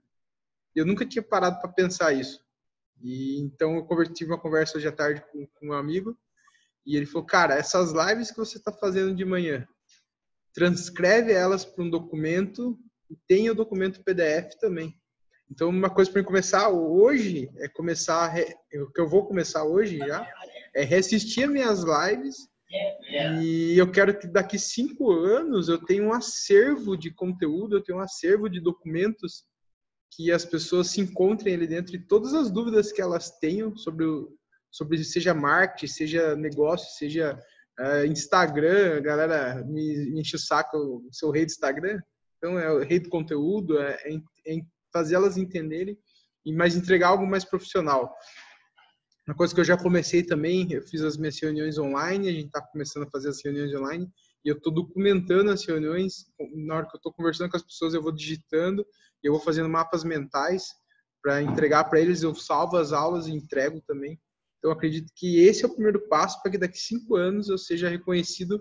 Eu 0.77 0.85
nunca 0.85 1.07
tinha 1.07 1.23
parado 1.23 1.59
para 1.59 1.73
pensar 1.73 2.13
isso. 2.13 2.45
E 3.03 3.41
então 3.41 3.77
eu 3.77 3.85
converti 3.87 4.23
uma 4.27 4.39
conversa 4.39 4.77
hoje 4.77 4.87
à 4.87 4.93
tarde 4.93 5.25
com, 5.33 5.47
com 5.47 5.69
um 5.69 5.73
amigo 5.73 6.15
e 6.85 6.95
ele 6.97 7.07
falou, 7.07 7.27
cara, 7.27 7.55
essas 7.55 7.93
lives 7.93 8.31
que 8.31 8.37
você 8.37 8.59
está 8.59 8.71
fazendo 8.71 9.15
de 9.15 9.25
manhã, 9.25 9.67
transcreve 10.53 11.33
elas 11.33 11.65
para 11.65 11.83
um 11.83 11.89
documento 11.89 12.79
e 13.09 13.17
tem 13.27 13.49
o 13.49 13.55
documento 13.55 14.05
PDF 14.05 14.57
também. 14.61 14.95
Então, 15.51 15.71
uma 15.71 15.89
coisa 15.89 16.13
para 16.13 16.23
começar 16.23 16.69
hoje 16.69 17.51
é 17.57 17.69
começar, 17.69 18.35
o 18.75 18.93
que 18.93 19.01
eu 19.01 19.09
vou 19.09 19.27
começar 19.27 19.65
hoje 19.65 19.97
já, 19.97 20.31
é 20.75 20.85
reassistir 20.85 21.49
minhas 21.49 21.83
lives 21.83 22.47
e 23.43 23.77
eu 23.77 23.91
quero 23.91 24.17
que 24.17 24.29
daqui 24.29 24.59
cinco 24.59 25.11
anos 25.11 25.69
eu 25.69 25.79
tenha 25.85 26.03
um 26.03 26.13
acervo 26.13 26.97
de 26.97 27.11
conteúdo, 27.11 27.77
eu 27.77 27.83
tenho 27.83 27.99
um 27.99 28.03
acervo 28.03 28.49
de 28.49 28.61
documentos 28.61 29.45
que 30.13 30.31
as 30.31 30.45
pessoas 30.45 30.89
se 30.89 31.01
encontrem 31.01 31.55
ali 31.55 31.67
dentro 31.67 31.95
e 31.95 32.07
todas 32.07 32.35
as 32.35 32.51
dúvidas 32.51 32.93
que 32.93 33.01
elas 33.01 33.39
tenham 33.39 33.77
sobre, 33.77 34.07
sobre 34.71 35.03
seja 35.05 35.35
marketing, 35.35 35.93
seja 35.93 36.37
negócio, 36.37 36.97
seja 36.97 37.41
uh, 37.79 38.05
Instagram, 38.07 39.03
galera 39.03 39.65
me, 39.65 40.11
me 40.11 40.21
enche 40.21 40.37
o 40.37 40.39
saco, 40.39 41.09
sou 41.11 41.31
rei 41.31 41.45
do 41.45 41.51
Instagram, 41.51 42.01
então 42.39 42.59
é 42.59 42.71
o 42.73 42.83
rei 42.83 43.01
do 43.01 43.09
conteúdo, 43.09 43.79
é, 43.81 43.99
é, 44.05 44.15
é 44.47 44.61
fazer 44.93 45.15
elas 45.15 45.37
entenderem 45.37 45.99
mais 46.47 46.75
entregar 46.75 47.09
algo 47.09 47.27
mais 47.27 47.45
profissional. 47.45 48.13
Uma 49.27 49.37
coisa 49.37 49.55
que 49.55 49.61
eu 49.61 49.65
já 49.65 49.77
comecei 49.77 50.23
também, 50.23 50.73
eu 50.73 50.83
fiz 50.83 51.03
as 51.03 51.17
minhas 51.17 51.39
reuniões 51.41 51.79
online, 51.79 52.29
a 52.29 52.33
gente 52.33 52.47
está 52.47 52.61
começando 52.61 53.05
a 53.05 53.11
fazer 53.11 53.29
as 53.29 53.43
reuniões 53.45 53.73
online, 53.75 54.11
e 54.45 54.49
eu 54.49 54.57
estou 54.57 54.73
documentando 54.73 55.51
as 55.51 55.65
reuniões. 55.65 56.27
Na 56.55 56.77
hora 56.77 56.87
que 56.87 56.97
eu 56.97 56.99
estou 56.99 57.13
conversando 57.13 57.51
com 57.51 57.57
as 57.57 57.63
pessoas, 57.63 57.95
eu 57.95 58.03
vou 58.03 58.13
digitando, 58.13 58.85
eu 59.23 59.33
vou 59.33 59.41
fazendo 59.41 59.69
mapas 59.69 60.03
mentais 60.03 60.69
para 61.23 61.43
entregar 61.43 61.85
para 61.85 62.01
eles. 62.01 62.23
Eu 62.23 62.35
salvo 62.35 62.77
as 62.77 62.93
aulas 62.93 63.27
e 63.27 63.33
entrego 63.33 63.83
também. 63.87 64.19
Então, 64.59 64.71
acredito 64.71 65.13
que 65.15 65.41
esse 65.41 65.65
é 65.65 65.69
o 65.69 65.73
primeiro 65.73 66.09
passo 66.09 66.41
para 66.43 66.51
que 66.51 66.59
daqui 66.59 66.79
cinco 66.79 67.17
anos 67.17 67.49
eu 67.49 67.59
seja 67.59 67.89
reconhecido 67.89 68.61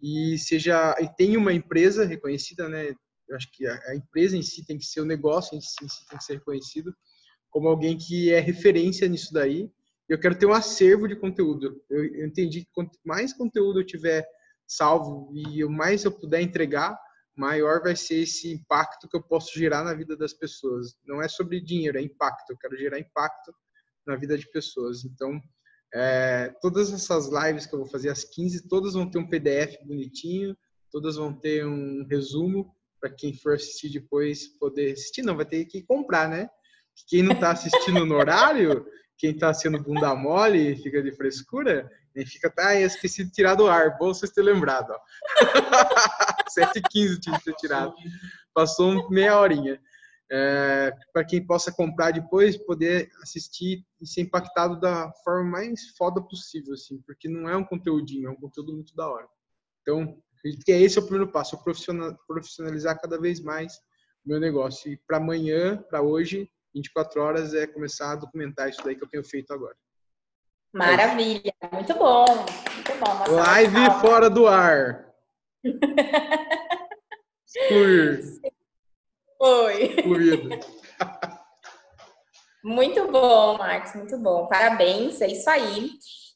e 0.00 0.38
seja 0.38 0.94
e 1.00 1.08
tenha 1.16 1.38
uma 1.38 1.52
empresa 1.52 2.04
reconhecida, 2.04 2.68
né? 2.68 2.94
Eu 3.28 3.36
acho 3.36 3.50
que 3.52 3.66
a, 3.66 3.96
empresa 3.96 4.36
em 4.36 4.42
si 4.42 4.64
tem 4.66 4.76
que 4.76 4.84
ser 4.84 5.00
o 5.00 5.06
negócio 5.06 5.56
em 5.56 5.60
si, 5.60 5.76
em 5.82 5.88
si 5.88 6.06
tem 6.06 6.18
que 6.18 6.24
ser 6.24 6.34
reconhecido 6.34 6.94
como 7.54 7.68
alguém 7.68 7.96
que 7.96 8.32
é 8.32 8.40
referência 8.40 9.08
nisso 9.08 9.32
daí. 9.32 9.70
Eu 10.08 10.18
quero 10.18 10.36
ter 10.36 10.44
um 10.44 10.52
acervo 10.52 11.06
de 11.06 11.14
conteúdo. 11.14 11.80
Eu, 11.88 12.04
entendi 12.26 12.62
que 12.62 12.70
quanto 12.74 12.98
mais 13.04 13.32
conteúdo 13.32 13.78
eu 13.78 13.86
tiver 13.86 14.26
salvo 14.66 15.30
e 15.32 15.64
o 15.64 15.70
mais 15.70 16.04
eu 16.04 16.10
puder 16.10 16.42
entregar, 16.42 16.98
maior 17.36 17.80
vai 17.80 17.94
ser 17.94 18.16
esse 18.16 18.52
impacto 18.52 19.08
que 19.08 19.16
eu 19.16 19.22
posso 19.22 19.56
gerar 19.56 19.84
na 19.84 19.94
vida 19.94 20.16
das 20.16 20.34
pessoas. 20.34 20.96
Não 21.06 21.22
é 21.22 21.28
sobre 21.28 21.60
dinheiro, 21.60 21.96
é 21.96 22.02
impacto. 22.02 22.50
Eu 22.50 22.58
quero 22.58 22.76
gerar 22.76 22.98
impacto 22.98 23.54
na 24.04 24.16
vida 24.16 24.36
de 24.36 24.50
pessoas. 24.50 25.04
Então, 25.04 25.40
é, 25.94 26.52
todas 26.60 26.92
essas 26.92 27.28
lives 27.28 27.66
que 27.66 27.74
eu 27.74 27.78
vou 27.78 27.88
fazer 27.88 28.08
às 28.08 28.24
15, 28.24 28.66
todas 28.66 28.94
vão 28.94 29.08
ter 29.08 29.18
um 29.18 29.28
PDF 29.28 29.76
bonitinho, 29.86 30.56
todas 30.90 31.14
vão 31.14 31.32
ter 31.32 31.64
um 31.64 32.04
resumo 32.10 32.74
para 33.00 33.10
quem 33.10 33.32
for 33.32 33.54
assistir 33.54 33.90
depois 33.90 34.48
poder 34.58 34.94
assistir. 34.94 35.22
Não, 35.22 35.36
vai 35.36 35.46
ter 35.46 35.64
que 35.66 35.82
comprar, 35.82 36.28
né? 36.28 36.50
Quem 37.08 37.22
não 37.22 37.32
está 37.32 37.50
assistindo 37.50 38.04
no 38.04 38.14
horário, 38.14 38.86
quem 39.18 39.30
está 39.30 39.52
sendo 39.52 39.82
bunda 39.82 40.14
mole 40.14 40.72
e 40.72 40.76
fica 40.76 41.02
de 41.02 41.12
frescura, 41.12 41.90
nem 42.14 42.24
fica, 42.24 42.50
tá, 42.50 42.74
esqueci 42.78 43.24
de 43.24 43.30
tirar 43.30 43.54
do 43.54 43.66
ar. 43.66 43.98
Bom 43.98 44.08
vocês 44.08 44.30
terem 44.30 44.54
lembrado, 44.54 44.90
ó. 44.90 45.00
7h15 46.48 47.20
tinha 47.20 47.38
que 47.38 47.44
ter 47.44 47.54
tirado. 47.54 47.94
Passou 48.52 49.10
meia 49.10 49.38
horinha. 49.38 49.80
É, 50.30 50.92
para 51.12 51.24
quem 51.24 51.46
possa 51.46 51.70
comprar 51.70 52.12
depois, 52.12 52.56
poder 52.56 53.10
assistir 53.22 53.84
e 54.00 54.06
ser 54.06 54.22
impactado 54.22 54.80
da 54.80 55.12
forma 55.22 55.50
mais 55.50 55.90
foda 55.98 56.22
possível, 56.22 56.74
assim, 56.74 57.00
porque 57.02 57.28
não 57.28 57.48
é 57.48 57.56
um 57.56 57.64
conteúdinho, 57.64 58.28
é 58.28 58.30
um 58.30 58.36
conteúdo 58.36 58.72
muito 58.72 58.94
da 58.96 59.08
hora. 59.08 59.28
Então, 59.82 60.18
acredito 60.38 60.64
que 60.64 60.72
esse 60.72 60.98
é 60.98 61.00
o 61.00 61.04
primeiro 61.04 61.30
passo, 61.30 61.62
profissionalizar 61.62 62.98
cada 63.00 63.20
vez 63.20 63.40
mais 63.40 63.74
o 64.24 64.28
meu 64.30 64.40
negócio. 64.40 64.90
E 64.90 64.96
para 65.06 65.18
amanhã, 65.18 65.76
para 65.88 66.02
hoje, 66.02 66.50
24 66.74 67.22
horas 67.22 67.54
é 67.54 67.66
começar 67.66 68.12
a 68.12 68.16
documentar 68.16 68.68
isso 68.68 68.82
daí 68.84 68.96
que 68.96 69.04
eu 69.04 69.08
tenho 69.08 69.24
feito 69.24 69.52
agora. 69.52 69.76
Maravilha, 70.72 71.54
muito 71.72 71.94
bom, 71.94 72.24
muito 72.26 72.92
bom. 72.98 73.34
Live 73.36 74.00
fora 74.00 74.28
do 74.28 74.48
ar. 74.48 75.08
Excluir. 77.46 78.40
Foi. 79.38 79.82
Excluído. 79.84 80.48
Muito 82.64 83.12
bom, 83.12 83.58
Marcos, 83.58 83.94
muito 83.94 84.16
bom. 84.16 84.46
Parabéns, 84.46 85.20
é 85.20 85.26
isso 85.26 85.50
aí. 85.50 85.90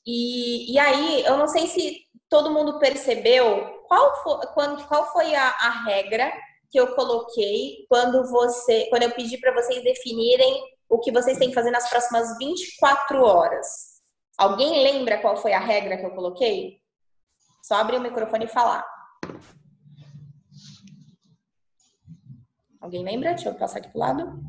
E, 0.07 0.75
e 0.75 0.79
aí, 0.79 1.25
eu 1.25 1.39
não 1.39 1.49
sei 1.49 1.67
se 1.67 2.03
todo 2.29 2.53
mundo 2.53 2.79
percebeu 2.79 3.65
qual 3.89 4.23
foi, 4.23 4.47
quando, 4.49 4.87
qual 4.89 5.11
foi 5.11 5.35
a, 5.35 5.49
a 5.49 5.85
regra 5.85 6.31
que 6.71 6.79
eu 6.79 6.95
coloquei 6.95 7.87
quando 7.89 8.29
você, 8.31 8.87
quando 8.91 9.03
eu 9.05 9.11
pedi 9.13 9.39
para 9.39 9.55
vocês 9.55 9.83
definirem 9.83 10.63
o 10.89 10.99
que 10.99 11.13
vocês 11.13 11.39
têm 11.39 11.49
que 11.49 11.55
fazer 11.55 11.71
nas 11.71 11.89
próximas 11.89 12.37
24 12.39 13.23
horas. 13.23 13.99
Alguém 14.37 14.83
lembra 14.83 15.21
qual 15.21 15.37
foi 15.37 15.53
a 15.53 15.61
regra 15.61 15.97
que 15.97 16.07
eu 16.07 16.11
coloquei? 16.11 16.81
Só 17.63 17.77
abrir 17.77 17.97
o 17.97 18.01
microfone 18.01 18.45
e 18.45 18.49
falar. 18.49 18.85
Alguém 22.81 23.05
lembra? 23.05 23.35
Deixa 23.35 23.49
eu 23.49 23.55
passar 23.55 23.79
aqui 23.79 23.89
pro 23.91 23.99
lado. 23.99 24.41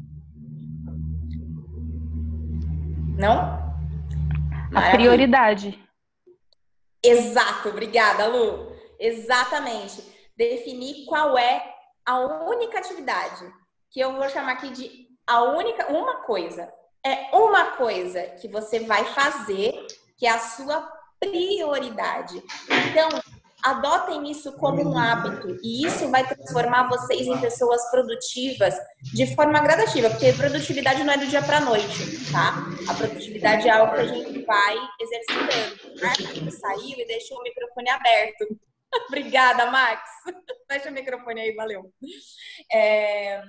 Não? 3.17 3.59
A 4.73 4.91
prioridade. 4.91 5.83
Exato, 7.03 7.69
obrigada, 7.69 8.27
Lu. 8.27 8.71
Exatamente. 8.99 10.03
Definir 10.37 11.05
qual 11.05 11.37
é 11.37 11.78
a 12.09 12.17
única 12.47 12.79
atividade 12.79 13.45
que 13.91 13.99
eu 13.99 14.13
vou 14.13 14.27
chamar 14.29 14.53
aqui 14.53 14.71
de 14.71 15.07
a 15.27 15.43
única, 15.43 15.91
uma 15.91 16.23
coisa. 16.23 16.67
É 17.05 17.29
uma 17.37 17.73
coisa 17.77 18.21
que 18.41 18.47
você 18.47 18.79
vai 18.79 19.05
fazer 19.05 19.85
que 20.17 20.25
é 20.25 20.31
a 20.31 20.39
sua 20.39 20.81
prioridade. 21.19 22.43
Então, 22.67 23.09
adotem 23.63 24.29
isso 24.29 24.51
como 24.53 24.81
um 24.81 24.97
hábito 24.97 25.55
e 25.63 25.85
isso 25.85 26.09
vai 26.09 26.27
transformar 26.27 26.89
vocês 26.89 27.27
em 27.27 27.39
pessoas 27.39 27.89
produtivas 27.91 28.73
de 29.13 29.35
forma 29.35 29.59
gradativa, 29.59 30.09
porque 30.09 30.33
produtividade 30.33 31.03
não 31.03 31.13
é 31.13 31.17
do 31.17 31.27
dia 31.27 31.43
para 31.43 31.61
noite, 31.61 32.31
tá? 32.31 32.65
A 32.89 32.93
produtividade 32.95 33.67
é 33.67 33.71
algo 33.71 33.93
que 33.93 34.01
a 34.01 34.07
gente 34.07 34.45
vai 34.45 34.77
exercitando. 34.99 36.01
Né? 36.01 36.51
Saiu 36.51 36.97
e 36.97 37.05
deixou 37.05 37.37
o 37.37 37.43
microfone 37.43 37.89
aberto. 37.89 38.47
Obrigada, 39.07 39.69
Max. 39.71 40.01
Fecha 40.71 40.89
o 40.89 40.93
microfone 40.93 41.41
aí, 41.41 41.55
valeu. 41.55 41.93
É... 42.71 43.41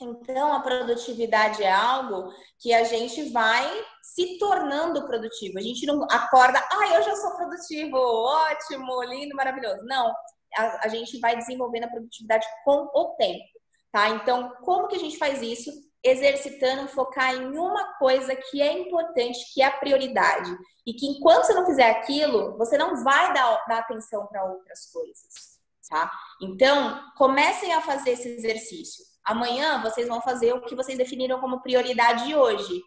Então, 0.00 0.52
a 0.52 0.60
produtividade 0.60 1.62
é 1.62 1.72
algo 1.72 2.32
que 2.60 2.72
a 2.72 2.84
gente 2.84 3.30
vai 3.30 3.68
se 4.00 4.38
tornando 4.38 5.06
produtivo. 5.08 5.58
A 5.58 5.62
gente 5.62 5.84
não 5.86 6.04
acorda, 6.04 6.64
ah, 6.70 6.94
eu 6.94 7.02
já 7.02 7.16
sou 7.16 7.36
produtivo, 7.36 7.96
ótimo, 7.96 9.02
lindo, 9.02 9.34
maravilhoso. 9.34 9.84
Não, 9.86 10.14
a, 10.56 10.86
a 10.86 10.88
gente 10.88 11.18
vai 11.18 11.36
desenvolvendo 11.36 11.84
a 11.84 11.90
produtividade 11.90 12.46
com 12.64 12.88
o 12.94 13.16
tempo, 13.16 13.44
tá? 13.90 14.08
Então, 14.10 14.54
como 14.62 14.86
que 14.86 14.94
a 14.94 15.00
gente 15.00 15.18
faz 15.18 15.42
isso? 15.42 15.70
Exercitando, 16.04 16.86
focar 16.88 17.34
em 17.34 17.58
uma 17.58 17.98
coisa 17.98 18.36
que 18.36 18.62
é 18.62 18.72
importante, 18.78 19.52
que 19.52 19.60
é 19.60 19.66
a 19.66 19.76
prioridade. 19.76 20.56
E 20.88 20.94
que 20.94 21.06
enquanto 21.06 21.44
você 21.44 21.52
não 21.52 21.66
fizer 21.66 21.90
aquilo, 21.90 22.56
você 22.56 22.78
não 22.78 23.04
vai 23.04 23.34
dar, 23.34 23.62
dar 23.66 23.80
atenção 23.80 24.26
para 24.26 24.42
outras 24.42 24.90
coisas, 24.90 25.60
tá? 25.86 26.10
Então, 26.40 27.12
comecem 27.14 27.74
a 27.74 27.82
fazer 27.82 28.12
esse 28.12 28.26
exercício. 28.26 29.04
Amanhã 29.22 29.82
vocês 29.82 30.08
vão 30.08 30.22
fazer 30.22 30.54
o 30.54 30.62
que 30.62 30.74
vocês 30.74 30.96
definiram 30.96 31.40
como 31.40 31.60
prioridade 31.60 32.34
hoje. 32.34 32.82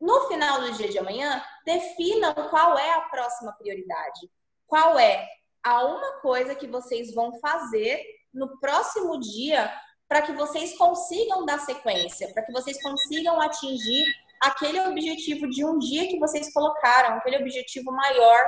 No 0.00 0.28
final 0.28 0.62
do 0.62 0.72
dia 0.72 0.88
de 0.88 0.98
amanhã, 0.98 1.44
definam 1.66 2.32
qual 2.48 2.78
é 2.78 2.94
a 2.94 3.02
próxima 3.02 3.52
prioridade. 3.52 4.30
Qual 4.66 4.98
é 4.98 5.28
a 5.62 5.84
uma 5.84 6.20
coisa 6.22 6.54
que 6.54 6.66
vocês 6.66 7.12
vão 7.14 7.38
fazer 7.38 8.02
no 8.32 8.58
próximo 8.60 9.20
dia 9.20 9.70
para 10.08 10.22
que 10.22 10.32
vocês 10.32 10.74
consigam 10.78 11.44
dar 11.44 11.58
sequência, 11.58 12.32
para 12.32 12.46
que 12.46 12.52
vocês 12.52 12.82
consigam 12.82 13.38
atingir 13.42 14.06
aquele 14.40 14.80
objetivo 14.80 15.48
de 15.48 15.64
um 15.64 15.78
dia 15.78 16.08
que 16.08 16.18
vocês 16.18 16.52
colocaram, 16.52 17.16
aquele 17.16 17.38
objetivo 17.38 17.90
maior 17.92 18.46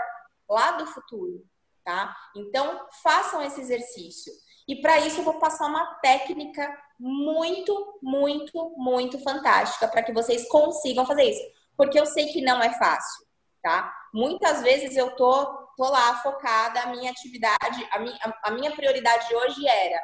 lá 0.49 0.73
do 0.73 0.87
futuro, 0.87 1.45
tá? 1.85 2.15
Então, 2.37 2.87
façam 3.03 3.43
esse 3.43 3.61
exercício. 3.61 4.33
E 4.67 4.77
para 4.81 4.99
isso 5.01 5.21
eu 5.21 5.25
vou 5.25 5.39
passar 5.39 5.67
uma 5.67 5.95
técnica 5.97 6.77
muito, 6.99 7.99
muito, 8.03 8.75
muito 8.77 9.19
fantástica 9.21 9.89
para 9.89 10.03
que 10.03 10.13
vocês 10.13 10.47
consigam 10.49 11.07
fazer 11.07 11.25
isso. 11.25 11.43
Porque 11.77 11.99
eu 11.99 12.05
sei 12.05 12.27
que 12.27 12.43
não 12.43 12.61
é 12.61 12.73
fácil, 12.75 13.27
tá? 13.63 13.95
Muitas 14.13 14.63
vezes 14.63 14.97
eu 14.97 15.15
tô, 15.17 15.47
tô 15.77 15.89
lá 15.89 16.17
focada, 16.17 16.81
a 16.81 16.87
minha 16.87 17.11
atividade, 17.11 17.89
a 17.91 17.99
minha, 17.99 18.19
a 18.43 18.51
minha 18.51 18.71
prioridade 18.73 19.35
hoje 19.35 19.67
era 19.67 20.01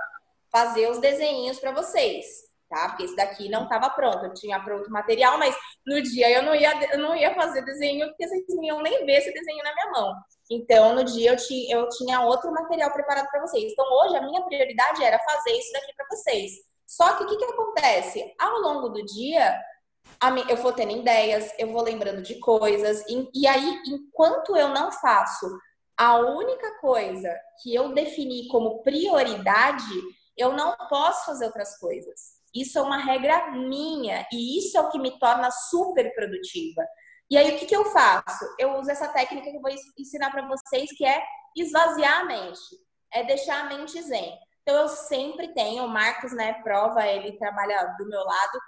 fazer 0.51 0.89
os 0.89 0.99
desenhos 0.99 1.59
para 1.59 1.72
vocês, 1.72 2.26
tá? 2.75 2.89
Porque 2.89 3.05
esse 3.05 3.16
daqui 3.16 3.49
não 3.49 3.64
estava 3.64 3.89
pronto, 3.91 4.27
eu 4.27 4.35
tinha 4.35 4.59
pronto 4.59 4.91
material, 4.91 5.39
mas 5.39 5.57
no 5.87 6.03
dia 6.03 6.31
eu 6.31 6.43
não 6.43 6.55
ia, 6.55 6.93
eu 6.93 6.99
não 6.99 7.14
ia 7.14 7.35
fazer 7.35 7.64
desenho, 7.64 8.09
porque 8.09 8.27
vocês 8.27 8.45
não 8.49 8.64
iam 8.64 8.83
nem 8.83 9.07
ver 9.07 9.18
esse 9.18 9.33
desenho 9.33 9.62
na 9.62 9.72
minha 9.72 9.91
mão. 9.93 10.14
Então, 10.51 10.95
no 10.95 11.05
dia 11.05 11.31
eu 11.31 11.37
tinha, 11.37 11.77
eu 11.77 11.89
tinha 11.91 12.20
outro 12.20 12.53
material 12.53 12.93
preparado 12.93 13.31
para 13.31 13.41
vocês. 13.41 13.72
Então, 13.72 13.87
hoje 14.03 14.16
a 14.16 14.22
minha 14.22 14.43
prioridade 14.43 15.05
era 15.05 15.18
fazer 15.20 15.53
isso 15.53 15.72
daqui 15.72 15.95
para 15.97 16.07
vocês. 16.11 16.51
Só 16.87 17.16
que 17.16 17.25
o 17.25 17.27
que, 17.27 17.37
que 17.37 17.45
acontece? 17.45 18.35
Ao 18.39 18.59
longo 18.59 18.89
do 18.89 19.05
dia, 19.05 19.59
eu 20.49 20.57
vou 20.57 20.72
tendo 20.72 20.93
ideias, 20.93 21.53
eu 21.59 21.72
vou 21.72 21.83
lembrando 21.83 22.22
de 22.22 22.39
coisas, 22.41 23.03
e, 23.09 23.29
e 23.35 23.47
aí, 23.47 23.83
enquanto 23.87 24.57
eu 24.57 24.68
não 24.68 24.91
faço 24.93 25.47
a 25.97 26.16
única 26.18 26.79
coisa 26.81 27.33
que 27.62 27.75
eu 27.75 27.95
defini 27.95 28.49
como 28.49 28.83
prioridade, 28.83 29.85
eu 30.37 30.53
não 30.53 30.77
posso 30.89 31.27
fazer 31.27 31.47
outras 31.47 31.79
coisas. 31.79 32.43
Isso 32.55 32.78
é 32.78 32.82
uma 32.82 32.98
regra 32.98 33.50
minha 33.50 34.26
e 34.32 34.59
isso 34.59 34.78
é 34.78 34.80
o 34.80 34.88
que 34.88 34.98
me 34.98 35.18
torna 35.18 35.50
super 35.50 36.14
produtiva. 36.14 36.82
E 37.30 37.36
aí, 37.36 37.55
o 37.55 37.59
que, 37.59 37.66
que 37.66 37.74
eu 37.74 37.86
faço? 37.86 38.44
Eu 38.59 38.78
uso 38.78 38.90
essa 38.90 39.09
técnica 39.09 39.50
que 39.50 39.57
eu 39.57 39.61
vou 39.61 39.70
ensinar 39.98 40.30
para 40.30 40.46
vocês, 40.46 40.90
que 40.96 41.05
é 41.05 41.22
esvaziar 41.57 42.20
a 42.20 42.24
mente, 42.24 42.61
é 43.12 43.24
deixar 43.24 43.61
a 43.61 43.64
mente 43.64 44.00
zen. 44.02 44.38
Então, 44.62 44.76
eu 44.82 44.88
sempre 44.88 45.48
tenho, 45.52 45.84
o 45.84 45.88
Marcos, 45.88 46.32
né, 46.32 46.55
prova, 46.62 47.07
ele 47.07 47.36
trabalha 47.38 47.94
do 47.98 48.09
meu 48.09 48.20
lado. 48.20 48.59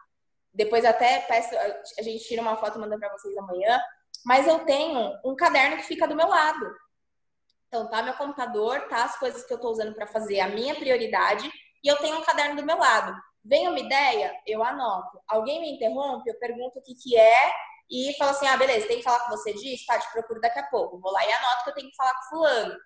Depois, 0.52 0.84
até 0.84 1.20
peço, 1.20 1.54
a 1.98 2.02
gente 2.02 2.24
tira 2.24 2.42
uma 2.42 2.56
foto 2.56 2.76
e 2.76 2.80
manda 2.80 2.98
para 2.98 3.12
vocês 3.12 3.36
amanhã. 3.36 3.80
Mas 4.24 4.46
eu 4.46 4.64
tenho 4.64 5.12
um 5.24 5.36
caderno 5.36 5.76
que 5.76 5.84
fica 5.84 6.08
do 6.08 6.16
meu 6.16 6.26
lado. 6.26 6.66
Então, 7.68 7.88
tá 7.88 8.02
meu 8.02 8.14
computador, 8.14 8.88
tá 8.88 9.04
as 9.04 9.18
coisas 9.18 9.44
que 9.44 9.52
eu 9.52 9.60
tô 9.60 9.70
usando 9.70 9.94
para 9.94 10.06
fazer 10.06 10.40
a 10.40 10.48
minha 10.48 10.74
prioridade, 10.74 11.50
e 11.84 11.88
eu 11.88 11.96
tenho 11.98 12.16
um 12.18 12.24
caderno 12.24 12.56
do 12.56 12.66
meu 12.66 12.78
lado. 12.78 13.14
Vem 13.48 13.68
uma 13.68 13.78
ideia, 13.78 14.34
eu 14.46 14.62
anoto. 14.62 15.20
Alguém 15.28 15.60
me 15.60 15.70
interrompe, 15.72 16.28
eu 16.28 16.38
pergunto 16.38 16.78
o 16.78 16.82
que, 16.82 16.94
que 16.94 17.16
é 17.16 17.52
e 17.90 18.12
falo 18.18 18.32
assim: 18.32 18.46
ah, 18.46 18.56
beleza, 18.56 18.88
tem 18.88 18.98
que 18.98 19.04
falar 19.04 19.20
com 19.20 19.36
você 19.36 19.52
disso? 19.52 19.84
Tá, 19.86 19.98
te 19.98 20.10
procuro 20.12 20.40
daqui 20.40 20.58
a 20.58 20.66
pouco. 20.66 20.98
Vou 20.98 21.12
lá 21.12 21.24
e 21.24 21.32
anoto 21.32 21.64
que 21.64 21.70
eu 21.70 21.74
tenho 21.74 21.90
que 21.90 21.96
falar 21.96 22.14
com 22.14 22.36
fulano. 22.36 22.76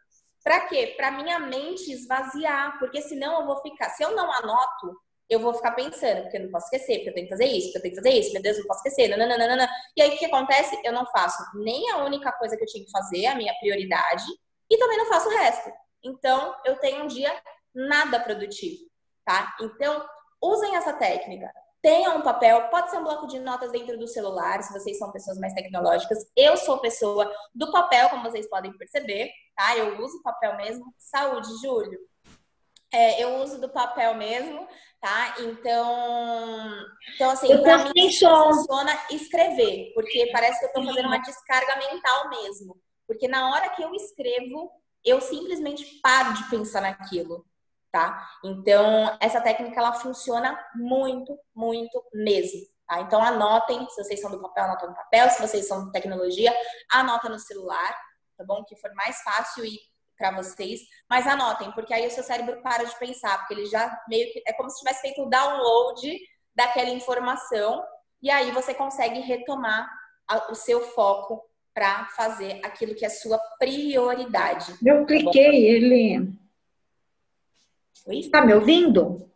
Pra 0.42 0.61
quê? 0.68 0.94
Pra 0.96 1.11
minha 1.11 1.38
mente 1.38 1.92
esvaziar, 1.92 2.78
porque 2.78 3.00
senão 3.02 3.40
eu 3.40 3.46
vou 3.46 3.61
ficar. 3.62 3.90
Se 3.90 4.02
eu 4.02 4.14
não 4.14 4.30
anoto, 4.32 4.96
eu 5.28 5.38
vou 5.38 5.54
ficar 5.54 5.72
pensando, 5.72 6.22
porque 6.22 6.38
eu 6.38 6.42
não 6.42 6.50
posso 6.50 6.66
esquecer, 6.66 6.96
porque 6.96 7.11
eu 7.11 7.14
tenho 7.14 7.26
que 7.26 7.32
fazer 7.32 7.46
isso, 7.46 7.66
porque 7.66 7.78
eu 7.78 7.82
tenho 7.82 7.94
que 7.94 8.02
fazer 8.02 8.18
isso, 8.18 8.32
meu 8.32 8.42
Deus, 8.42 8.56
eu 8.56 8.62
não 8.62 8.68
posso 8.68 8.80
esquecer, 8.80 9.16
nananana. 9.16 9.68
E 9.96 10.02
aí 10.02 10.14
o 10.14 10.18
que 10.18 10.24
acontece? 10.24 10.78
Eu 10.82 10.92
não 10.92 11.06
faço 11.06 11.42
nem 11.54 11.88
a 11.90 11.98
única 11.98 12.32
coisa 12.32 12.56
que 12.56 12.64
eu 12.64 12.66
tinha 12.66 12.84
que 12.84 12.90
fazer, 12.90 13.26
a 13.26 13.36
minha 13.36 13.54
prioridade, 13.61 14.24
e 14.68 14.76
também 14.76 14.98
não 14.98 15.06
faço 15.06 15.28
o 15.28 15.32
resto. 15.32 15.70
Então, 16.02 16.54
eu 16.64 16.76
tenho 16.80 17.04
um 17.04 17.06
dia 17.06 17.32
nada 17.72 18.18
produtivo, 18.18 18.82
tá? 19.24 19.54
Então, 19.61 20.04
usem 20.41 20.76
essa 20.76 20.93
técnica. 20.93 21.53
Tenha 21.82 22.11
um 22.11 22.20
papel, 22.20 22.68
pode 22.68 22.91
ser 22.91 22.99
um 22.99 23.05
bloco 23.05 23.26
de 23.26 23.38
notas 23.38 23.72
dentro 23.72 23.99
do 23.99 24.07
celular, 24.07 24.62
se 24.62 24.72
vocês 24.72 24.99
são 24.99 25.11
pessoas 25.11 25.38
mais 25.38 25.55
tecnológicas. 25.55 26.18
Eu 26.36 26.57
sou 26.59 26.78
pessoa 26.78 27.30
do 27.55 27.72
papel, 27.72 28.11
como 28.11 28.22
vocês 28.22 28.49
podem 28.49 28.76
perceber, 28.76 29.30
tá? 29.57 29.76
Eu 29.76 29.99
uso 30.03 30.22
papel 30.22 30.57
mesmo. 30.57 30.84
Saúde, 30.99 31.49
Júlio. 31.62 31.99
É, 32.93 33.22
eu 33.22 33.36
uso 33.36 33.61
do 33.61 33.68
papel 33.70 34.14
mesmo, 34.14 34.66
tá? 35.01 35.36
Então, 35.38 36.84
então 37.14 37.30
assim, 37.30 37.57
para 37.62 37.84
mim 37.84 38.12
funciona 38.12 38.93
escrever, 39.11 39.93
porque 39.95 40.28
parece 40.32 40.59
que 40.59 40.66
eu 40.66 40.68
estou 40.68 40.84
fazendo 40.84 41.07
uma 41.07 41.22
descarga 41.22 41.76
mental 41.76 42.28
mesmo. 42.28 42.76
Porque 43.07 43.26
na 43.26 43.51
hora 43.51 43.70
que 43.70 43.82
eu 43.82 43.95
escrevo, 43.95 44.70
eu 45.05 45.20
simplesmente 45.20 46.01
paro 46.03 46.34
de 46.34 46.51
pensar 46.51 46.82
naquilo 46.82 47.47
tá? 47.91 48.28
Então, 48.45 49.16
essa 49.20 49.41
técnica 49.41 49.80
ela 49.80 49.93
funciona 49.93 50.59
muito, 50.74 51.38
muito 51.55 52.03
mesmo. 52.12 52.61
Tá? 52.86 53.01
Então, 53.01 53.22
anotem, 53.22 53.88
se 53.91 54.03
vocês 54.03 54.20
são 54.20 54.30
do 54.30 54.41
papel, 54.41 54.64
anota 54.64 54.86
no 54.86 54.95
papel, 54.95 55.28
se 55.30 55.41
vocês 55.41 55.66
são 55.66 55.86
de 55.86 55.93
tecnologia, 55.93 56.55
anota 56.93 57.28
no 57.28 57.38
celular, 57.38 57.97
tá 58.36 58.45
bom? 58.45 58.64
Que 58.64 58.76
for 58.76 58.93
mais 58.95 59.20
fácil 59.22 59.64
e 59.64 59.78
para 60.16 60.32
vocês, 60.32 60.80
mas 61.09 61.26
anotem, 61.26 61.72
porque 61.72 61.95
aí 61.95 62.07
o 62.07 62.11
seu 62.11 62.22
cérebro 62.22 62.61
para 62.62 62.84
de 62.84 62.99
pensar, 62.99 63.38
porque 63.38 63.55
ele 63.55 63.64
já 63.64 63.99
meio 64.07 64.30
que 64.30 64.43
é 64.47 64.53
como 64.53 64.68
se 64.68 64.78
tivesse 64.78 65.01
feito 65.01 65.22
o 65.22 65.30
download 65.30 66.20
daquela 66.55 66.91
informação 66.91 67.82
e 68.22 68.30
aí 68.30 68.51
você 68.51 68.74
consegue 68.74 69.20
retomar 69.20 69.88
o 70.51 70.55
seu 70.55 70.82
foco 70.91 71.43
para 71.72 72.07
fazer 72.09 72.61
aquilo 72.62 72.95
que 72.95 73.07
é 73.07 73.09
sua 73.09 73.38
prioridade. 73.59 74.74
Eu 74.84 75.07
cliquei, 75.07 75.51
tá 75.51 75.57
ele 75.57 76.39
Oi? 78.07 78.28
Tá 78.30 78.44
me 78.44 78.55
ouvindo? 78.55 79.30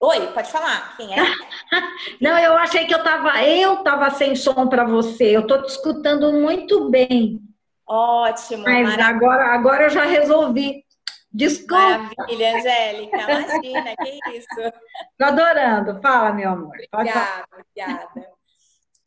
Oi, 0.00 0.26
pode 0.32 0.50
falar. 0.50 0.96
Quem 0.96 1.12
é? 1.18 1.22
Não, 2.20 2.38
eu 2.38 2.54
achei 2.56 2.86
que 2.86 2.94
eu 2.94 3.02
tava, 3.02 3.42
eu 3.42 3.78
tava 3.78 4.10
sem 4.10 4.36
som 4.36 4.68
para 4.68 4.84
você. 4.84 5.36
Eu 5.36 5.46
tô 5.46 5.62
te 5.62 5.70
escutando 5.70 6.32
muito 6.32 6.90
bem. 6.90 7.40
Ótimo. 7.86 8.64
Mas 8.64 8.98
agora, 8.98 9.54
agora 9.54 9.84
eu 9.84 9.90
já 9.90 10.04
resolvi. 10.04 10.84
Desculpa. 11.32 12.10
Maravilha, 12.16 12.56
Angélica. 12.56 13.16
Imagina, 13.16 13.94
que 13.96 14.36
isso. 14.36 14.72
Tô 15.18 15.24
adorando. 15.24 16.00
Fala, 16.00 16.32
meu 16.32 16.50
amor. 16.50 16.76
Pode 16.90 17.08
obrigada, 17.08 17.26
falar. 17.26 17.46
obrigada. 17.52 18.36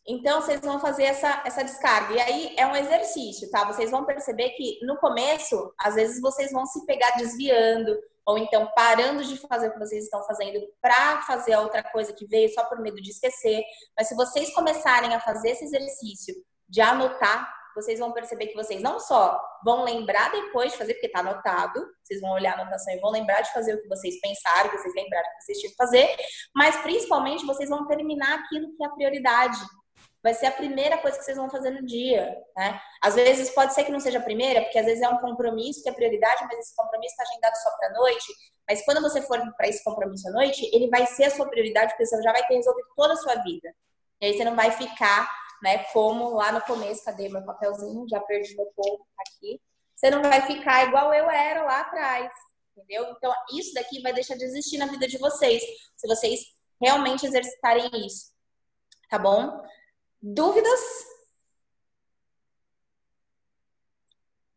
Então, 0.08 0.42
vocês 0.42 0.62
vão 0.62 0.80
fazer 0.80 1.04
essa, 1.04 1.42
essa 1.46 1.64
descarga. 1.64 2.16
E 2.16 2.20
aí 2.20 2.56
é 2.58 2.66
um 2.66 2.76
exercício, 2.76 3.50
tá? 3.52 3.64
Vocês 3.66 3.92
vão 3.92 4.06
perceber 4.06 4.50
que 4.50 4.80
no 4.84 4.98
começo, 4.98 5.72
às 5.80 5.96
vezes 5.96 6.20
vocês 6.20 6.52
vão 6.52 6.66
se 6.66 6.84
pegar 6.86 7.12
desviando, 7.18 7.96
ou 8.30 8.38
então 8.38 8.72
parando 8.76 9.24
de 9.24 9.36
fazer 9.38 9.70
o 9.70 9.74
que 9.74 9.80
vocês 9.80 10.04
estão 10.04 10.24
fazendo 10.24 10.60
para 10.80 11.24
fazer 11.24 11.54
a 11.54 11.62
outra 11.62 11.82
coisa 11.82 12.14
que 12.14 12.28
veio 12.28 12.48
só 12.54 12.64
por 12.66 12.80
medo 12.80 13.02
de 13.02 13.10
esquecer. 13.10 13.64
Mas 13.98 14.08
se 14.08 14.16
vocês 14.16 14.54
começarem 14.54 15.16
a 15.16 15.20
fazer 15.20 15.50
esse 15.50 15.66
exercício 15.66 16.36
de 16.68 16.80
anotar, 16.80 17.52
vocês 17.76 17.98
vão 17.98 18.12
perceber 18.12 18.48
que 18.48 18.56
vocês 18.56 18.84
não 18.84 19.00
só 19.00 19.42
vão 19.66 19.84
lembrar 19.84 20.32
depois 20.32 20.72
de 20.72 20.78
fazer, 20.78 20.94
porque 20.94 21.08
está 21.08 21.22
anotado, 21.22 21.84
vocês 22.04 22.22
vão 22.22 22.32
olhar 22.34 22.52
a 22.52 22.62
anotação 22.62 22.94
e 22.94 23.00
vão 23.00 23.10
lembrar 23.10 23.42
de 23.42 23.52
fazer 23.52 23.74
o 23.74 23.82
que 23.82 23.88
vocês 23.88 24.22
pensaram, 24.22 24.70
que 24.70 24.78
vocês 24.78 24.94
lembraram 24.94 25.28
que 25.40 25.46
vocês 25.46 25.58
tinham 25.58 25.72
que 25.72 25.78
fazer, 25.78 26.16
mas 26.56 26.78
principalmente 26.78 27.48
vocês 27.48 27.68
vão 27.68 27.88
terminar 27.88 28.42
aquilo 28.42 28.76
que 28.76 28.84
é 28.84 28.86
a 28.86 28.92
prioridade 28.92 29.60
vai 30.22 30.34
ser 30.34 30.48
a 30.48 30.52
primeira 30.52 30.98
coisa 30.98 31.18
que 31.18 31.24
vocês 31.24 31.38
vão 31.38 31.50
fazer 31.50 31.70
no 31.70 31.86
dia, 31.86 32.38
né? 32.56 32.80
Às 33.02 33.16
vezes 33.16 33.50
pode 33.52 33.74
ser 33.74 33.86
que 33.86 33.92
não 33.92 34.00
seja 34.00 34.20
a 34.20 34.24
primeira, 34.24 34.62
porque 34.62 34.78
às 34.78 34.86
vezes 34.86 35.02
é 35.02 35.10
um 35.10 35.20
compromisso 35.20 35.82
que 35.82 35.90
é 35.90 35.94
prioridade, 35.94 36.46
mas 36.46 36.60
esse 36.60 36.76
compromisso 36.76 37.14
está 37.14 37.24
agendado 37.24 37.56
só 37.56 37.70
para 37.78 37.94
noite. 37.94 38.34
Mas 38.68 38.84
quando 38.84 39.02
você 39.02 39.22
for 39.22 39.40
para 39.56 39.68
esse 39.68 39.84
compromisso 39.84 40.28
à 40.28 40.32
noite, 40.32 40.70
ele 40.74 40.90
vai 40.90 41.06
ser 41.06 41.26
a 41.26 41.32
sua 41.32 41.48
prioridade, 41.48 41.92
porque 41.94 42.06
você 42.06 42.22
já 42.22 42.32
vai 42.32 42.46
ter 42.46 42.56
resolvido 42.56 42.88
toda 42.96 43.14
a 43.14 43.18
sua 43.18 43.36
vida. 43.36 43.74
E 44.22 44.26
aí 44.26 44.38
você 44.38 44.44
não 44.44 44.56
vai 44.56 44.72
ficar, 44.72 45.30
né, 45.64 45.86
como 45.94 46.36
lá 46.36 46.52
no 46.52 46.62
começo, 46.62 47.04
cadê 47.04 47.30
meu 47.30 47.44
papelzinho? 47.44 48.08
Já 48.10 48.20
perdi 48.20 48.56
meu 48.56 48.68
ponto 48.76 49.06
aqui. 49.20 49.62
Você 49.96 50.10
não 50.10 50.22
vai 50.22 50.42
ficar 50.42 50.88
igual 50.88 51.14
eu 51.14 51.30
era 51.30 51.64
lá 51.64 51.82
atrás, 51.82 52.32
entendeu? 52.76 53.10
Então, 53.12 53.34
isso 53.54 53.74
daqui 53.74 54.02
vai 54.02 54.14
deixar 54.14 54.36
de 54.36 54.44
existir 54.44 54.78
na 54.78 54.86
vida 54.86 55.08
de 55.08 55.18
vocês, 55.18 55.62
se 55.96 56.08
vocês 56.08 56.40
realmente 56.82 57.26
exercitarem 57.26 57.90
isso. 58.06 58.34
Tá 59.10 59.18
bom? 59.18 59.62
Dúvidas? 60.22 60.80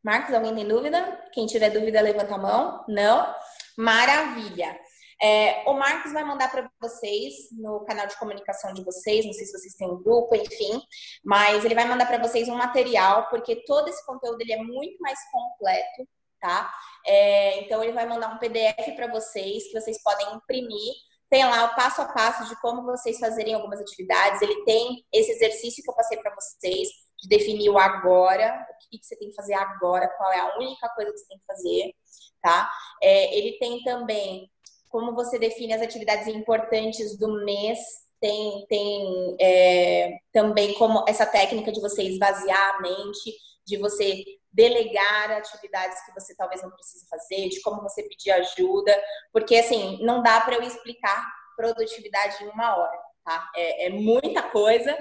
Marcos, 0.03 0.35
alguém 0.35 0.55
tem 0.55 0.67
dúvida? 0.67 1.31
Quem 1.33 1.47
tiver 1.47 1.71
dúvida, 1.71 2.01
levanta 2.01 2.35
a 2.35 2.39
mão. 2.39 2.85
Não? 2.89 3.35
Maravilha. 3.77 4.79
É, 5.23 5.63
o 5.71 5.75
Marcos 5.75 6.13
vai 6.13 6.25
mandar 6.25 6.51
para 6.51 6.69
vocês 6.81 7.35
no 7.53 7.85
canal 7.85 8.09
de 8.09 8.19
comunicação 8.19 8.75
de 8.75 8.83
vocês, 8.83 9.25
não 9.25 9.33
sei 9.33 9.47
se 9.47 9.53
vocês 9.53 9.75
têm 9.75 9.89
um 9.89 10.03
grupo, 10.03 10.35
enfim, 10.35 10.83
mas 11.25 11.65
ele 11.65 11.77
vai 11.77 11.87
mandar 11.87 12.07
para 12.07 12.19
vocês 12.19 12.49
um 12.49 12.57
material, 12.57 13.29
porque 13.29 13.63
todo 13.65 13.87
esse 13.87 14.05
conteúdo 14.05 14.41
ele 14.41 14.53
é 14.53 14.57
muito 14.57 14.99
mais 15.01 15.21
completo, 15.31 16.09
tá? 16.41 16.75
É, 17.07 17.61
então 17.61 17.85
ele 17.85 17.93
vai 17.93 18.05
mandar 18.05 18.35
um 18.35 18.39
PDF 18.39 18.97
para 18.97 19.07
vocês 19.07 19.69
que 19.69 19.81
vocês 19.81 20.03
podem 20.03 20.27
imprimir 20.35 20.93
tem 21.33 21.47
lá 21.47 21.64
o 21.64 21.74
passo 21.74 22.03
a 22.03 22.05
passo 22.05 22.47
de 22.47 22.61
como 22.61 22.83
vocês 22.83 23.18
fazerem 23.18 23.55
algumas 23.55 23.80
atividades. 23.80 24.43
Ele 24.43 24.62
tem 24.64 25.03
esse 25.11 25.30
exercício 25.30 25.83
que 25.83 25.91
eu 25.91 25.95
passei 25.95 26.18
para 26.18 26.35
vocês, 26.35 26.89
de 27.18 27.26
definir 27.26 27.70
o 27.70 27.78
agora, 27.78 28.66
o 28.70 28.91
que, 28.91 29.03
você 29.03 29.16
tem 29.16 29.30
que 29.30 29.35
fazer 29.35 29.55
agora, 29.55 30.12
qual 30.18 30.30
é 30.30 30.41
a 30.41 30.59
única 30.59 30.91
coisa 30.91 31.11
que 31.11 31.18
você 31.18 31.28
tem 31.28 31.39
que 31.39 31.47
fazer, 31.47 31.95
tá? 32.43 32.70
É, 33.03 33.35
ele 33.35 33.59
tem 33.59 33.83
também 33.83 34.47
como 34.91 35.14
você 35.14 35.39
define 35.39 35.72
as 35.72 35.80
atividades 35.80 36.26
importantes 36.26 37.16
do 37.16 37.43
mês, 37.47 37.78
tem, 38.20 38.66
tem 38.68 39.37
é, 39.41 40.18
também 40.35 40.74
como 40.74 41.03
essa 41.09 41.24
técnica 41.24 41.72
de 41.72 41.80
você 41.80 42.03
esvaziar 42.03 42.76
a 42.76 42.80
mente, 42.83 43.35
de 43.65 43.77
você 43.77 44.25
delegar 44.53 45.31
atividades 45.33 46.05
que 46.05 46.13
você 46.13 46.35
talvez 46.37 46.63
não 46.63 46.71
precise 46.71 47.07
fazer, 47.09 47.49
de 47.49 47.61
como 47.63 47.83
você 47.83 48.03
pedir 48.03 48.31
ajuda, 48.33 48.95
porque 49.33 49.57
assim, 49.57 49.99
não 50.05 50.23
dá 50.23 50.41
para 50.41 50.57
eu 50.57 50.63
explicar 50.63 51.27
produtividade 51.57 52.45
em 52.45 52.49
uma 52.49 52.77
hora, 52.77 52.99
tá? 53.25 53.51
É, 53.57 53.87
é, 53.87 53.91
muita 53.91 54.43
coisa. 54.43 54.97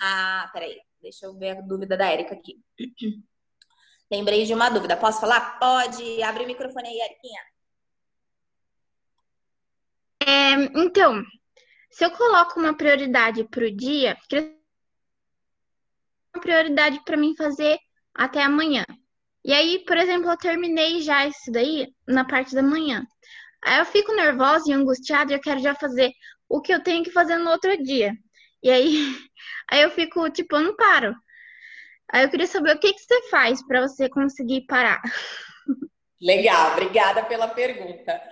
Ah, 0.00 0.50
peraí, 0.52 0.80
deixa 1.00 1.26
eu 1.26 1.38
ver 1.38 1.58
a 1.58 1.60
dúvida 1.60 1.96
da 1.96 2.06
Érica 2.06 2.34
aqui. 2.34 2.60
Lembrei 4.10 4.44
de 4.44 4.52
uma 4.52 4.68
dúvida. 4.68 4.96
Posso 4.96 5.20
falar? 5.20 5.58
Pode. 5.58 6.22
Abre 6.22 6.44
o 6.44 6.46
microfone 6.46 6.88
aí, 6.88 7.00
Eriquinha. 7.00 7.42
É, 10.26 10.52
então, 10.78 11.22
se 11.90 12.04
eu 12.04 12.10
coloco 12.10 12.60
uma 12.60 12.76
prioridade 12.76 13.42
para 13.44 13.64
o 13.64 13.70
dia, 13.70 14.16
uma 14.28 14.61
prioridade 16.40 17.00
para 17.04 17.16
mim 17.16 17.34
fazer 17.36 17.78
até 18.14 18.42
amanhã. 18.42 18.84
E 19.44 19.52
aí, 19.52 19.84
por 19.84 19.96
exemplo, 19.96 20.30
eu 20.30 20.36
terminei 20.36 21.02
já 21.02 21.26
isso 21.26 21.50
daí 21.50 21.88
na 22.06 22.24
parte 22.24 22.54
da 22.54 22.62
manhã. 22.62 23.04
Aí 23.64 23.78
eu 23.78 23.84
fico 23.86 24.14
nervosa 24.14 24.70
e 24.70 24.72
angustiada 24.72 25.32
e 25.32 25.36
eu 25.36 25.40
quero 25.40 25.60
já 25.60 25.74
fazer 25.74 26.12
o 26.48 26.60
que 26.60 26.72
eu 26.72 26.82
tenho 26.82 27.04
que 27.04 27.10
fazer 27.10 27.38
no 27.38 27.50
outro 27.50 27.76
dia. 27.82 28.12
E 28.62 28.70
aí, 28.70 29.16
aí 29.70 29.82
eu 29.82 29.90
fico, 29.90 30.28
tipo, 30.30 30.56
eu 30.56 30.62
não 30.62 30.76
paro. 30.76 31.14
Aí 32.12 32.24
eu 32.24 32.30
queria 32.30 32.46
saber 32.46 32.76
o 32.76 32.78
que, 32.78 32.92
que 32.92 33.00
você 33.00 33.28
faz 33.30 33.64
para 33.66 33.82
você 33.82 34.08
conseguir 34.08 34.66
parar. 34.66 35.00
Legal, 36.22 36.72
obrigada 36.72 37.24
pela 37.24 37.48
pergunta. 37.48 38.22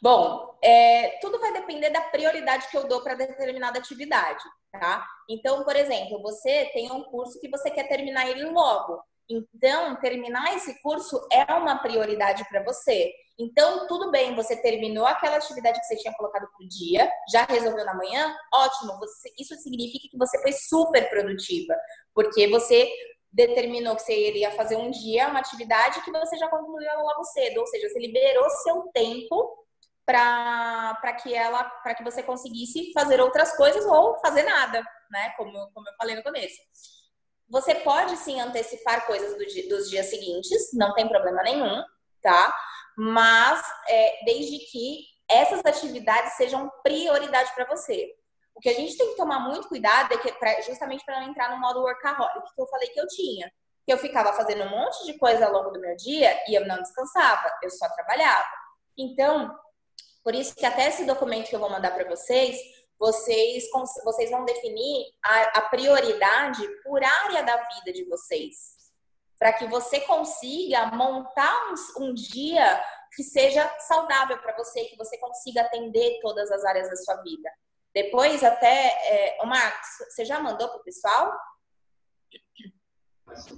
Bom, 0.00 0.56
é, 0.62 1.18
tudo 1.20 1.40
vai 1.40 1.52
depender 1.52 1.90
da 1.90 2.00
prioridade 2.02 2.68
que 2.70 2.76
eu 2.76 2.86
dou 2.86 3.02
para 3.02 3.14
determinada 3.14 3.80
atividade, 3.80 4.42
tá? 4.70 5.04
Então, 5.28 5.64
por 5.64 5.74
exemplo, 5.74 6.22
você 6.22 6.70
tem 6.72 6.92
um 6.92 7.02
curso 7.02 7.40
que 7.40 7.50
você 7.50 7.68
quer 7.68 7.88
terminar 7.88 8.30
ele 8.30 8.44
logo. 8.44 9.02
Então, 9.28 9.96
terminar 9.96 10.54
esse 10.54 10.80
curso 10.80 11.20
é 11.32 11.52
uma 11.52 11.78
prioridade 11.78 12.44
para 12.48 12.62
você. 12.62 13.12
Então, 13.36 13.86
tudo 13.88 14.12
bem, 14.12 14.34
você 14.36 14.54
terminou 14.62 15.06
aquela 15.06 15.36
atividade 15.36 15.80
que 15.80 15.86
você 15.86 15.96
tinha 15.96 16.14
colocado 16.14 16.46
para 16.56 16.64
o 16.64 16.68
dia, 16.68 17.10
já 17.32 17.44
resolveu 17.46 17.84
na 17.84 17.94
manhã, 17.94 18.32
ótimo. 18.54 18.96
Você, 18.98 19.32
isso 19.36 19.56
significa 19.56 20.08
que 20.08 20.18
você 20.18 20.40
foi 20.40 20.52
super 20.52 21.08
produtiva, 21.10 21.74
porque 22.14 22.46
você 22.48 22.88
determinou 23.32 23.94
que 23.96 24.02
você 24.02 24.28
iria 24.28 24.50
fazer 24.52 24.76
um 24.76 24.90
dia, 24.90 25.28
uma 25.28 25.40
atividade 25.40 26.02
que 26.02 26.10
você 26.10 26.36
já 26.36 26.48
concluiu 26.48 26.90
logo 26.98 27.24
cedo, 27.24 27.60
ou 27.60 27.66
seja, 27.66 27.88
você 27.88 27.98
liberou 27.98 28.50
seu 28.50 28.90
tempo 28.92 29.66
para 30.04 31.12
que 31.22 31.32
ela, 31.32 31.62
para 31.62 31.94
que 31.94 32.02
você 32.02 32.22
conseguisse 32.22 32.92
fazer 32.92 33.20
outras 33.20 33.56
coisas 33.56 33.84
ou 33.86 34.18
fazer 34.20 34.42
nada, 34.42 34.82
né? 35.10 35.30
Como, 35.36 35.52
como 35.72 35.88
eu 35.88 35.94
falei 35.96 36.16
no 36.16 36.22
começo. 36.22 36.58
Você 37.48 37.74
pode 37.76 38.16
sim 38.16 38.40
antecipar 38.40 39.06
coisas 39.06 39.36
do 39.36 39.68
dos 39.68 39.88
dias 39.88 40.06
seguintes, 40.06 40.70
não 40.72 40.94
tem 40.94 41.08
problema 41.08 41.42
nenhum, 41.42 41.82
tá? 42.22 42.54
Mas 42.96 43.62
é, 43.88 44.24
desde 44.24 44.58
que 44.70 45.04
essas 45.28 45.60
atividades 45.64 46.34
sejam 46.34 46.70
prioridade 46.82 47.52
para 47.54 47.66
você. 47.66 48.12
O 48.60 48.62
que 48.62 48.68
a 48.68 48.74
gente 48.74 48.94
tem 48.94 49.08
que 49.08 49.16
tomar 49.16 49.40
muito 49.40 49.68
cuidado 49.68 50.12
é 50.12 50.18
que 50.18 50.30
pra, 50.32 50.60
justamente 50.60 51.02
para 51.02 51.18
não 51.18 51.30
entrar 51.30 51.50
no 51.50 51.58
modo 51.58 51.80
workaholic 51.80 52.54
que 52.54 52.60
eu 52.60 52.66
falei 52.66 52.88
que 52.88 53.00
eu 53.00 53.06
tinha. 53.06 53.50
Que 53.86 53.92
eu 53.94 53.96
ficava 53.96 54.34
fazendo 54.34 54.64
um 54.64 54.68
monte 54.68 55.02
de 55.06 55.18
coisa 55.18 55.46
ao 55.46 55.52
longo 55.54 55.70
do 55.70 55.80
meu 55.80 55.96
dia 55.96 56.38
e 56.46 56.54
eu 56.54 56.66
não 56.66 56.76
descansava, 56.76 57.50
eu 57.62 57.70
só 57.70 57.88
trabalhava. 57.88 58.44
Então, 58.98 59.58
por 60.22 60.34
isso 60.34 60.54
que 60.54 60.66
até 60.66 60.88
esse 60.88 61.06
documento 61.06 61.48
que 61.48 61.56
eu 61.56 61.58
vou 61.58 61.70
mandar 61.70 61.90
para 61.94 62.06
vocês, 62.06 62.54
vocês, 62.98 63.64
vocês 64.04 64.30
vão 64.30 64.44
definir 64.44 65.06
a, 65.24 65.60
a 65.60 65.62
prioridade 65.62 66.60
por 66.84 67.02
área 67.02 67.42
da 67.42 67.56
vida 67.56 67.94
de 67.94 68.04
vocês. 68.10 68.76
Para 69.38 69.54
que 69.54 69.66
você 69.68 70.00
consiga 70.02 70.84
montar 70.88 71.72
um, 71.72 72.04
um 72.04 72.12
dia 72.12 72.84
que 73.16 73.22
seja 73.22 73.66
saudável 73.78 74.36
para 74.36 74.54
você, 74.54 74.84
que 74.84 74.98
você 74.98 75.16
consiga 75.16 75.62
atender 75.62 76.20
todas 76.20 76.52
as 76.52 76.62
áreas 76.62 76.90
da 76.90 76.96
sua 76.96 77.22
vida. 77.22 77.50
Depois, 77.94 78.42
até. 78.44 78.68
É, 78.68 79.38
o 79.42 79.46
Marcos, 79.46 79.88
você 80.08 80.24
já 80.24 80.40
mandou 80.40 80.68
para 80.68 80.78
o 80.78 80.84
pessoal? 80.84 81.32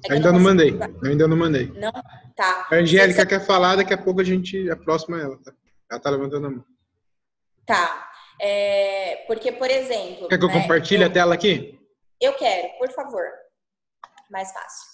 É 0.09 0.15
ainda 0.15 0.33
não, 0.33 0.39
não 0.39 0.45
mandei. 0.45 0.79
Ainda 1.05 1.29
não 1.29 1.37
mandei. 1.37 1.67
Não? 1.73 1.93
Tá. 2.37 2.69
A 2.71 2.75
Angélica 2.75 3.21
você... 3.21 3.27
quer 3.27 3.47
falar, 3.47 3.77
daqui 3.77 3.95
a 3.95 3.99
pouco 3.99 4.21
a 4.21 4.25
gente 4.25 4.71
aproxima 4.71 5.21
ela. 5.21 5.39
Tá? 5.43 5.53
Ela 5.91 6.01
tá 6.01 6.11
levantando 6.11 6.47
a 6.47 6.51
mão. 6.51 6.65
Tá. 7.67 8.11
É, 8.41 9.25
porque, 9.27 9.53
por 9.53 9.71
exemplo. 9.71 10.29
Quer 10.29 10.39
que 10.39 10.45
eu 10.45 10.49
né, 10.49 10.61
compartilhe 10.61 11.03
eu, 11.03 11.09
a 11.09 11.13
tela 11.13 11.35
aqui? 11.35 11.79
Eu 12.21 12.35
quero, 12.35 12.79
por 12.79 12.91
favor. 12.93 13.25
Mais 14.31 14.53
fácil. 14.53 14.92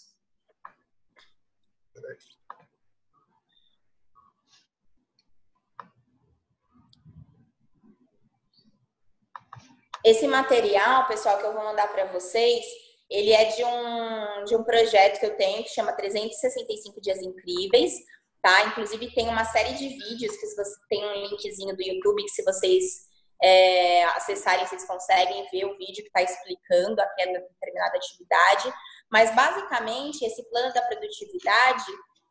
Esse 10.09 10.27
material, 10.27 11.07
pessoal, 11.07 11.37
que 11.37 11.45
eu 11.45 11.53
vou 11.53 11.63
mandar 11.63 11.87
para 11.89 12.07
vocês, 12.07 12.65
ele 13.11 13.31
é 13.31 13.45
de 13.45 13.63
um, 13.63 14.45
de 14.45 14.57
um 14.57 14.65
projeto 14.65 15.21
que 15.21 15.27
eu 15.27 15.37
tenho 15.37 15.63
que 15.63 15.69
chama 15.69 15.93
365 15.93 16.99
Dias 16.99 17.21
Incríveis, 17.21 17.93
tá? 18.41 18.69
Inclusive 18.69 19.13
tem 19.13 19.29
uma 19.29 19.45
série 19.45 19.75
de 19.75 19.87
vídeos 19.87 20.35
que 20.39 20.47
você 20.47 20.81
tem 20.89 21.05
um 21.05 21.27
linkzinho 21.27 21.77
do 21.77 21.83
YouTube 21.83 22.23
que 22.23 22.31
se 22.31 22.43
vocês 22.43 23.07
é, 23.43 24.05
acessarem, 24.05 24.67
vocês 24.67 24.87
conseguem 24.87 25.47
ver 25.53 25.67
o 25.67 25.77
vídeo 25.77 26.03
que 26.03 26.19
está 26.19 26.23
explicando 26.23 27.03
aquela 27.03 27.41
determinada 27.41 27.99
atividade. 27.99 28.73
Mas, 29.13 29.37
basicamente, 29.37 30.25
esse 30.25 30.43
plano 30.49 30.73
da 30.73 30.81
produtividade, 30.87 31.85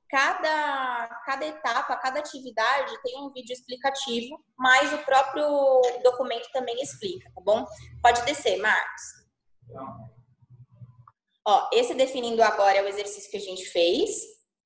cada, 0.10 1.08
cada 1.26 1.46
etapa, 1.46 1.96
cada 1.98 2.20
atividade 2.20 3.02
tem 3.04 3.20
um 3.22 3.32
vídeo 3.32 3.54
explicativo, 3.54 4.44
mas 4.58 4.94
o 4.94 4.98
próprio 5.00 5.82
documento 6.04 6.50
também 6.52 6.82
explica, 6.82 7.30
tá 7.34 7.42
bom? 7.42 7.66
Pode 8.02 8.22
descer, 8.24 8.58
Marcos. 8.58 9.02
Ó, 11.46 11.70
esse 11.74 11.94
definindo 11.94 12.42
agora 12.44 12.78
é 12.78 12.84
o 12.84 12.88
exercício 12.88 13.30
que 13.32 13.38
a 13.38 13.42
gente 13.42 13.66
fez, 13.66 14.22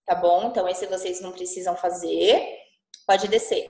tá 0.06 0.16
bom? 0.16 0.48
Então, 0.48 0.68
esse 0.68 0.86
vocês 0.88 1.22
não 1.22 1.32
precisam 1.32 1.76
fazer. 1.76 2.44
Pode 3.06 3.28
descer. 3.28 3.68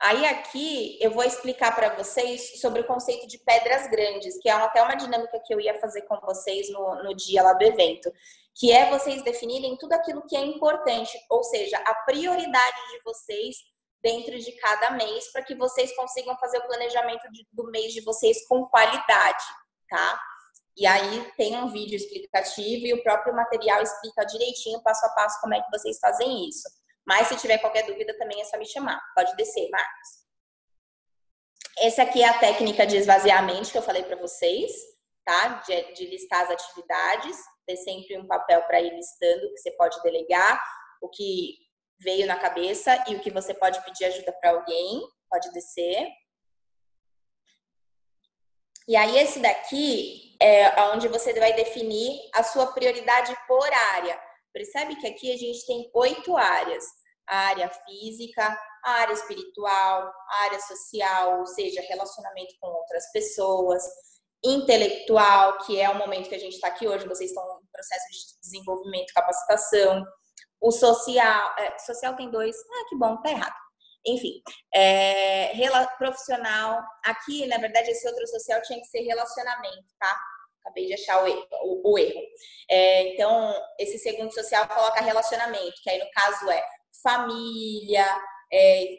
Aí 0.00 0.24
aqui 0.26 0.96
eu 1.00 1.10
vou 1.10 1.24
explicar 1.24 1.74
para 1.74 1.96
vocês 1.96 2.60
sobre 2.60 2.80
o 2.80 2.86
conceito 2.86 3.26
de 3.26 3.36
pedras 3.38 3.90
grandes, 3.90 4.38
que 4.38 4.48
é 4.48 4.52
até 4.52 4.80
uma 4.80 4.94
dinâmica 4.94 5.40
que 5.44 5.52
eu 5.52 5.60
ia 5.60 5.78
fazer 5.80 6.02
com 6.02 6.20
vocês 6.20 6.70
no, 6.70 7.02
no 7.02 7.14
dia 7.16 7.42
lá 7.42 7.52
do 7.52 7.64
evento, 7.64 8.12
que 8.54 8.72
é 8.72 8.90
vocês 8.90 9.22
definirem 9.22 9.76
tudo 9.76 9.94
aquilo 9.94 10.24
que 10.26 10.36
é 10.36 10.40
importante, 10.40 11.18
ou 11.28 11.42
seja, 11.42 11.76
a 11.78 11.94
prioridade 12.04 12.76
de 12.92 13.02
vocês 13.04 13.56
dentro 14.00 14.38
de 14.38 14.52
cada 14.52 14.92
mês, 14.92 15.32
para 15.32 15.42
que 15.42 15.56
vocês 15.56 15.94
consigam 15.96 16.36
fazer 16.38 16.58
o 16.58 16.66
planejamento 16.66 17.28
de, 17.32 17.44
do 17.52 17.68
mês 17.70 17.92
de 17.92 18.00
vocês 18.02 18.46
com 18.46 18.66
qualidade, 18.66 19.44
tá? 19.88 20.20
E 20.76 20.86
aí 20.86 21.32
tem 21.36 21.56
um 21.56 21.66
vídeo 21.66 21.96
explicativo 21.96 22.86
e 22.86 22.94
o 22.94 23.02
próprio 23.02 23.34
material 23.34 23.82
explica 23.82 24.24
direitinho, 24.24 24.80
passo 24.80 25.04
a 25.06 25.08
passo, 25.08 25.40
como 25.40 25.54
é 25.54 25.60
que 25.60 25.70
vocês 25.72 25.98
fazem 25.98 26.48
isso. 26.48 26.68
Mas 27.08 27.28
se 27.28 27.36
tiver 27.36 27.56
qualquer 27.56 27.86
dúvida, 27.86 28.14
também 28.18 28.38
é 28.38 28.44
só 28.44 28.58
me 28.58 28.66
chamar. 28.66 29.00
Pode 29.14 29.34
descer, 29.34 29.70
Marcos. 29.70 30.08
Essa 31.78 32.02
aqui 32.02 32.22
é 32.22 32.28
a 32.28 32.38
técnica 32.38 32.86
de 32.86 32.98
esvaziamento 32.98 33.72
que 33.72 33.78
eu 33.78 33.82
falei 33.82 34.02
para 34.02 34.16
vocês, 34.16 34.70
tá? 35.24 35.62
De, 35.66 35.94
de, 35.94 36.06
listar 36.06 36.42
as 36.42 36.50
atividades, 36.50 37.38
ter 37.66 37.76
sempre 37.76 38.18
um 38.18 38.26
papel 38.26 38.60
para 38.64 38.82
ir 38.82 38.94
listando, 38.94 39.48
que 39.54 39.56
você 39.56 39.70
pode 39.70 40.02
delegar, 40.02 40.62
o 41.00 41.08
que 41.08 41.56
veio 41.98 42.26
na 42.26 42.38
cabeça 42.38 43.02
e 43.08 43.14
o 43.14 43.20
que 43.20 43.30
você 43.30 43.54
pode 43.54 43.82
pedir 43.86 44.04
ajuda 44.04 44.30
para 44.38 44.50
alguém. 44.50 45.00
Pode 45.30 45.50
descer. 45.52 46.08
E 48.86 48.94
aí, 48.96 49.16
esse 49.16 49.38
daqui 49.40 50.36
é 50.42 50.78
onde 50.92 51.08
você 51.08 51.32
vai 51.32 51.54
definir 51.54 52.20
a 52.34 52.42
sua 52.42 52.66
prioridade 52.66 53.34
por 53.46 53.66
área. 53.72 54.27
Percebe 54.58 54.96
que 54.96 55.06
aqui 55.06 55.32
a 55.32 55.36
gente 55.36 55.64
tem 55.66 55.88
oito 55.94 56.36
áreas: 56.36 56.84
a 57.28 57.36
área 57.46 57.68
física, 57.68 58.60
a 58.84 58.90
área 58.90 59.12
espiritual, 59.12 60.12
a 60.28 60.42
área 60.46 60.58
social, 60.58 61.38
ou 61.38 61.46
seja, 61.46 61.80
relacionamento 61.82 62.56
com 62.60 62.66
outras 62.66 63.08
pessoas, 63.12 63.84
intelectual, 64.44 65.58
que 65.58 65.80
é 65.80 65.88
o 65.88 65.96
momento 65.96 66.28
que 66.28 66.34
a 66.34 66.40
gente 66.40 66.54
está 66.54 66.66
aqui 66.66 66.88
hoje, 66.88 67.06
vocês 67.06 67.30
estão 67.30 67.44
em 67.62 67.70
processo 67.70 68.04
de 68.10 68.40
desenvolvimento, 68.42 69.14
capacitação, 69.14 70.04
o 70.60 70.72
social, 70.72 71.54
é, 71.56 71.78
social 71.78 72.16
tem 72.16 72.28
dois, 72.28 72.56
ah, 72.56 72.88
que 72.88 72.96
bom, 72.96 73.16
tá 73.22 73.30
errado. 73.30 73.54
Enfim, 74.04 74.42
é, 74.74 75.52
profissional, 75.98 76.82
aqui, 77.04 77.46
na 77.46 77.58
verdade, 77.58 77.90
esse 77.90 78.08
outro 78.08 78.26
social 78.26 78.60
tinha 78.62 78.80
que 78.80 78.86
ser 78.86 79.02
relacionamento, 79.02 79.86
tá? 80.00 80.20
Acabei 80.68 80.86
de 80.86 80.94
achar 80.94 81.22
o 81.22 81.26
erro. 81.26 81.46
O, 81.62 81.92
o 81.92 81.98
erro. 81.98 82.20
É, 82.68 83.14
então, 83.14 83.54
esse 83.78 83.98
segundo 83.98 84.32
social 84.32 84.68
coloca 84.68 85.00
relacionamento, 85.00 85.82
que 85.82 85.90
aí 85.90 85.98
no 85.98 86.10
caso 86.10 86.50
é 86.50 86.64
família, 87.02 88.06
é, 88.52 88.98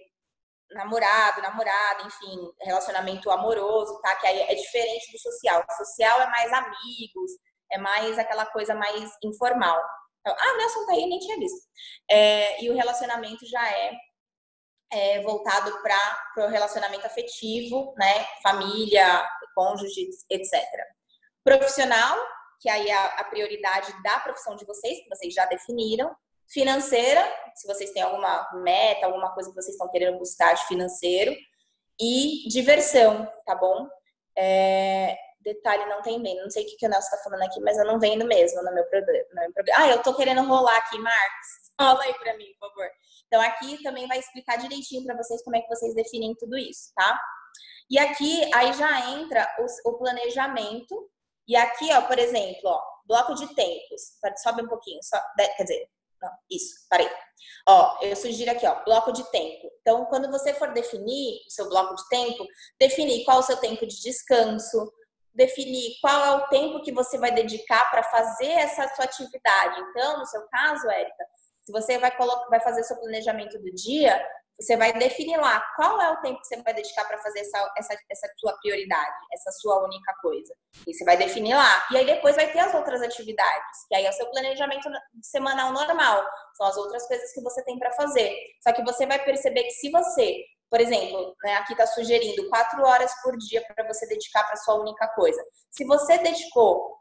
namorado, 0.72 1.42
namorada, 1.42 2.04
enfim, 2.04 2.52
relacionamento 2.62 3.30
amoroso, 3.32 4.00
tá? 4.02 4.16
Que 4.16 4.28
aí 4.28 4.42
é 4.42 4.56
diferente 4.56 5.12
do 5.12 5.20
social. 5.20 5.64
O 5.68 5.86
social 5.86 6.22
é 6.22 6.28
mais 6.28 6.52
amigos, 6.52 7.32
é 7.72 7.78
mais 7.78 8.18
aquela 8.18 8.46
coisa 8.46 8.74
mais 8.76 9.12
informal. 9.24 9.80
Então, 10.22 10.36
ah, 10.38 10.58
Nelson 10.58 10.86
tá 10.86 10.94
aí, 10.94 11.06
nem 11.06 11.20
tinha 11.20 11.38
visto. 11.38 11.68
É, 12.10 12.64
e 12.64 12.70
o 12.70 12.76
relacionamento 12.76 13.46
já 13.48 13.72
é, 13.72 13.94
é 14.92 15.22
voltado 15.22 15.72
para 15.82 16.46
o 16.46 16.50
relacionamento 16.50 17.06
afetivo, 17.06 17.94
né? 17.98 18.28
Família, 18.44 19.28
cônjuge, 19.56 20.10
etc. 20.30 20.54
Profissional, 21.58 22.16
que 22.62 22.70
aí 22.70 22.88
é 22.89 22.93
a 22.93 23.24
prioridade 23.24 23.91
da 24.04 24.20
profissão 24.20 24.56
de 24.56 24.66
vocês, 24.66 25.00
que 25.00 25.10
vocês 25.10 25.34
já 25.34 25.45
definiram. 25.45 26.16
Financeira, 26.47 27.24
se 27.56 27.68
vocês 27.68 27.91
têm 27.91 28.04
alguma 28.04 28.47
meta, 28.62 29.08
alguma 29.08 29.34
coisa 29.34 29.50
que 29.50 29.56
vocês 29.56 29.74
estão 29.74 29.89
querendo 29.89 30.20
buscar 30.20 30.54
de 30.54 30.66
financeiro. 30.68 31.36
e 32.00 32.47
diversão, 32.47 33.28
tá 33.45 33.56
bom? 33.56 33.89
É, 34.38 35.18
detalhe, 35.41 35.86
não 35.88 36.02
tem 36.02 36.22
vendo. 36.22 36.43
Não 36.43 36.50
sei 36.50 36.64
o 36.64 36.68
que, 36.68 36.78
que 36.78 36.86
o 36.86 36.89
Nelson 36.89 37.10
tá 37.10 37.18
falando 37.24 37.43
aqui, 37.43 37.60
mas 37.62 37.78
eu 37.78 37.86
não 37.86 38.00
vendo 38.00 38.26
mesmo 38.26 38.62
no 38.62 38.74
meu, 38.74 38.86
programa, 38.86 39.26
programa. 39.54 39.84
Ah, 39.84 39.89
eu 39.89 40.02
tô 40.04 40.16
querendo 40.16 40.43
rolar 40.43 40.78
aqui, 40.78 41.00
Marcos. 41.00 41.47
Rola 41.82 42.04
aí 42.04 42.14
pra 42.14 42.38
mim, 42.38 42.45
por 42.60 42.70
favor. 42.70 42.89
Então, 43.28 43.41
aqui 43.41 43.82
também 43.84 44.08
vai 44.08 44.20
explicar 44.20 44.58
direitinho 44.58 45.04
para 45.04 45.18
vocês 45.18 45.43
como 45.43 45.56
é 45.56 45.62
que 45.62 45.68
vocês 45.68 45.95
definem 45.95 46.36
tudo 46.36 46.58
isso, 46.58 46.91
tá? 46.95 47.20
E 47.89 47.97
aqui, 47.97 48.50
aí 48.54 48.72
já 48.74 49.10
entra 49.12 49.47
o 49.86 49.97
planejamento. 49.97 51.10
E 51.50 51.56
aqui, 51.56 51.91
ó, 51.91 52.04
por 52.04 52.20
exemplo, 52.20 52.62
ó, 52.66 52.80
bloco 53.08 53.34
de 53.34 53.47
tempos. 53.56 54.02
Sobe 54.43 54.62
um 54.62 54.68
pouquinho, 54.68 55.00
só, 55.02 55.20
quer 55.36 55.64
dizer, 55.64 55.89
não, 56.22 56.30
isso, 56.47 56.86
parei. 56.88 57.10
Ó, 57.68 57.97
eu 58.04 58.16
sugiro 58.16 58.52
aqui, 58.52 58.68
ó, 58.68 58.84
bloco 58.84 59.12
de 59.12 59.24
tempo. 59.32 59.68
Então, 59.82 60.06
quando 60.06 60.30
você 60.30 60.54
for 60.54 60.72
definir 60.74 61.41
o 61.47 61.52
seu 61.52 61.68
bloco 61.68 61.95
de 61.95 62.08
tempo, 62.08 62.45
definir 62.80 63.26
qual 63.26 63.38
é 63.38 63.39
o 63.39 63.43
seu 63.43 63.58
tempo 63.58 63.88
de 63.88 64.00
descanso, 64.00 64.93
definir 65.34 65.95
qual 66.02 66.24
é 66.24 66.32
o 66.36 66.47
tempo 66.50 66.84
que 66.84 66.91
você 66.91 67.18
vai 67.18 67.32
dedicar 67.32 67.89
para 67.89 68.04
fazer 68.04 68.52
essa 68.52 68.88
sua 68.95 69.06
atividade. 69.06 69.82
Então, 69.89 70.20
no 70.20 70.26
seu 70.28 70.47
caso, 70.50 70.88
Érica, 70.88 71.26
se 71.62 71.72
você 71.72 71.97
vai, 71.97 72.16
vai 72.50 72.60
fazer 72.62 72.84
seu 72.84 72.97
planejamento 73.00 73.58
do 73.58 73.74
dia, 73.74 74.24
você 74.60 74.76
vai 74.76 74.91
definir 74.93 75.38
lá 75.38 75.62
qual 75.76 76.01
é 76.01 76.12
o 76.12 76.18
tempo 76.18 76.41
que 76.41 76.47
você 76.47 76.62
vai 76.62 76.74
dedicar 76.74 77.05
para 77.05 77.18
fazer 77.20 77.39
essa, 77.39 77.74
essa, 77.78 77.97
essa 78.10 78.28
sua 78.38 78.53
prioridade, 78.62 79.16
essa 79.34 79.51
sua 79.53 79.84
única 79.86 80.14
coisa. 80.22 80.53
E 80.86 80.93
você 80.93 81.05
vai 81.05 81.16
definir 81.16 81.55
lá. 81.55 81.88
E 81.91 81.97
aí 81.97 82.05
depois 82.05 82.36
vai 82.36 82.51
ter 82.51 82.60
as 82.60 82.74
outras 82.74 83.01
atividades, 83.01 83.86
que 83.88 83.95
aí 83.95 84.05
é 84.05 84.10
o 84.10 84.14
seu 84.14 84.30
planejamento 84.30 84.89
semanal 85.22 85.72
normal. 85.72 86.26
São 86.55 86.68
as 86.68 86.76
outras 86.78 87.07
coisas 87.07 87.32
que 87.32 87.41
você 87.41 87.64
tem 87.64 87.80
para 87.80 87.91
fazer. 87.93 88.36
Só 88.62 88.74
que 88.74 88.84
você 88.84 89.05
vai 89.05 89.24
perceber 89.24 89.64
que 89.64 89.72
se 89.72 89.89
você, 89.89 90.43
por 90.70 90.82
exemplo, 90.82 91.36
né, 91.43 91.55
aqui 91.55 91.72
está 91.72 91.88
sugerindo 91.88 92.49
quatro 92.49 92.84
horas 92.84 93.12
por 93.24 93.38
dia 93.38 93.64
para 93.74 93.88
você 93.88 94.05
dedicar 94.07 94.43
para 94.43 94.57
sua 94.57 94.76
única 94.76 95.07
coisa. 95.10 95.41
Se 95.72 95.86
você 95.86 96.18
dedicou 96.18 96.99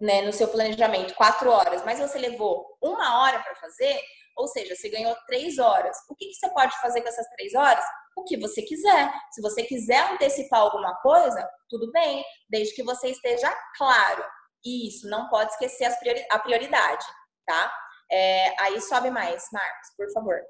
né, 0.00 0.22
no 0.22 0.32
seu 0.32 0.48
planejamento 0.48 1.14
quatro 1.14 1.50
horas, 1.50 1.82
mas 1.84 1.98
você 1.98 2.18
levou 2.18 2.76
uma 2.82 3.22
hora 3.22 3.38
para 3.40 3.54
fazer, 3.56 4.00
ou 4.38 4.46
seja, 4.46 4.74
você 4.74 4.88
ganhou 4.88 5.14
três 5.26 5.58
horas. 5.58 5.96
O 6.08 6.14
que, 6.14 6.26
que 6.26 6.34
você 6.34 6.48
pode 6.50 6.80
fazer 6.80 7.02
com 7.02 7.08
essas 7.08 7.26
três 7.30 7.54
horas? 7.54 7.84
O 8.16 8.22
que 8.22 8.38
você 8.38 8.62
quiser. 8.62 9.12
Se 9.32 9.42
você 9.42 9.64
quiser 9.64 10.12
antecipar 10.12 10.60
alguma 10.60 10.94
coisa, 11.00 11.46
tudo 11.68 11.90
bem, 11.90 12.24
desde 12.48 12.74
que 12.74 12.84
você 12.84 13.08
esteja 13.08 13.52
claro. 13.76 14.24
Isso, 14.64 15.08
não 15.08 15.28
pode 15.28 15.50
esquecer 15.50 15.92
a 16.30 16.38
prioridade, 16.38 17.04
tá? 17.44 17.74
É, 18.10 18.62
aí 18.62 18.80
sobe 18.80 19.10
mais, 19.10 19.44
Marcos, 19.52 19.88
por 19.96 20.10
favor. 20.12 20.40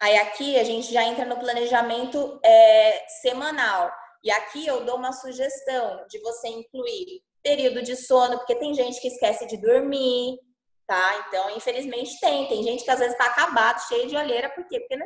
Aí 0.00 0.16
aqui 0.18 0.58
a 0.58 0.64
gente 0.64 0.92
já 0.92 1.04
entra 1.04 1.24
no 1.24 1.38
planejamento 1.38 2.40
é, 2.44 3.06
semanal. 3.20 3.90
E 4.22 4.30
aqui 4.32 4.66
eu 4.66 4.84
dou 4.84 4.96
uma 4.96 5.12
sugestão 5.12 6.04
de 6.08 6.18
você 6.20 6.48
incluir 6.48 7.22
período 7.42 7.82
de 7.82 7.96
sono, 7.96 8.36
porque 8.38 8.56
tem 8.56 8.74
gente 8.74 9.00
que 9.00 9.08
esquece 9.08 9.46
de 9.46 9.56
dormir, 9.56 10.38
tá? 10.88 11.26
Então, 11.28 11.50
infelizmente 11.50 12.18
tem. 12.18 12.48
Tem 12.48 12.62
gente 12.64 12.82
que 12.82 12.90
às 12.90 12.98
vezes 12.98 13.12
está 13.12 13.26
acabado, 13.26 13.86
cheio 13.86 14.08
de 14.08 14.16
olheira, 14.16 14.48
por 14.48 14.66
quê? 14.66 14.80
Porque 14.80 14.96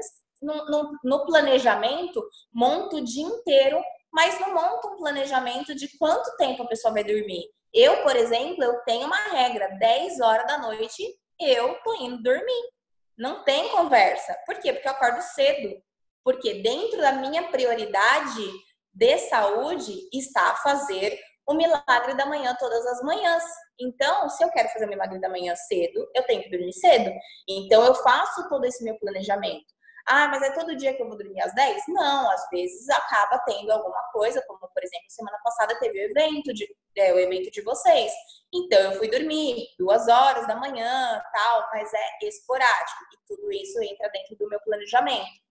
no, 0.40 0.54
no, 0.66 0.92
no, 1.04 1.26
planejamento 1.26 2.24
monta 2.52 2.96
o 2.96 3.04
dia 3.04 3.26
inteiro, 3.26 3.82
mas 4.12 4.40
não 4.40 4.54
monta 4.54 4.88
um 4.88 4.96
planejamento 4.96 5.74
de 5.74 5.98
quanto 5.98 6.36
tempo 6.36 6.62
a 6.62 6.68
pessoa 6.68 6.94
vai 6.94 7.02
dormir. 7.02 7.44
Eu, 7.74 8.02
por 8.02 8.14
exemplo, 8.14 8.62
eu 8.62 8.80
tenho 8.84 9.06
uma 9.06 9.16
regra, 9.30 9.76
10 9.78 10.20
horas 10.20 10.46
da 10.46 10.58
noite 10.58 11.02
eu 11.40 11.74
tô 11.82 11.94
indo 11.94 12.22
dormir. 12.22 12.70
Não 13.18 13.42
tem 13.42 13.68
conversa. 13.70 14.36
Por 14.46 14.58
quê? 14.60 14.72
Porque 14.72 14.86
eu 14.86 14.92
acordo 14.92 15.20
cedo. 15.20 15.82
Porque 16.24 16.62
dentro 16.62 17.00
da 17.00 17.12
minha 17.12 17.48
prioridade 17.48 18.52
de 18.94 19.18
saúde 19.18 20.08
está 20.12 20.54
fazer 20.56 21.18
o 21.46 21.54
milagre 21.54 22.14
da 22.14 22.26
manhã 22.26 22.54
todas 22.58 22.86
as 22.86 23.02
manhãs. 23.02 23.44
Então, 23.80 24.28
se 24.28 24.44
eu 24.44 24.50
quero 24.50 24.68
fazer 24.68 24.86
o 24.86 24.88
milagre 24.88 25.20
da 25.20 25.28
manhã 25.28 25.54
cedo, 25.56 26.08
eu 26.14 26.22
tenho 26.24 26.42
que 26.42 26.50
dormir 26.50 26.72
cedo. 26.72 27.10
Então, 27.48 27.84
eu 27.84 27.94
faço 27.96 28.48
todo 28.48 28.64
esse 28.64 28.84
meu 28.84 28.98
planejamento. 28.98 29.72
Ah, 30.06 30.26
mas 30.28 30.42
é 30.42 30.50
todo 30.50 30.76
dia 30.76 30.94
que 30.94 31.02
eu 31.02 31.08
vou 31.08 31.16
dormir 31.16 31.40
às 31.42 31.54
10? 31.54 31.82
Não, 31.88 32.30
às 32.30 32.48
vezes 32.50 32.88
acaba 32.90 33.38
tendo 33.46 33.70
alguma 33.70 34.02
coisa, 34.12 34.42
como 34.48 34.58
por 34.58 34.82
exemplo, 34.82 35.06
semana 35.08 35.38
passada 35.44 35.78
teve 35.78 35.98
o 35.98 36.10
evento 36.10 36.52
de, 36.52 36.68
é, 36.96 37.12
o 37.12 37.18
evento 37.20 37.50
de 37.50 37.62
vocês. 37.62 38.12
Então 38.52 38.80
eu 38.80 38.98
fui 38.98 39.08
dormir 39.08 39.68
duas 39.78 40.08
horas 40.08 40.46
da 40.48 40.56
manhã, 40.56 41.22
tal, 41.32 41.68
mas 41.72 41.92
é 41.94 42.26
esporádico 42.26 43.04
e 43.14 43.26
tudo 43.28 43.52
isso 43.52 43.80
entra 43.80 44.10
dentro 44.10 44.36
do 44.36 44.48
meu 44.48 44.60
planejamento. 44.62 45.42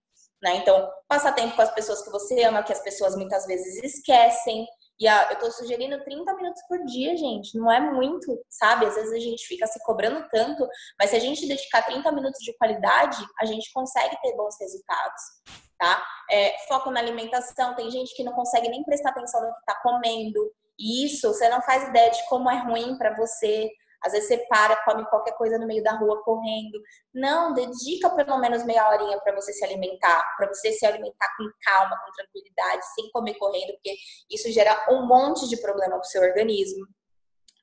Né? 0.42 0.56
Então, 0.58 0.92
passar 1.08 1.34
tempo 1.34 1.56
com 1.56 1.62
as 1.62 1.74
pessoas 1.74 2.04
que 2.04 2.10
você 2.10 2.44
ama, 2.44 2.64
que 2.64 2.74
as 2.74 2.82
pessoas 2.82 3.16
muitas 3.16 3.46
vezes 3.46 3.82
esquecem. 3.84 4.68
E 5.02 5.08
a, 5.08 5.32
eu 5.32 5.40
tô 5.40 5.50
sugerindo 5.50 6.04
30 6.04 6.32
minutos 6.36 6.62
por 6.68 6.78
dia, 6.86 7.18
gente. 7.18 7.58
Não 7.58 7.72
é 7.72 7.80
muito, 7.80 8.40
sabe? 8.48 8.86
Às 8.86 8.94
vezes 8.94 9.12
a 9.12 9.20
gente 9.20 9.48
fica 9.48 9.66
se 9.66 9.84
cobrando 9.84 10.24
tanto, 10.30 10.64
mas 11.00 11.10
se 11.10 11.16
a 11.16 11.20
gente 11.20 11.48
dedicar 11.48 11.82
30 11.82 12.12
minutos 12.12 12.40
de 12.42 12.56
qualidade, 12.56 13.18
a 13.40 13.46
gente 13.46 13.74
consegue 13.74 14.16
ter 14.22 14.36
bons 14.36 14.56
resultados, 14.60 15.22
tá? 15.80 16.06
É, 16.30 16.56
foco 16.68 16.92
na 16.92 17.00
alimentação. 17.00 17.76
Tem 17.76 17.90
gente 17.90 18.16
que 18.16 18.24
não 18.24 18.34
consegue 18.34 18.70
nem 18.70 18.84
prestar 18.84 19.10
atenção 19.10 19.42
no 19.42 19.56
que 19.56 19.66
tá 19.66 19.76
comendo. 19.82 20.54
E 20.78 21.04
isso, 21.08 21.34
você 21.34 21.50
não 21.50 21.64
faz 21.64 21.88
ideia 21.88 22.12
de 22.12 22.24
como 22.30 22.48
é 22.48 22.60
ruim 22.60 22.96
para 23.00 23.16
você. 23.18 23.72
Às 24.04 24.14
vezes 24.14 24.28
você 24.28 24.38
para, 24.48 24.76
come 24.84 25.06
qualquer 25.10 25.34
coisa 25.34 25.58
no 25.58 25.68
meio 25.68 25.84
da 25.84 25.94
rua 25.94 26.24
correndo. 26.24 26.82
Não, 27.14 27.54
dedica 27.54 28.10
pelo 28.10 28.38
menos 28.40 28.64
meia 28.66 28.90
horinha 28.90 29.20
para 29.20 29.36
você 29.36 29.54
se 29.54 29.64
alimentar, 29.64 30.36
para 30.38 30.48
você 30.48 30.72
se 30.72 30.86
alimentar 30.86 31.28
com 31.38 31.50
calma, 31.64 32.00
com 32.06 32.12
tranquilidade, 32.12 32.86
sem 32.96 33.10
comer 33.12 33.36
correndo, 33.36 33.74
porque 33.74 33.96
isso 34.30 34.52
gera 34.52 34.86
um 34.90 35.06
monte 35.06 35.48
de 35.48 35.58
problema 35.58 35.92
para 35.92 36.02
o 36.02 36.06
seu 36.06 36.22
organismo. 36.22 36.86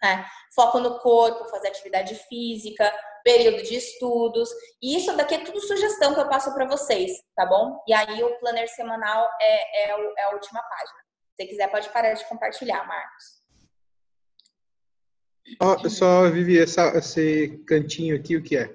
É, 0.03 0.25
foco 0.55 0.79
no 0.79 1.01
corpo, 1.01 1.49
fazer 1.49 1.69
atividade 1.69 2.15
física, 2.29 2.93
período 3.25 3.63
de 3.63 3.75
estudos. 3.75 4.49
E 4.81 4.97
isso 4.97 5.15
daqui 5.17 5.35
é 5.35 5.45
tudo 5.45 5.61
sugestão 5.61 6.15
que 6.15 6.21
eu 6.21 6.29
passo 6.29 6.55
para 6.55 6.67
vocês, 6.67 7.13
tá 7.35 7.45
bom? 7.45 7.83
E 7.87 7.93
aí 7.93 8.23
o 8.23 8.39
planner 8.39 8.69
semanal 8.69 9.29
é, 9.41 9.91
é, 9.91 10.15
é 10.19 10.23
a 10.25 10.31
última 10.31 10.63
página. 10.63 10.99
Se 11.39 11.47
quiser, 11.47 11.71
pode 11.71 11.89
parar 11.91 12.15
de 12.15 12.25
compartilhar, 12.29 12.87
Marcos. 12.87 13.38
Oh, 15.61 15.89
só, 15.89 16.31
Vivi, 16.31 16.61
essa, 16.61 16.97
esse 16.97 17.63
cantinho 17.67 18.17
aqui, 18.17 18.37
o 18.37 18.43
que 18.43 18.57
é? 18.57 18.75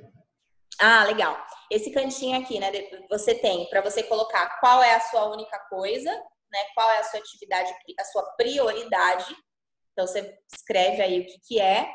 Ah, 0.80 1.03
legal. 1.03 1.38
Esse 1.71 1.91
cantinho 1.91 2.39
aqui, 2.39 2.59
né? 2.59 2.71
Você 3.09 3.36
tem 3.36 3.69
para 3.69 3.82
você 3.82 4.03
colocar 4.03 4.59
qual 4.59 4.82
é 4.82 4.95
a 4.95 4.99
sua 4.99 5.32
única 5.32 5.57
coisa, 5.69 6.11
né? 6.11 6.59
Qual 6.74 6.89
é 6.91 6.99
a 6.99 7.03
sua 7.03 7.19
atividade, 7.19 7.74
a 7.99 8.03
sua 8.05 8.24
prioridade. 8.36 9.36
Então, 9.91 10.07
você 10.07 10.38
escreve 10.53 11.01
aí 11.01 11.21
o 11.21 11.26
que, 11.26 11.39
que 11.47 11.61
é. 11.61 11.88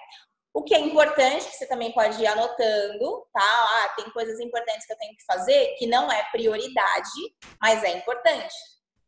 O 0.55 0.63
que 0.63 0.75
é 0.75 0.81
importante, 0.81 1.49
que 1.49 1.57
você 1.57 1.67
também 1.67 1.93
pode 1.93 2.21
ir 2.21 2.27
anotando, 2.27 3.27
tá? 3.33 3.41
Ah, 3.43 3.95
tem 3.97 4.11
coisas 4.11 4.41
importantes 4.41 4.87
que 4.87 4.93
eu 4.93 4.99
tenho 4.99 5.15
que 5.15 5.25
fazer 5.25 5.75
que 5.79 5.87
não 5.87 6.11
é 6.11 6.25
prioridade, 6.31 7.11
mas 7.61 7.85
é 7.85 7.91
importante. 7.91 8.55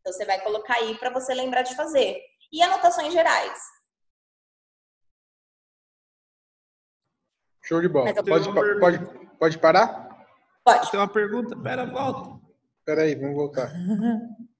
Então, 0.00 0.12
você 0.12 0.24
vai 0.24 0.40
colocar 0.42 0.74
aí 0.74 0.96
para 0.98 1.10
você 1.10 1.32
lembrar 1.34 1.62
de 1.62 1.74
fazer. 1.74 2.20
E 2.52 2.62
anotações 2.62 3.12
gerais. 3.12 3.58
Show 7.62 7.80
de 7.80 7.88
bola. 7.88 8.12
Pode, 8.14 8.80
pode, 8.80 8.98
pode 9.38 9.58
parar? 9.58 10.26
Pode. 10.64 10.90
Tem 10.90 11.00
uma 11.00 11.08
pergunta? 11.08 11.56
Pera, 11.56 11.86
volta. 11.86 12.40
Pera 12.84 13.02
aí, 13.02 13.14
vamos 13.14 13.36
voltar. 13.36 13.70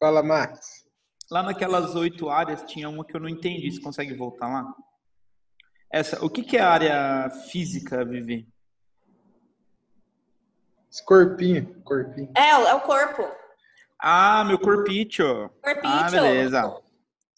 Fala, 0.00 0.22
Max. 0.22 0.84
Lá 1.30 1.42
naquelas 1.42 1.94
oito 1.94 2.28
áreas 2.28 2.62
tinha 2.64 2.88
uma 2.88 3.04
que 3.04 3.16
eu 3.16 3.20
não 3.20 3.28
entendi. 3.28 3.70
Você 3.70 3.80
consegue 3.80 4.14
voltar 4.14 4.48
lá? 4.48 4.74
Essa, 5.90 6.24
o 6.24 6.28
que, 6.28 6.42
que 6.42 6.56
é 6.56 6.60
a 6.60 6.70
área 6.70 7.30
física, 7.50 8.04
Vivi? 8.04 8.48
Esse 10.90 11.04
corpinho, 11.04 11.82
corpinho. 11.82 12.30
É, 12.36 12.50
é 12.50 12.74
o 12.74 12.80
corpo. 12.80 13.22
Ah, 13.98 14.44
meu 14.44 14.58
corpinho. 14.58 15.50
Corpinho. 15.62 15.94
Ah, 15.94 16.10
beleza. 16.10 16.80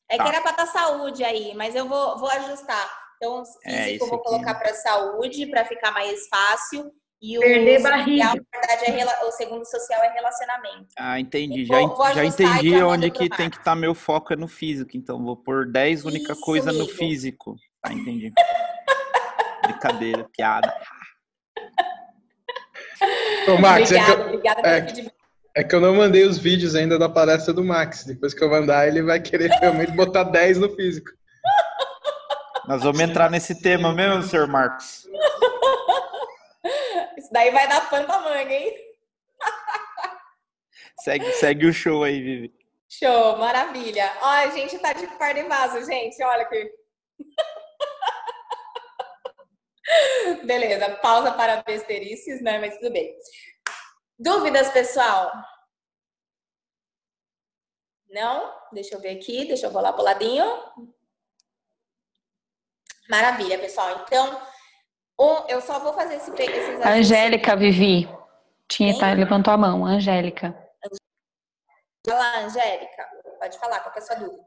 É 0.09 0.17
tá. 0.17 0.25
que 0.25 0.29
era 0.29 0.41
pra 0.41 0.51
estar 0.51 0.67
saúde 0.67 1.25
aí, 1.25 1.55
mas 1.55 1.75
eu 1.75 1.89
vou, 1.89 2.19
vou 2.19 2.31
ajustar. 2.31 3.06
Então, 3.17 3.43
é, 3.65 3.85
físico 3.85 4.05
é, 4.05 4.07
eu 4.07 4.11
vou 4.11 4.19
colocar 4.19 4.55
para 4.55 4.75
saúde, 4.75 5.47
para 5.47 5.65
ficar 5.65 5.91
mais 5.93 6.27
fácil. 6.29 6.93
E 7.21 7.39
o 7.39 7.41
Perder 7.41 7.83
barriga. 7.83 8.25
na 8.25 8.33
verdade, 8.33 9.01
é, 9.01 9.25
o 9.25 9.33
segundo 9.33 9.65
social 9.65 10.03
é 10.03 10.13
relacionamento. 10.13 10.89
Ah, 10.99 11.19
entendi. 11.19 11.65
Já, 11.65 11.81
vou, 11.81 12.15
já 12.15 12.25
entendi 12.25 12.75
onde 12.83 13.11
que 13.11 13.29
tem 13.31 13.49
que 13.49 13.57
estar 13.57 13.73
tá 13.73 13.77
meu 13.77 13.95
foco 13.95 14.35
é 14.35 14.37
no 14.37 14.47
físico. 14.47 14.91
Então, 14.95 15.25
vou 15.25 15.37
pôr 15.37 15.67
10 15.67 16.05
única 16.05 16.33
Isso, 16.33 16.41
coisa 16.43 16.71
amigo. 16.71 16.85
no 16.85 16.91
físico. 16.91 17.57
Tá, 17.83 17.93
entendi. 17.93 18.33
Brincadeira, 19.65 20.29
piada. 20.37 20.75
Ô, 23.49 23.59
Max, 23.59 23.91
obrigada, 23.91 24.13
é 24.13 24.15
que, 24.15 24.23
obrigada 24.23 24.61
é, 25.57 25.61
é 25.61 25.65
que 25.65 25.75
eu 25.75 25.81
não 25.81 25.95
mandei 25.95 26.25
os 26.25 26.39
vídeos 26.39 26.75
ainda 26.75 26.99
da 26.99 27.09
palestra 27.09 27.53
do 27.55 27.65
Max. 27.65 28.05
Depois 28.05 28.35
que 28.35 28.45
eu 28.45 28.51
mandar, 28.51 28.87
ele 28.87 29.03
vai 29.03 29.21
querer 29.21 29.51
realmente 29.59 29.93
botar 29.93 30.25
10 30.25 30.59
no 30.59 30.69
físico. 30.77 31.11
Nós 32.67 32.83
vamos 32.83 33.01
entrar 33.01 33.31
nesse 33.31 33.63
tema 33.63 33.93
mesmo, 33.93 34.25
senhor 34.25 34.49
Marcos. 34.49 35.09
Isso 37.17 37.33
daí 37.33 37.53
vai 37.53 37.69
dar 37.69 37.89
pano 37.89 38.07
pra 38.07 38.21
manga, 38.21 38.53
hein? 38.53 38.75
segue, 41.05 41.33
segue 41.35 41.67
o 41.67 41.73
show 41.73 42.03
aí, 42.03 42.21
Vivi. 42.21 42.53
Show, 42.89 43.37
maravilha. 43.39 44.13
Ó, 44.21 44.27
a 44.27 44.51
gente 44.51 44.77
tá 44.79 44.93
de 44.93 45.07
par 45.17 45.33
de 45.35 45.45
vaso, 45.45 45.85
gente. 45.85 46.21
Olha 46.23 46.43
aqui. 46.43 46.71
Beleza, 50.45 50.97
pausa 50.97 51.33
para 51.33 51.63
besterices, 51.63 52.43
né? 52.43 52.59
Mas 52.59 52.77
tudo 52.79 52.93
bem. 52.93 53.17
Dúvidas, 54.19 54.71
pessoal? 54.71 55.31
Não? 58.11 58.53
Deixa 58.73 58.95
eu 58.95 59.01
ver 59.01 59.17
aqui, 59.17 59.45
deixa 59.45 59.67
eu 59.67 59.71
rolar 59.71 59.93
pro 59.93 60.03
ladinho. 60.03 60.45
Maravilha, 63.09 63.59
pessoal. 63.59 64.05
Então, 64.05 64.41
eu 65.49 65.61
só 65.61 65.79
vou 65.79 65.93
fazer 65.93 66.17
esse, 66.17 66.31
esses 66.31 66.85
Angélica, 66.85 67.57
Vivi. 67.57 68.09
Tinha, 68.69 68.99
tá, 68.99 69.13
levantou 69.13 69.55
a 69.55 69.57
mão, 69.57 69.85
Angélica. 69.85 70.57
Olá, 72.09 72.41
Angélica. 72.41 73.07
Pode 73.41 73.59
falar, 73.59 73.81
qual 73.81 73.95
é 73.95 73.99
a 73.99 74.03
sua 74.03 74.17
dúvida? 74.17 74.45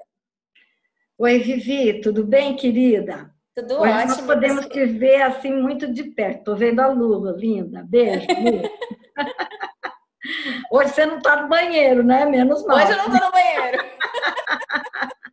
Oi, 1.17 1.39
Vivi, 1.39 2.01
tudo 2.01 2.25
bem, 2.25 2.55
querida? 2.55 3.33
Tudo 3.55 3.81
Hoje 3.81 3.91
ótimo. 3.91 4.07
Nós 4.07 4.21
podemos 4.21 4.65
te 4.67 4.85
ver 4.85 5.21
assim 5.21 5.53
muito 5.53 5.91
de 5.91 6.03
perto. 6.03 6.45
Tô 6.45 6.55
vendo 6.55 6.79
a 6.79 6.87
Lula, 6.87 7.35
linda. 7.37 7.83
Beijo. 7.83 8.25
Hoje 10.71 10.93
você 10.93 11.05
não 11.05 11.17
está 11.17 11.41
no 11.41 11.49
banheiro, 11.49 12.03
né? 12.03 12.25
Menos 12.25 12.65
mal. 12.65 12.77
Hoje 12.77 12.91
eu 12.91 12.97
não 12.97 13.07
estou 13.07 13.25
no 13.25 13.31
banheiro. 13.31 13.83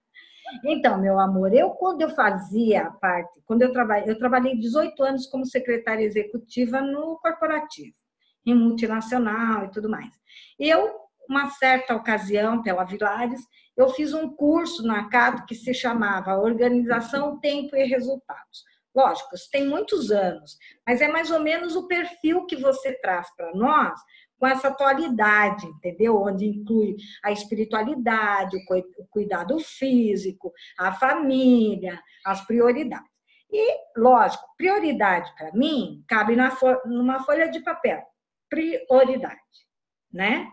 Então, 0.64 1.00
meu 1.00 1.18
amor, 1.18 1.52
eu 1.52 1.70
quando 1.70 2.02
eu 2.02 2.10
fazia 2.10 2.90
parte, 3.00 3.40
quando 3.44 3.62
eu 3.62 3.72
trabalhei, 3.72 4.10
eu 4.10 4.18
trabalhei 4.18 4.56
18 4.56 5.02
anos 5.02 5.26
como 5.26 5.44
secretária 5.44 6.04
executiva 6.04 6.80
no 6.80 7.18
corporativo, 7.18 7.94
em 8.44 8.54
multinacional 8.54 9.64
e 9.64 9.70
tudo 9.70 9.88
mais. 9.88 10.12
Eu, 10.58 10.94
uma 11.28 11.50
certa 11.50 11.94
ocasião, 11.94 12.62
pela 12.62 12.84
Vilares, 12.84 13.40
eu 13.76 13.88
fiz 13.90 14.14
um 14.14 14.28
curso 14.28 14.86
na 14.86 15.08
CADO 15.08 15.44
que 15.44 15.54
se 15.54 15.74
chamava 15.74 16.38
Organização, 16.38 17.38
Tempo 17.38 17.76
e 17.76 17.84
Resultados. 17.84 18.64
Lógico, 18.94 19.34
isso 19.34 19.50
tem 19.50 19.68
muitos 19.68 20.10
anos, 20.10 20.56
mas 20.86 21.02
é 21.02 21.08
mais 21.08 21.30
ou 21.30 21.40
menos 21.40 21.76
o 21.76 21.86
perfil 21.86 22.46
que 22.46 22.56
você 22.56 22.94
traz 22.94 23.28
para 23.36 23.54
nós 23.54 24.00
com 24.38 24.46
essa 24.46 24.68
atualidade, 24.68 25.66
entendeu? 25.66 26.20
Onde 26.20 26.46
inclui 26.46 26.96
a 27.22 27.32
espiritualidade, 27.32 28.56
o 28.98 29.06
cuidado 29.08 29.58
físico, 29.58 30.52
a 30.78 30.92
família, 30.92 32.00
as 32.24 32.44
prioridades. 32.46 33.10
E, 33.50 33.78
lógico, 33.96 34.44
prioridade 34.56 35.32
para 35.36 35.52
mim 35.52 36.04
cabe 36.08 36.36
na, 36.36 36.56
numa 36.84 37.22
folha 37.24 37.48
de 37.48 37.60
papel. 37.60 38.02
Prioridade, 38.48 39.40
né? 40.12 40.50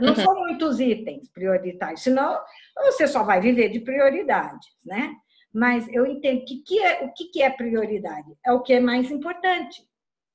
Não 0.00 0.10
uhum. 0.10 0.14
são 0.14 0.34
muitos 0.34 0.78
itens 0.78 1.28
prioritários, 1.30 2.02
senão 2.02 2.38
você 2.76 3.06
só 3.06 3.22
vai 3.22 3.40
viver 3.40 3.70
de 3.70 3.80
prioridades, 3.80 4.68
né? 4.84 5.14
Mas 5.52 5.88
eu 5.88 6.06
entendo 6.06 6.44
que, 6.44 6.62
que 6.62 6.78
é, 6.78 7.04
o 7.04 7.12
que, 7.12 7.24
que 7.30 7.42
é 7.42 7.48
prioridade? 7.48 8.36
É 8.44 8.52
o 8.52 8.60
que 8.60 8.74
é 8.74 8.80
mais 8.80 9.10
importante, 9.10 9.82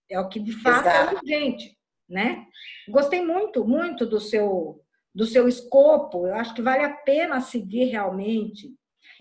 é 0.09 0.19
o 0.19 0.27
que 0.27 0.39
de 0.39 0.51
fato 0.51 0.87
é 0.87 0.91
Exato. 0.91 1.15
é 1.15 1.19
urgente, 1.19 1.74
né? 2.07 2.45
Gostei 2.87 3.25
muito, 3.25 3.65
muito 3.65 4.05
do 4.05 4.19
seu, 4.19 4.81
do 5.13 5.25
seu 5.25 5.47
escopo, 5.47 6.27
eu 6.27 6.35
acho 6.35 6.53
que 6.53 6.61
vale 6.61 6.83
a 6.83 6.93
pena 6.93 7.41
seguir 7.41 7.85
realmente. 7.85 8.73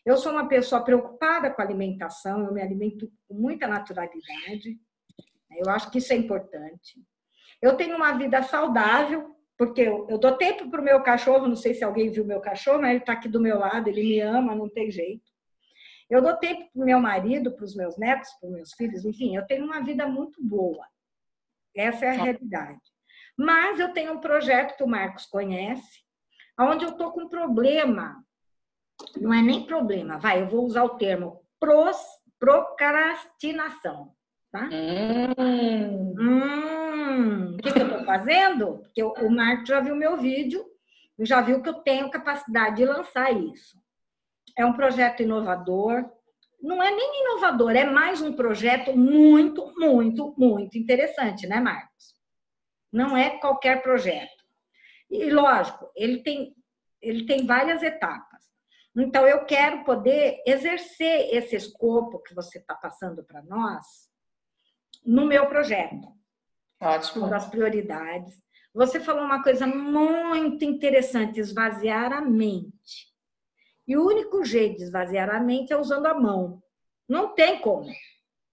Eu 0.05 0.17
sou 0.17 0.33
uma 0.33 0.49
pessoa 0.49 0.85
preocupada 0.85 1.51
com 1.51 1.63
a 1.63 1.65
alimentação, 1.65 2.45
eu 2.45 2.53
me 2.53 2.63
alimento 2.63 3.11
com 3.27 3.35
muita 3.35 3.67
naturalidade, 3.67 4.79
eu 5.51 5.71
acho 5.71 5.91
que 5.91 5.99
isso 5.99 6.13
é 6.13 6.17
importante. 6.17 7.01
Eu 7.63 7.77
tenho 7.77 7.97
uma 7.97 8.13
vida 8.13 8.43
saudável, 8.43 9.35
porque 9.57 9.83
eu, 9.83 10.07
eu 10.11 10.19
dou 10.19 10.37
tempo 10.37 10.69
para 10.69 10.81
o 10.81 10.85
meu 10.85 11.03
cachorro, 11.03 11.47
não 11.47 11.57
sei 11.57 11.75
se 11.75 11.85
alguém 11.85 12.11
viu 12.11 12.25
meu 12.25 12.41
cachorro, 12.41 12.81
mas 12.81 12.91
ele 12.91 12.99
está 12.99 13.13
aqui 13.13 13.29
do 13.29 13.41
meu 13.41 13.59
lado, 13.59 13.89
ele 13.89 14.03
me 14.03 14.21
ama, 14.21 14.55
não 14.55 14.69
tem 14.69 14.91
jeito. 14.91 15.33
Eu 16.11 16.21
dou 16.21 16.37
tempo 16.37 16.69
para 16.73 16.83
o 16.83 16.85
meu 16.85 17.01
marido, 17.01 17.53
para 17.53 17.65
os 17.65 17.75
meus 17.75 17.97
netos, 17.97 18.29
para 18.39 18.49
os 18.49 18.55
meus 18.55 18.73
filhos, 18.75 19.05
enfim, 19.05 19.37
eu 19.37 19.47
tenho 19.47 19.65
uma 19.65 19.81
vida 19.83 20.07
muito 20.07 20.43
boa. 20.45 20.87
Essa 21.77 22.07
é 22.07 22.11
a 22.11 22.23
realidade. 22.23 22.81
Mas 23.37 23.81
eu 23.81 23.93
tenho 23.93 24.13
um 24.13 24.21
projeto 24.21 24.77
que 24.77 24.85
o 24.85 24.89
Marcos 24.89 25.27
conhece, 25.27 26.01
onde 26.59 26.85
eu 26.85 26.91
estou 26.91 27.13
com 27.13 27.29
problema. 27.29 28.25
Não 29.17 29.35
é 29.35 29.43
nem 29.43 29.67
problema, 29.67 30.19
vai, 30.19 30.41
eu 30.41 30.49
vou 30.49 30.65
usar 30.65 30.85
o 30.85 30.97
termo 30.97 31.43
pros, 31.59 31.99
procrastinação. 32.39 34.15
Tá? 34.53 34.69
Hum. 34.73 36.15
Hum, 36.17 37.55
o 37.55 37.57
que, 37.57 37.73
que 37.73 37.81
eu 37.81 37.89
estou 37.89 38.05
fazendo? 38.05 38.79
Porque 38.79 39.03
o 39.03 39.31
Marco 39.31 39.67
já 39.67 39.81
viu 39.81 39.97
meu 39.97 40.17
vídeo, 40.17 40.65
já 41.19 41.41
viu 41.41 41.61
que 41.61 41.69
eu 41.69 41.75
tenho 41.75 42.11
capacidade 42.11 42.77
de 42.77 42.85
lançar 42.85 43.33
isso. 43.33 43.77
É 44.57 44.65
um 44.65 44.75
projeto 44.75 45.23
inovador. 45.23 46.09
Não 46.65 46.83
é 46.83 46.91
nem 46.91 47.21
inovador, 47.21 47.73
é 47.73 47.85
mais 47.85 48.23
um 48.23 48.33
projeto 48.33 48.97
muito, 48.97 49.71
muito, 49.77 50.35
muito 50.39 50.79
interessante, 50.79 51.47
né, 51.47 51.61
Marcos? 51.61 52.15
Não 52.91 53.15
é 53.15 53.39
qualquer 53.39 53.83
projeto. 53.83 54.43
E, 55.11 55.31
lógico, 55.31 55.91
ele 55.95 56.23
tem, 56.23 56.57
ele 57.03 57.27
tem 57.27 57.45
várias 57.45 57.83
etapas. 57.83 58.45
Então, 58.97 59.27
eu 59.27 59.45
quero 59.45 59.85
poder 59.85 60.43
exercer 60.47 61.35
esse 61.35 61.55
escopo 61.55 62.23
que 62.23 62.35
você 62.35 62.59
está 62.59 62.75
passando 62.75 63.23
para 63.23 63.43
nós 63.43 63.85
no 65.05 65.27
meu 65.27 65.47
projeto. 65.47 66.09
Ótimo. 66.81 67.29
Das 67.29 67.47
prioridades. 67.47 68.43
Você 68.73 69.01
falou 69.01 69.23
uma 69.23 69.43
coisa 69.43 69.67
muito 69.67 70.65
interessante: 70.65 71.41
esvaziar 71.41 72.11
a 72.11 72.23
mente. 72.23 73.14
E 73.87 73.97
o 73.97 74.07
único 74.07 74.45
jeito 74.45 74.79
de 74.79 74.85
esvaziar 74.85 75.29
a 75.31 75.41
mente 75.41 75.73
é 75.73 75.77
usando 75.77 76.07
a 76.07 76.15
mão. 76.15 76.63
Não 77.09 77.35
tem 77.35 77.61
como, 77.61 77.91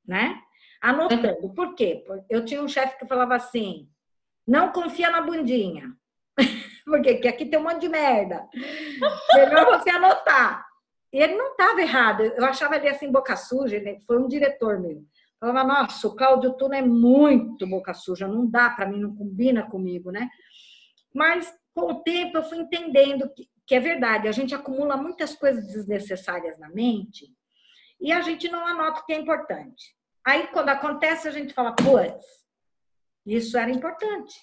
né? 0.06 0.40
Anotando. 0.82 1.54
Por 1.54 1.76
quê? 1.76 2.04
Eu 2.30 2.44
tinha 2.44 2.62
um 2.62 2.68
chefe 2.68 2.98
que 2.98 3.08
falava 3.08 3.36
assim: 3.36 3.90
não 4.48 4.72
confia 4.72 5.10
na 5.10 5.22
bundinha. 5.22 5.94
Porque 6.86 7.28
aqui 7.28 7.46
tem 7.46 7.60
um 7.60 7.64
monte 7.64 7.82
de 7.82 7.90
merda. 7.90 8.48
Melhor 9.36 9.80
você 9.80 9.90
anotar. 9.90 10.66
E 11.14 11.22
ele 11.22 11.36
não 11.36 11.52
estava 11.52 11.82
errado. 11.82 12.24
Eu 12.24 12.46
achava 12.46 12.76
ele 12.76 12.90
assim, 12.90 13.12
boca 13.12 13.36
suja. 13.36 13.76
Ele 13.76 14.00
foi 14.08 14.18
um 14.18 14.28
diretor 14.28 14.80
meu. 14.80 15.06
Falava, 15.42 15.64
nossa, 15.64 16.08
o 16.08 16.16
Cláudio 16.16 16.54
Tuna 16.54 16.78
é 16.78 16.82
muito 16.84 17.66
boca 17.66 17.96
suja, 17.96 18.28
não 18.28 18.46
dá 18.46 18.70
para 18.70 18.86
mim, 18.86 19.00
não 19.00 19.16
combina 19.16 19.64
comigo, 19.64 20.12
né? 20.12 20.30
Mas 21.16 21.52
com 21.74 21.94
o 21.94 22.04
tempo 22.04 22.38
eu 22.38 22.44
fui 22.44 22.60
entendendo 22.60 23.28
que, 23.34 23.50
que 23.72 23.76
é 23.76 23.80
verdade, 23.80 24.28
a 24.28 24.34
gente 24.34 24.54
acumula 24.54 24.98
muitas 24.98 25.34
coisas 25.34 25.66
desnecessárias 25.66 26.60
na 26.60 26.68
mente 26.68 27.34
e 28.02 28.12
a 28.12 28.20
gente 28.20 28.50
não 28.50 28.68
anota 28.68 29.00
o 29.00 29.06
que 29.06 29.14
é 29.14 29.16
importante. 29.18 29.96
Aí 30.28 30.48
quando 30.48 30.68
acontece, 30.68 31.26
a 31.30 31.32
gente 31.32 31.54
fala, 31.54 31.74
putz, 31.74 32.26
isso 33.26 33.58
era 33.58 33.72
importante. 33.72 34.38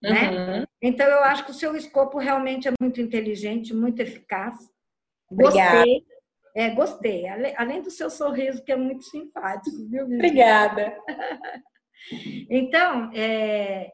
Né? 0.00 0.30
Uhum. 0.30 0.64
Então 0.80 1.08
eu 1.08 1.24
acho 1.24 1.44
que 1.44 1.50
o 1.50 1.54
seu 1.54 1.74
escopo 1.74 2.18
realmente 2.18 2.68
é 2.68 2.72
muito 2.80 3.00
inteligente, 3.00 3.74
muito 3.74 3.98
eficaz. 3.98 4.54
Gostei. 5.28 5.60
Obrigada. 5.60 5.86
É, 6.54 6.70
gostei. 6.70 7.24
Além 7.56 7.82
do 7.82 7.90
seu 7.90 8.08
sorriso, 8.08 8.62
que 8.62 8.70
é 8.70 8.76
muito 8.76 9.02
simpático, 9.06 9.76
viu? 9.90 10.04
Obrigada. 10.04 10.96
então, 12.48 13.10
é, 13.12 13.90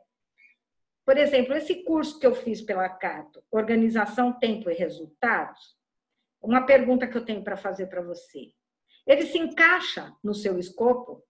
por 1.07 1.17
exemplo, 1.17 1.55
esse 1.55 1.85
curso 1.85 2.19
que 2.19 2.27
eu 2.27 2.35
fiz 2.35 2.61
pela 2.61 2.89
Cato, 2.89 3.41
Organização, 3.49 4.33
Tempo 4.33 4.69
e 4.69 4.75
Resultados, 4.75 5.77
uma 6.43 6.67
pergunta 6.67 7.07
que 7.07 7.17
eu 7.17 7.25
tenho 7.25 7.45
para 7.45 7.57
fazer 7.57 7.87
para 7.87 8.03
você. 8.03 8.51
Ele 9.07 9.25
se 9.25 9.39
encaixa 9.39 10.13
no 10.23 10.35
seu 10.35 10.59
escopo? 10.59 11.23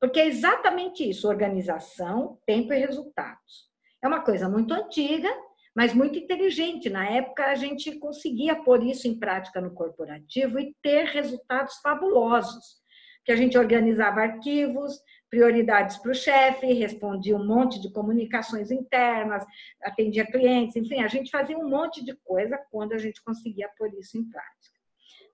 Porque 0.00 0.20
é 0.20 0.26
exatamente 0.28 1.08
isso: 1.08 1.26
organização, 1.26 2.38
tempo 2.46 2.72
e 2.72 2.78
resultados. 2.78 3.68
É 4.00 4.06
uma 4.06 4.20
coisa 4.20 4.48
muito 4.48 4.72
antiga, 4.72 5.28
mas 5.74 5.92
muito 5.92 6.16
inteligente. 6.16 6.88
Na 6.88 7.08
época, 7.10 7.46
a 7.46 7.56
gente 7.56 7.98
conseguia 7.98 8.54
pôr 8.54 8.84
isso 8.84 9.08
em 9.08 9.18
prática 9.18 9.60
no 9.60 9.74
corporativo 9.74 10.60
e 10.60 10.76
ter 10.80 11.06
resultados 11.06 11.74
fabulosos. 11.82 12.78
Que 13.24 13.32
a 13.32 13.36
gente 13.36 13.58
organizava 13.58 14.20
arquivos, 14.20 14.94
prioridades 15.30 15.98
para 15.98 16.10
o 16.10 16.14
chefe, 16.14 16.72
respondia 16.72 17.36
um 17.36 17.46
monte 17.46 17.80
de 17.80 17.92
comunicações 17.92 18.70
internas, 18.70 19.44
atendia 19.82 20.26
clientes, 20.26 20.76
enfim, 20.76 21.02
a 21.02 21.08
gente 21.08 21.30
fazia 21.30 21.58
um 21.58 21.68
monte 21.68 22.04
de 22.04 22.14
coisa 22.24 22.58
quando 22.70 22.92
a 22.92 22.98
gente 22.98 23.22
conseguia 23.22 23.68
pôr 23.76 23.92
isso 23.94 24.16
em 24.16 24.28
prática. 24.28 24.78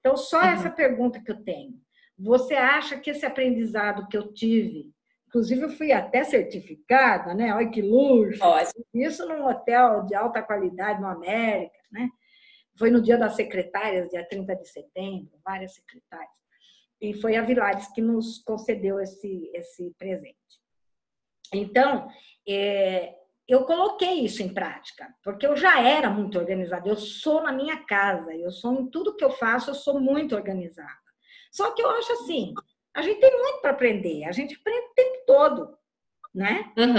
Então, 0.01 0.17
só 0.17 0.41
uhum. 0.41 0.49
essa 0.49 0.71
pergunta 0.71 1.23
que 1.23 1.31
eu 1.31 1.43
tenho. 1.43 1.81
Você 2.19 2.55
acha 2.55 2.99
que 2.99 3.11
esse 3.11 3.25
aprendizado 3.25 4.09
que 4.09 4.17
eu 4.17 4.33
tive 4.33 4.95
Inclusive, 5.35 5.63
eu 5.63 5.71
fui 5.71 5.91
até 5.91 6.23
certificada, 6.23 7.35
né? 7.35 7.53
Olha 7.53 7.69
que 7.69 7.83
luxo! 7.83 8.41
Ótimo. 8.41 8.85
Isso 8.95 9.27
num 9.27 9.45
hotel 9.45 10.05
de 10.05 10.15
alta 10.15 10.41
qualidade 10.41 11.01
no 11.01 11.09
América, 11.09 11.77
né? 11.91 12.09
Foi 12.79 12.89
no 12.89 13.03
dia 13.03 13.19
das 13.19 13.35
secretárias, 13.35 14.09
dia 14.11 14.25
30 14.25 14.55
de 14.55 14.69
setembro, 14.69 15.33
várias 15.45 15.75
secretárias. 15.75 16.31
E 17.01 17.15
foi 17.15 17.37
a 17.37 17.43
Vilares 17.43 17.87
que 17.93 18.01
nos 18.01 18.39
concedeu 18.39 19.01
esse, 19.01 19.51
esse 19.55 19.95
presente. 19.99 20.39
Então, 21.53 22.09
é, 22.49 23.15
eu 23.47 23.65
coloquei 23.65 24.25
isso 24.25 24.43
em 24.43 24.53
prática, 24.53 25.15
porque 25.23 25.47
eu 25.47 25.57
já 25.57 25.81
era 25.81 26.09
muito 26.09 26.39
organizada. 26.39 26.89
Eu 26.89 26.97
sou 26.97 27.43
na 27.43 27.53
minha 27.53 27.85
casa, 27.85 28.35
eu 28.35 28.51
sou 28.51 28.73
em 28.73 28.87
tudo 28.89 29.17
que 29.17 29.25
eu 29.25 29.31
faço, 29.31 29.71
eu 29.71 29.75
sou 29.75 30.01
muito 30.01 30.35
organizada. 30.35 30.89
Só 31.53 31.73
que 31.73 31.83
eu 31.83 31.91
acho 31.91 32.13
assim, 32.13 32.55
a 32.95 33.03
gente 33.03 33.21
tem 33.21 33.39
muito 33.39 33.61
para 33.61 33.73
aprender, 33.73 34.25
a 34.25 34.33
gente 34.33 34.57
aprende 34.57 34.87
o 34.87 34.95
tempo 34.95 35.25
todo, 35.27 35.79
né? 36.35 36.73
Uhum, 36.77 36.91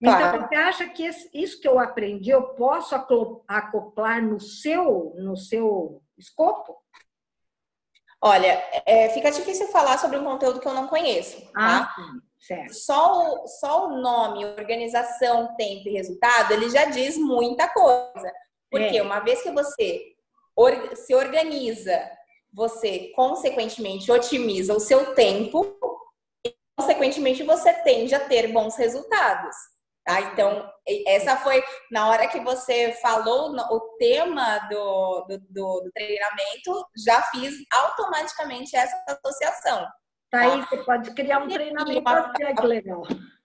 então, 0.00 0.18
claro. 0.18 0.36
Então, 0.36 0.48
você 0.48 0.54
acha 0.56 0.88
que 0.88 1.08
isso 1.32 1.60
que 1.60 1.68
eu 1.68 1.78
aprendi, 1.78 2.30
eu 2.30 2.48
posso 2.54 2.94
acoplar 3.46 4.22
no 4.22 4.40
seu, 4.40 5.14
no 5.16 5.36
seu 5.36 6.02
escopo? 6.18 6.76
Olha, 8.24 8.62
é, 8.86 9.08
fica 9.08 9.32
difícil 9.32 9.66
falar 9.68 9.98
sobre 9.98 10.16
um 10.16 10.24
conteúdo 10.24 10.60
que 10.60 10.68
eu 10.68 10.74
não 10.74 10.86
conheço, 10.86 11.40
tá? 11.52 11.92
Ah, 11.92 12.12
certo. 12.38 12.72
Só 12.72 13.20
o, 13.20 13.48
só 13.48 13.88
o 13.88 14.00
nome, 14.00 14.44
organização, 14.44 15.56
tempo 15.56 15.88
e 15.88 15.92
resultado, 15.92 16.52
ele 16.52 16.70
já 16.70 16.84
diz 16.84 17.18
muita 17.18 17.66
coisa. 17.68 18.32
Porque 18.70 18.96
é. 18.96 19.02
uma 19.02 19.18
vez 19.18 19.42
que 19.42 19.50
você 19.50 20.14
se 20.94 21.14
organiza 21.14 22.00
você, 22.52 23.10
consequentemente, 23.16 24.12
otimiza 24.12 24.74
o 24.74 24.80
seu 24.80 25.14
tempo 25.14 25.74
e, 26.46 26.54
consequentemente, 26.76 27.42
você 27.42 27.72
tende 27.72 28.14
a 28.14 28.20
ter 28.20 28.52
bons 28.52 28.76
resultados. 28.76 29.56
Tá? 30.04 30.20
Então, 30.20 30.68
essa 31.06 31.36
foi 31.36 31.62
na 31.90 32.08
hora 32.08 32.26
que 32.26 32.40
você 32.40 32.92
falou 33.00 33.54
o 33.54 33.80
tema 33.98 34.58
do, 34.68 35.26
do, 35.28 35.38
do, 35.38 35.80
do 35.82 35.90
treinamento, 35.94 36.86
já 37.04 37.22
fiz 37.22 37.54
automaticamente 37.72 38.74
essa 38.74 38.96
associação. 39.08 39.86
Tá 40.30 40.40
aí, 40.40 40.60
você 40.62 40.78
pode 40.78 41.14
criar 41.14 41.38
um 41.40 41.48
treinamento 41.48 42.08
assim, 42.08 42.54
que 42.54 42.66
legal. 42.66 43.02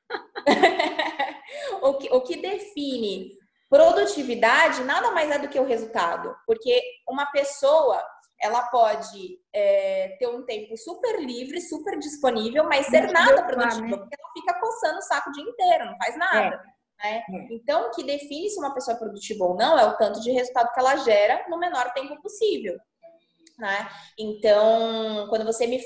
o, 1.81 1.93
que, 1.95 2.09
o 2.11 2.21
que 2.21 2.37
define 2.37 3.37
produtividade 3.69 4.83
nada 4.83 5.11
mais 5.11 5.29
é 5.29 5.37
do 5.37 5.49
que 5.49 5.59
o 5.59 5.65
resultado, 5.65 6.35
porque 6.47 6.81
uma 7.07 7.25
pessoa 7.27 8.01
ela 8.41 8.63
pode 8.69 9.39
é, 9.53 10.15
ter 10.19 10.27
um 10.27 10.45
tempo 10.45 10.77
super 10.77 11.19
livre, 11.19 11.59
super 11.59 11.97
disponível, 11.97 12.63
mas 12.65 12.85
ser 12.87 13.11
nada 13.11 13.43
produtiva, 13.43 13.81
né? 13.81 13.97
porque 13.97 14.15
ela 14.15 14.31
fica 14.33 14.59
coçando 14.59 14.99
o 14.99 15.01
saco 15.01 15.29
o 15.29 15.33
dia 15.33 15.43
inteiro, 15.43 15.85
não 15.85 15.97
faz 15.97 16.17
nada. 16.17 16.37
É. 16.37 16.49
Né? 16.49 16.73
É. 17.03 17.23
Então, 17.51 17.87
o 17.87 17.91
que 17.91 18.03
define 18.03 18.49
se 18.49 18.59
uma 18.59 18.73
pessoa 18.73 18.95
é 18.95 18.99
produtiva 18.99 19.45
ou 19.45 19.55
não 19.55 19.77
é 19.77 19.85
o 19.85 19.97
tanto 19.97 20.19
de 20.21 20.31
resultado 20.31 20.71
que 20.73 20.79
ela 20.79 20.95
gera 20.97 21.45
no 21.49 21.57
menor 21.59 21.93
tempo 21.93 22.19
possível. 22.21 22.77
Né? 23.57 23.89
Então, 24.17 25.27
quando 25.29 25.45
você 25.45 25.65
me. 25.65 25.79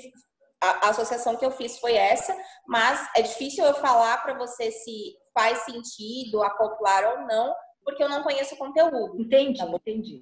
A, 0.63 0.87
a 0.87 0.89
associação 0.89 1.35
que 1.35 1.45
eu 1.45 1.51
fiz 1.51 1.79
foi 1.79 1.95
essa, 1.95 2.35
mas 2.67 3.09
é 3.15 3.21
difícil 3.23 3.65
eu 3.65 3.73
falar 3.75 4.21
para 4.21 4.37
você 4.37 4.71
se 4.71 5.15
faz 5.33 5.59
sentido 5.59 6.43
acoplar 6.43 7.17
ou 7.17 7.25
não, 7.25 7.55
porque 7.83 8.03
eu 8.03 8.09
não 8.09 8.21
conheço 8.21 8.53
o 8.55 8.57
conteúdo. 8.57 9.19
Entendi, 9.19 9.57
tá 9.57 9.65
entendi. 9.65 10.21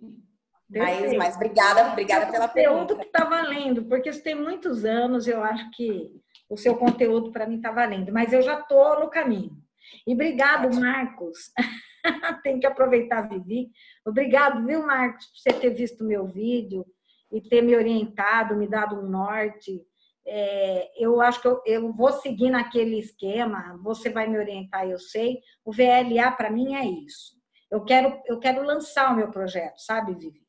Mas, 0.70 1.18
mas 1.18 1.36
obrigada, 1.36 1.92
obrigada 1.92 2.32
pela 2.32 2.48
pergunta. 2.48 2.96
que 2.96 3.06
está 3.06 3.26
valendo, 3.26 3.86
porque 3.86 4.10
isso 4.10 4.22
tem 4.22 4.36
muitos 4.36 4.86
anos, 4.86 5.28
eu 5.28 5.44
acho 5.44 5.70
que 5.72 6.12
o 6.48 6.56
seu 6.56 6.76
conteúdo 6.76 7.32
para 7.32 7.48
mim 7.48 7.56
está 7.56 7.72
valendo, 7.72 8.12
mas 8.12 8.32
eu 8.32 8.42
já 8.42 8.60
estou 8.60 9.00
no 9.00 9.10
caminho. 9.10 9.58
E 10.06 10.14
obrigado, 10.14 10.74
Marcos. 10.80 11.52
tem 12.44 12.60
que 12.60 12.68
aproveitar, 12.68 13.28
Vivi. 13.28 13.72
Obrigado, 14.06 14.66
viu, 14.66 14.86
Marcos, 14.86 15.26
por 15.26 15.38
você 15.40 15.60
ter 15.60 15.72
visto 15.72 16.04
meu 16.04 16.28
vídeo 16.28 16.86
e 17.32 17.42
ter 17.42 17.62
me 17.62 17.76
orientado, 17.76 18.56
me 18.56 18.68
dado 18.68 19.00
um 19.00 19.10
norte. 19.10 19.82
É, 20.26 20.92
eu 21.04 21.20
acho 21.22 21.42
que 21.42 21.48
eu, 21.48 21.62
eu, 21.66 21.94
vou 21.94 22.12
seguir 22.12 22.52
naquele 22.52 23.00
esquema, 23.00 23.80
você 23.82 24.10
vai 24.10 24.28
me 24.28 24.38
orientar, 24.38 24.88
eu 24.88 25.00
sei. 25.00 25.40
O 25.66 25.72
VLA, 25.72 26.32
para 26.32 26.52
mim, 26.52 26.76
é 26.76 26.86
isso. 26.86 27.40
Eu 27.72 27.84
quero, 27.84 28.20
eu 28.28 28.40
quero 28.40 28.64
lançar 28.64 29.12
o 29.12 29.16
meu 29.16 29.30
projeto, 29.32 29.80
sabe, 29.80 30.14
Vivi? 30.14 30.49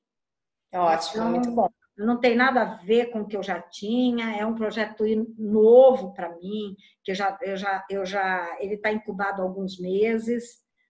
Ótimo, 0.72 1.22
então, 1.22 1.30
muito 1.30 1.50
bom. 1.50 1.68
Não 1.96 2.18
tem 2.18 2.34
nada 2.34 2.62
a 2.62 2.74
ver 2.76 3.10
com 3.10 3.20
o 3.20 3.26
que 3.26 3.36
eu 3.36 3.42
já 3.42 3.60
tinha, 3.60 4.36
é 4.36 4.46
um 4.46 4.54
projeto 4.54 5.04
novo 5.36 6.14
para 6.14 6.34
mim, 6.36 6.74
que 7.04 7.10
eu 7.10 7.14
já, 7.14 7.36
eu 7.42 7.56
já, 7.56 7.84
eu 7.90 8.06
já, 8.06 8.56
ele 8.58 8.74
está 8.74 8.90
incubado 8.90 9.42
há 9.42 9.44
alguns 9.44 9.78
meses, 9.78 10.44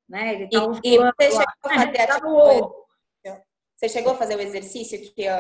né? 0.09 0.35
Ele 0.35 0.45
está 0.45 0.61
e, 0.85 0.95
e 0.95 0.99
você 0.99 1.31
chegou 1.31 1.43
a 1.65 1.69
fazer 1.69 2.07
tá 2.07 3.43
Você 3.77 3.89
chegou 3.89 4.13
a 4.13 4.17
fazer 4.17 4.37
o 4.37 4.41
exercício 4.41 5.15
que 5.15 5.23
eu, 5.23 5.35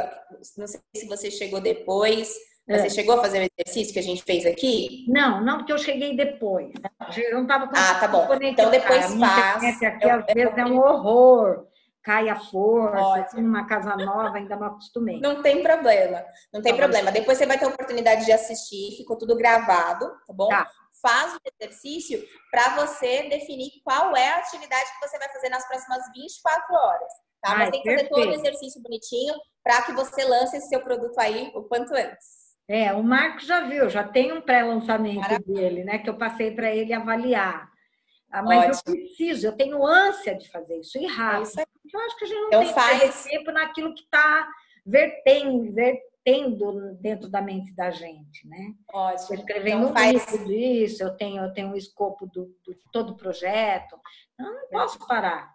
não 0.56 0.66
sei 0.66 0.80
se 0.96 1.06
você 1.06 1.30
chegou 1.30 1.60
depois. 1.60 2.34
Você 2.68 2.86
é. 2.86 2.90
chegou 2.90 3.16
a 3.16 3.22
fazer 3.22 3.40
o 3.40 3.48
exercício 3.52 3.92
que 3.92 3.98
a 3.98 4.02
gente 4.02 4.22
fez 4.22 4.46
aqui? 4.46 5.04
Não, 5.08 5.42
não, 5.42 5.58
porque 5.58 5.72
eu 5.72 5.78
cheguei 5.78 6.16
depois. 6.16 6.72
Eu 7.16 7.34
não 7.34 7.42
estava 7.42 7.68
Ah, 7.74 7.94
tá 7.98 8.06
bom. 8.06 8.28
Então 8.42 8.70
depois 8.70 9.12
faz. 9.14 9.82
Aqui, 9.82 10.04
eu, 10.04 10.14
às 10.14 10.26
vezes, 10.26 10.56
é 10.56 10.64
um 10.64 10.78
horror 10.78 11.66
cai 12.02 12.28
a 12.28 12.36
força, 12.36 13.20
assim, 13.20 13.42
numa 13.42 13.66
casa 13.66 13.96
nova, 13.96 14.36
ainda 14.36 14.56
não 14.56 14.68
acostumei. 14.68 15.20
Não 15.20 15.42
tem 15.42 15.62
problema, 15.62 16.24
não 16.52 16.62
tem 16.62 16.72
tá 16.72 16.78
problema. 16.78 17.12
Depois 17.12 17.36
você 17.36 17.46
vai 17.46 17.58
ter 17.58 17.66
a 17.66 17.68
oportunidade 17.68 18.24
de 18.24 18.32
assistir, 18.32 18.96
ficou 18.96 19.16
tudo 19.16 19.36
gravado, 19.36 20.06
tá 20.26 20.32
bom? 20.32 20.48
Tá. 20.48 20.68
Faz 21.02 21.34
o 21.34 21.40
exercício 21.60 22.22
para 22.50 22.76
você 22.76 23.28
definir 23.28 23.70
qual 23.84 24.16
é 24.16 24.28
a 24.28 24.38
atividade 24.38 24.90
que 24.92 25.08
você 25.08 25.18
vai 25.18 25.28
fazer 25.30 25.48
nas 25.48 25.66
próximas 25.66 26.02
24 26.14 26.74
horas. 26.74 27.12
Tá? 27.42 27.52
Ai, 27.52 27.58
Mas 27.58 27.70
tem 27.70 27.82
que 27.82 27.88
perfeito. 27.88 28.10
fazer 28.10 28.22
todo 28.22 28.30
o 28.30 28.38
exercício 28.38 28.82
bonitinho 28.82 29.34
para 29.62 29.82
que 29.82 29.92
você 29.92 30.24
lance 30.24 30.56
esse 30.56 30.68
seu 30.68 30.80
produto 30.80 31.18
aí 31.18 31.50
o 31.54 31.62
quanto 31.64 31.94
antes. 31.94 32.40
É, 32.68 32.92
o 32.92 33.02
Marcos 33.02 33.46
já 33.46 33.62
viu, 33.62 33.88
já 33.88 34.04
tem 34.04 34.30
um 34.30 34.40
pré-lançamento 34.40 35.42
dele, 35.44 35.84
né? 35.84 35.98
Que 35.98 36.08
eu 36.08 36.16
passei 36.16 36.54
para 36.54 36.70
ele 36.70 36.92
avaliar. 36.92 37.68
Ah, 38.30 38.42
mas 38.44 38.78
Ótimo. 38.78 38.94
eu 38.94 39.00
preciso, 39.00 39.46
eu 39.48 39.56
tenho 39.56 39.84
ânsia 39.84 40.36
de 40.36 40.48
fazer 40.50 40.78
isso 40.78 40.96
e 40.98 41.06
rápido. 41.06 41.40
É 41.40 41.42
isso 41.42 41.60
eu 41.92 42.00
acho 42.00 42.16
que 42.16 42.24
a 42.24 42.28
gente 42.28 42.40
não 42.40 42.46
então 42.48 42.64
tem 42.64 42.74
faz... 42.74 43.24
tempo 43.24 43.50
naquilo 43.50 43.94
que 43.94 44.02
está 44.02 44.48
vertendo, 44.84 45.72
vertendo 45.72 46.94
dentro 47.00 47.28
da 47.28 47.40
mente 47.40 47.74
da 47.74 47.90
gente, 47.90 48.46
né? 48.46 48.74
Ótimo. 48.92 49.34
Escrevendo 49.38 49.82
então, 49.84 49.94
faz... 49.94 50.08
um 50.08 50.12
livro 50.12 50.46
disso, 50.46 51.02
eu 51.02 51.16
tenho, 51.16 51.42
eu 51.42 51.52
tenho 51.52 51.72
o 51.72 51.76
escopo 51.76 52.26
do, 52.26 52.46
do 52.64 52.74
todo 52.92 53.12
o 53.12 53.16
projeto. 53.16 53.98
Então, 54.34 54.52
não 54.52 54.68
posso 54.68 54.98
parar. 55.06 55.54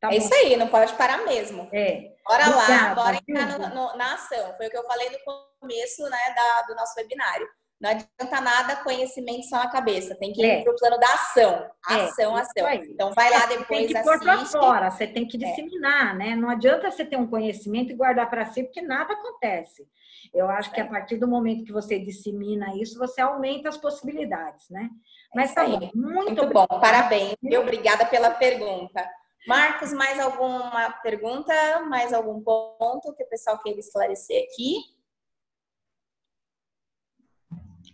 Tá 0.00 0.08
é 0.08 0.10
bom. 0.12 0.16
isso 0.16 0.34
aí, 0.34 0.56
não 0.56 0.68
pode 0.68 0.94
parar 0.94 1.24
mesmo. 1.24 1.68
É. 1.72 2.14
Bora 2.26 2.48
lá, 2.48 2.94
bora 2.94 3.16
entrar 3.16 3.58
no, 3.58 3.68
no, 3.68 3.96
na 3.96 4.14
ação. 4.14 4.56
Foi 4.56 4.66
o 4.66 4.70
que 4.70 4.76
eu 4.76 4.86
falei 4.86 5.10
no 5.10 5.18
começo 5.60 6.02
né, 6.04 6.34
da, 6.34 6.62
do 6.62 6.74
nosso 6.74 6.98
webinário. 6.98 7.46
Não 7.80 7.88
adianta 7.88 8.40
nada 8.42 8.76
conhecimento 8.76 9.48
só 9.48 9.56
na 9.56 9.70
cabeça, 9.70 10.14
tem 10.14 10.34
que 10.34 10.42
ir 10.42 10.50
é. 10.50 10.62
para 10.62 10.72
o 10.72 10.76
plano 10.76 10.98
da 10.98 11.06
ação. 11.06 11.66
Ação, 11.86 12.36
é, 12.36 12.40
ação. 12.42 12.70
Então 12.90 13.12
vai 13.14 13.30
lá 13.30 13.46
depois, 13.46 13.86
tem 13.86 13.88
que 13.88 14.02
pôr 14.02 14.20
para 14.20 14.44
fora, 14.44 14.90
você 14.90 15.06
tem 15.06 15.26
que 15.26 15.42
é. 15.42 15.48
disseminar, 15.48 16.14
é. 16.14 16.18
né? 16.18 16.36
Não 16.36 16.50
adianta 16.50 16.90
você 16.90 17.06
ter 17.06 17.16
um 17.16 17.26
conhecimento 17.26 17.90
e 17.90 17.96
guardar 17.96 18.28
para 18.28 18.44
si, 18.44 18.64
porque 18.64 18.82
nada 18.82 19.14
acontece. 19.14 19.88
Eu 20.34 20.50
acho 20.50 20.70
que 20.72 20.80
a 20.80 20.84
é. 20.84 20.88
partir 20.88 21.16
do 21.16 21.26
momento 21.26 21.64
que 21.64 21.72
você 21.72 21.98
dissemina 21.98 22.76
isso, 22.76 22.98
você 22.98 23.22
aumenta 23.22 23.70
as 23.70 23.78
possibilidades, 23.78 24.68
né? 24.68 24.90
Mas 25.34 25.54
tá 25.54 25.64
bom, 25.64 25.90
muito, 25.94 25.94
muito 25.94 26.46
bom, 26.48 26.66
parabéns. 26.66 27.34
E 27.42 27.56
obrigada 27.56 28.04
pela 28.04 28.30
pergunta. 28.30 29.08
Marcos, 29.46 29.90
mais 29.92 30.20
alguma 30.20 30.90
pergunta? 31.02 31.80
Mais 31.88 32.12
algum 32.12 32.42
ponto 32.42 33.14
que 33.16 33.24
o 33.24 33.28
pessoal 33.28 33.58
queira 33.58 33.80
esclarecer 33.80 34.44
aqui? 34.44 34.99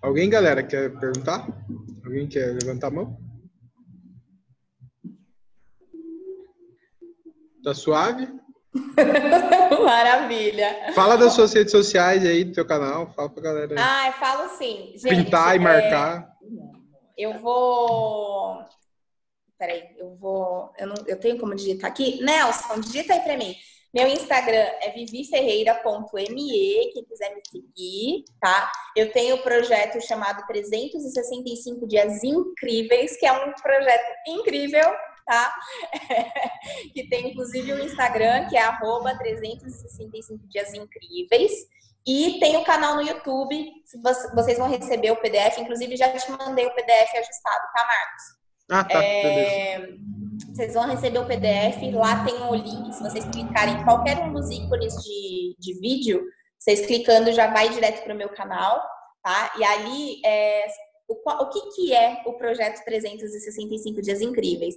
Alguém, 0.02 0.28
galera, 0.28 0.62
quer 0.62 0.98
perguntar? 0.98 1.46
Alguém 2.04 2.28
quer 2.28 2.52
levantar 2.52 2.88
a 2.88 2.90
mão? 2.90 3.18
Tá 7.64 7.74
suave? 7.74 8.28
Maravilha. 9.84 10.92
Fala 10.94 11.16
das 11.16 11.32
suas 11.32 11.52
redes 11.52 11.72
sociais 11.72 12.24
aí, 12.24 12.44
do 12.44 12.52
teu 12.52 12.66
canal. 12.66 13.12
Fala 13.14 13.28
pra 13.28 13.42
galera 13.42 13.72
aí. 13.72 13.78
Ah, 13.78 14.06
eu 14.08 14.12
falo 14.12 14.48
sim. 14.50 14.92
Gente, 14.96 15.24
Pintar 15.24 15.54
e 15.54 15.58
é, 15.58 15.60
marcar. 15.60 16.28
Eu 17.16 17.38
vou. 17.40 18.62
Peraí, 19.58 19.82
eu 19.98 20.14
vou. 20.16 20.72
Eu, 20.78 20.88
não... 20.88 20.94
eu 21.06 21.18
tenho 21.18 21.38
como 21.38 21.54
digitar 21.54 21.90
aqui. 21.90 22.22
Nelson, 22.22 22.78
digita 22.80 23.14
aí 23.14 23.20
pra 23.20 23.36
mim. 23.36 23.56
Meu 23.94 24.08
Instagram 24.08 24.68
é 24.80 24.90
viviferreira.me, 24.90 26.92
quem 26.92 27.04
quiser 27.04 27.34
me 27.34 27.40
seguir, 27.50 28.24
tá? 28.40 28.70
Eu 28.94 29.12
tenho 29.12 29.36
um 29.36 29.42
projeto 29.42 30.00
chamado 30.06 30.46
365 30.46 31.86
Dias 31.86 32.22
Incríveis, 32.22 33.16
que 33.16 33.26
é 33.26 33.32
um 33.32 33.52
projeto 33.54 34.12
incrível, 34.28 34.84
tá? 35.24 35.54
que 36.92 37.08
tem 37.08 37.30
inclusive 37.30 37.72
o 37.72 37.76
um 37.76 37.84
Instagram, 37.84 38.48
que 38.48 38.56
é 38.56 38.62
arroba 38.62 39.16
365 39.16 40.46
Dias 40.48 40.74
Incríveis. 40.74 41.52
E 42.06 42.38
tem 42.38 42.56
o 42.56 42.64
canal 42.64 42.94
no 42.94 43.02
YouTube, 43.02 43.68
vocês 44.32 44.58
vão 44.58 44.68
receber 44.68 45.10
o 45.10 45.16
PDF, 45.16 45.58
inclusive 45.58 45.96
já 45.96 46.12
te 46.12 46.30
mandei 46.30 46.64
o 46.64 46.74
PDF 46.74 47.14
ajustado, 47.16 47.64
tá, 47.74 47.84
Marcos? 47.84 48.45
Ah, 48.70 48.84
tá. 48.84 49.02
É... 49.02 49.88
Vocês 50.52 50.74
vão 50.74 50.86
receber 50.86 51.18
o 51.18 51.26
PDF, 51.26 51.94
lá 51.94 52.24
tem 52.24 52.34
o 52.34 52.54
link, 52.54 52.92
se 52.94 53.02
vocês 53.02 53.24
clicarem 53.26 53.74
em 53.74 53.84
qualquer 53.84 54.18
um 54.18 54.32
dos 54.32 54.50
ícones 54.50 54.94
de, 55.02 55.54
de 55.58 55.78
vídeo, 55.80 56.24
vocês 56.58 56.86
clicando 56.86 57.32
já 57.32 57.46
vai 57.52 57.68
direto 57.68 58.02
para 58.02 58.14
o 58.14 58.16
meu 58.16 58.30
canal, 58.30 58.82
tá? 59.22 59.52
E 59.58 59.64
ali, 59.64 60.20
é, 60.24 60.66
o, 61.08 61.14
o 61.14 61.48
que, 61.50 61.60
que 61.74 61.94
é 61.94 62.22
o 62.26 62.34
projeto 62.34 62.82
365 62.84 64.00
Dias 64.02 64.20
Incríveis? 64.20 64.74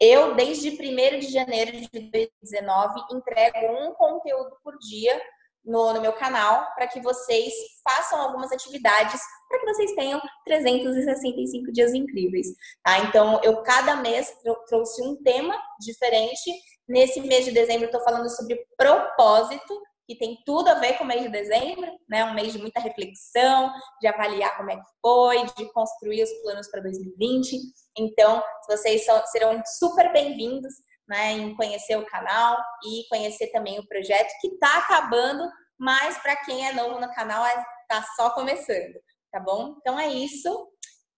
Eu, 0.00 0.34
desde 0.34 0.70
1 0.70 1.18
de 1.20 1.30
janeiro 1.30 1.72
de 1.72 1.88
2019, 1.90 3.00
entrego 3.12 3.86
um 3.86 3.92
conteúdo 3.94 4.56
por 4.64 4.76
dia 4.78 5.20
no, 5.64 5.92
no 5.92 6.00
meu 6.00 6.12
canal 6.12 6.66
para 6.74 6.86
que 6.86 7.00
vocês 7.00 7.52
façam 7.84 8.20
algumas 8.20 8.52
atividades 8.52 9.20
para 9.48 9.58
que 9.58 9.66
vocês 9.66 9.92
tenham 9.94 10.20
365 10.44 11.72
dias 11.72 11.92
incríveis. 11.92 12.46
Tá? 12.84 13.00
Então, 13.00 13.40
eu 13.42 13.62
cada 13.62 13.96
mês 13.96 14.32
trouxe 14.68 15.02
um 15.02 15.20
tema 15.22 15.60
diferente. 15.80 16.52
Nesse 16.88 17.20
mês 17.20 17.44
de 17.44 17.52
dezembro, 17.52 17.86
estou 17.86 18.02
falando 18.02 18.28
sobre 18.30 18.64
propósito, 18.76 19.80
que 20.06 20.16
tem 20.16 20.38
tudo 20.44 20.68
a 20.68 20.74
ver 20.74 20.98
com 20.98 21.04
o 21.04 21.06
mês 21.06 21.22
de 21.22 21.28
dezembro, 21.28 21.88
né? 22.08 22.24
Um 22.24 22.34
mês 22.34 22.52
de 22.52 22.58
muita 22.58 22.80
reflexão, 22.80 23.72
de 24.00 24.08
avaliar 24.08 24.56
como 24.56 24.70
é 24.70 24.76
que 24.76 24.82
foi, 25.00 25.44
de 25.56 25.72
construir 25.72 26.24
os 26.24 26.32
planos 26.42 26.68
para 26.68 26.80
2020. 26.82 27.56
Então, 27.96 28.42
vocês 28.68 29.06
serão 29.30 29.62
super 29.78 30.12
bem-vindos 30.12 30.74
né, 31.10 31.32
em 31.32 31.56
conhecer 31.56 31.96
o 31.96 32.06
canal 32.06 32.56
e 32.84 33.04
conhecer 33.10 33.48
também 33.48 33.80
o 33.80 33.86
projeto 33.86 34.32
que 34.40 34.46
está 34.46 34.78
acabando, 34.78 35.42
mas 35.76 36.16
para 36.18 36.36
quem 36.36 36.68
é 36.68 36.72
novo 36.72 37.00
no 37.00 37.12
canal 37.12 37.44
está 37.82 38.00
só 38.14 38.30
começando, 38.30 38.94
tá 39.32 39.40
bom? 39.40 39.74
Então 39.78 39.98
é 39.98 40.08
isso. 40.08 40.68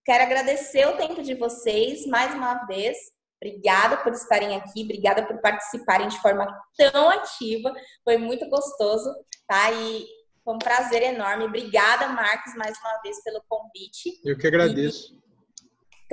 Quero 0.03 0.23
agradecer 0.23 0.87
o 0.87 0.97
tempo 0.97 1.21
de 1.21 1.35
vocês 1.35 2.07
mais 2.07 2.33
uma 2.33 2.65
vez. 2.65 2.97
Obrigada 3.39 3.97
por 3.97 4.13
estarem 4.13 4.55
aqui, 4.55 4.83
obrigada 4.83 5.27
por 5.27 5.39
participarem 5.41 6.07
de 6.07 6.19
forma 6.21 6.47
tão 6.75 7.09
ativa. 7.11 7.71
Foi 8.03 8.17
muito 8.17 8.49
gostoso, 8.49 9.13
tá? 9.47 9.71
E 9.71 10.07
foi 10.43 10.55
um 10.55 10.59
prazer 10.59 11.03
enorme. 11.03 11.45
Obrigada, 11.45 12.07
Marcos, 12.07 12.55
mais 12.55 12.75
uma 12.79 12.99
vez 13.01 13.21
pelo 13.23 13.43
convite. 13.47 14.19
Eu 14.25 14.37
que 14.37 14.47
agradeço. 14.47 15.13
E 15.13 15.22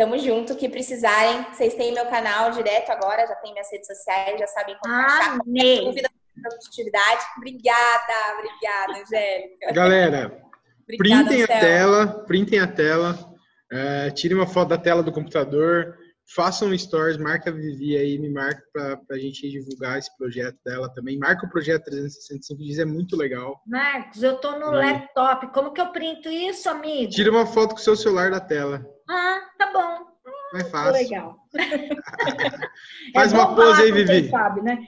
Tamo 0.01 0.17
junto, 0.17 0.57
que 0.57 0.67
precisarem. 0.67 1.45
Vocês 1.53 1.75
têm 1.75 1.93
meu 1.93 2.07
canal 2.07 2.53
direto 2.53 2.89
agora, 2.89 3.27
já 3.27 3.35
tem 3.35 3.53
minhas 3.53 3.71
redes 3.71 3.87
sociais, 3.87 4.41
já 4.41 4.47
sabem 4.47 4.75
como 4.83 4.95
ah, 4.95 5.05
achar. 5.05 5.37
Qualquer 5.37 5.85
dúvida 5.85 6.11
produtividade. 6.41 7.23
Obrigada, 7.37 8.39
obrigada, 8.39 8.93
Angélica. 8.93 9.73
Galera, 9.75 10.43
obrigada, 10.85 11.25
printem 11.27 11.43
a 11.43 11.47
tela, 11.47 12.07
printem 12.27 12.61
a 12.61 12.67
tela, 12.67 13.35
é, 13.71 14.11
tirem 14.13 14.39
uma 14.39 14.47
foto 14.47 14.71
da 14.71 14.79
tela 14.79 15.03
do 15.03 15.13
computador, 15.13 15.99
façam 16.35 16.77
stories, 16.77 17.17
marca 17.17 17.51
a 17.51 17.53
Vivi 17.53 17.97
aí, 17.97 18.19
me 18.19 18.31
marca 18.31 18.63
para 18.73 19.17
a 19.17 19.19
gente 19.19 19.49
divulgar 19.51 19.99
esse 19.99 20.17
projeto 20.17 20.57
dela 20.65 20.89
também. 20.95 21.19
Marca 21.19 21.47
o 21.47 21.51
projeto 21.51 21.85
365 21.85 22.63
dias, 22.63 22.79
é 22.79 22.85
muito 22.85 23.17
legal. 23.17 23.61
Marcos, 23.67 24.23
eu 24.23 24.37
tô 24.39 24.59
no 24.59 24.75
é. 24.77 24.93
laptop, 24.93 25.49
como 25.53 25.73
que 25.73 25.81
eu 25.81 25.89
printo 25.89 26.29
isso, 26.29 26.69
amigo? 26.69 27.11
Tira 27.11 27.31
uma 27.31 27.47
foto 27.47 27.71
com 27.71 27.81
o 27.81 27.85
seu 27.85 27.97
celular 27.97 28.31
da 28.31 28.41
tela. 28.41 28.85
Ah, 29.09 29.41
tá 29.59 29.73
bom. 29.73 30.11
É 30.55 30.65
fácil. 30.65 30.93
Legal. 30.93 31.37
Faz 33.15 33.33
é 33.33 33.37
uma 33.37 33.55
pose 33.55 33.83
aí, 33.83 33.93
Vivi. 33.93 34.29
Sabe, 34.29 34.63
né? 34.63 34.79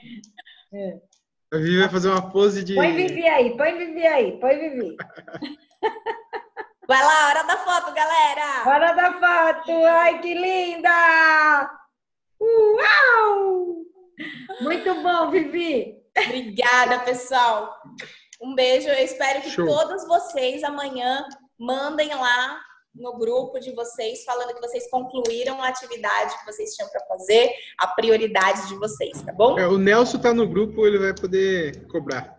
É. 0.73 0.97
A 1.53 1.57
Vivi 1.57 1.79
vai 1.79 1.89
fazer 1.89 2.09
uma 2.09 2.31
pose 2.31 2.63
de. 2.63 2.75
Põe 2.75 2.95
Vivi 2.95 3.27
aí, 3.27 3.55
põe 3.55 3.77
Vivi 3.77 4.05
aí, 4.05 4.39
põe 4.39 4.59
Vivi. 4.59 4.97
Vai 6.85 7.01
lá, 7.01 7.29
hora 7.29 7.43
da 7.43 7.57
foto, 7.57 7.93
galera! 7.93 8.67
Hora 8.67 8.91
da 8.91 9.13
foto! 9.13 9.71
Ai, 9.85 10.19
que 10.19 10.33
linda! 10.33 11.71
Uau! 12.41 13.83
Muito 14.59 15.01
bom, 15.01 15.31
Vivi! 15.31 15.95
Obrigada, 16.17 16.99
pessoal! 16.99 17.73
Um 18.41 18.53
beijo. 18.53 18.89
Eu 18.89 19.01
espero 19.01 19.41
que 19.41 19.49
Show. 19.49 19.65
todos 19.65 20.05
vocês 20.05 20.61
amanhã 20.61 21.25
mandem 21.57 22.13
lá 22.13 22.59
no 22.93 23.17
grupo 23.17 23.61
de 23.61 23.73
vocês 23.73 24.25
falando 24.25 24.53
que 24.53 24.61
vocês 24.61 24.89
concluíram 24.91 25.63
a 25.63 25.69
atividade 25.69 26.37
que 26.37 26.45
vocês 26.45 26.75
tinham 26.75 26.89
para 26.89 27.05
fazer, 27.07 27.49
a 27.79 27.87
prioridade 27.87 28.67
de 28.67 28.75
vocês, 28.75 29.21
tá 29.21 29.31
bom? 29.31 29.57
É, 29.57 29.65
o 29.65 29.77
Nelson 29.77 30.19
tá 30.19 30.33
no 30.33 30.45
grupo, 30.45 30.85
ele 30.85 30.99
vai 30.99 31.15
poder 31.15 31.87
cobrar. 31.87 32.37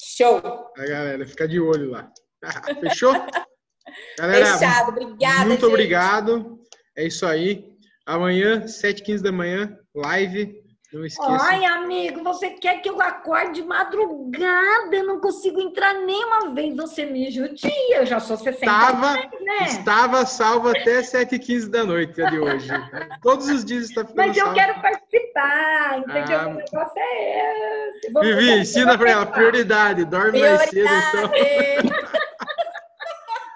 Show! 0.00 0.38
A 0.78 0.86
galera, 0.86 1.26
fica 1.26 1.48
de 1.48 1.58
olho 1.58 1.90
lá. 1.90 2.08
Fechou? 2.80 3.12
Galera, 4.18 4.46
Fechado, 4.46 4.88
obrigada. 4.90 5.44
Muito 5.46 5.60
gente. 5.60 5.64
obrigado. 5.64 6.58
É 6.96 7.06
isso 7.06 7.26
aí. 7.26 7.64
Amanhã, 8.06 8.64
7h15 8.64 9.22
da 9.22 9.32
manhã, 9.32 9.76
live 9.94 10.64
não 10.94 11.04
esqueça. 11.04 11.44
Ai, 11.44 11.64
amigo, 11.64 12.22
você 12.22 12.50
quer 12.50 12.80
que 12.80 12.88
eu 12.88 13.02
acorde 13.02 13.54
de 13.60 13.66
madrugada? 13.66 14.94
Eu 14.94 15.04
não 15.04 15.20
consigo 15.20 15.60
entrar 15.60 15.92
nenhuma 15.94 16.54
vez. 16.54 16.76
Você 16.76 17.04
me 17.04 17.30
judia. 17.32 17.96
Eu 17.96 18.06
já 18.06 18.20
sou 18.20 18.36
60 18.36 18.64
estava, 18.64 19.14
né? 19.14 19.58
Estava 19.66 20.24
salvo 20.24 20.68
até 20.68 21.00
7h15 21.00 21.68
da 21.68 21.84
noite 21.84 22.14
de 22.14 22.38
hoje. 22.38 22.68
Todos 23.22 23.48
os 23.48 23.64
dias 23.64 23.88
está 23.88 24.02
ficando 24.02 24.16
Mas 24.16 24.36
eu 24.36 24.44
salvo. 24.44 24.60
quero 24.60 24.80
participar, 24.80 25.98
entendeu? 25.98 26.38
Ah, 26.38 26.48
o 26.48 26.54
negócio 26.54 26.92
é 26.96 27.88
esse. 27.88 28.12
Vivi, 28.12 28.60
ensina 28.60 28.96
para 28.96 29.10
ela. 29.10 29.26
Prioridade. 29.26 30.04
Dorme 30.04 30.38
prioridade. 30.38 30.82
mais 30.82 31.04
cedo, 31.10 31.32
então. 31.34 32.04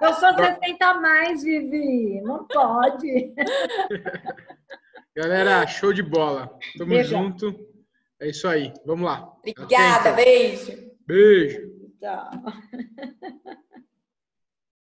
Eu 0.00 0.12
sou 0.14 0.34
60 0.34 0.86
a 0.86 0.94
mais, 1.00 1.42
Vivi. 1.42 2.20
Não 2.22 2.46
pode. 2.46 3.34
Galera, 5.16 5.66
show 5.66 5.92
de 5.92 6.02
bola. 6.02 6.56
Tamo 6.76 6.90
beijo. 6.90 7.10
junto. 7.10 7.68
É 8.20 8.28
isso 8.28 8.46
aí. 8.46 8.72
Vamos 8.86 9.04
lá. 9.04 9.32
Obrigada, 9.38 10.12
beijo. 10.12 10.72
Beijo. 11.06 11.72
Tchau. 12.00 12.30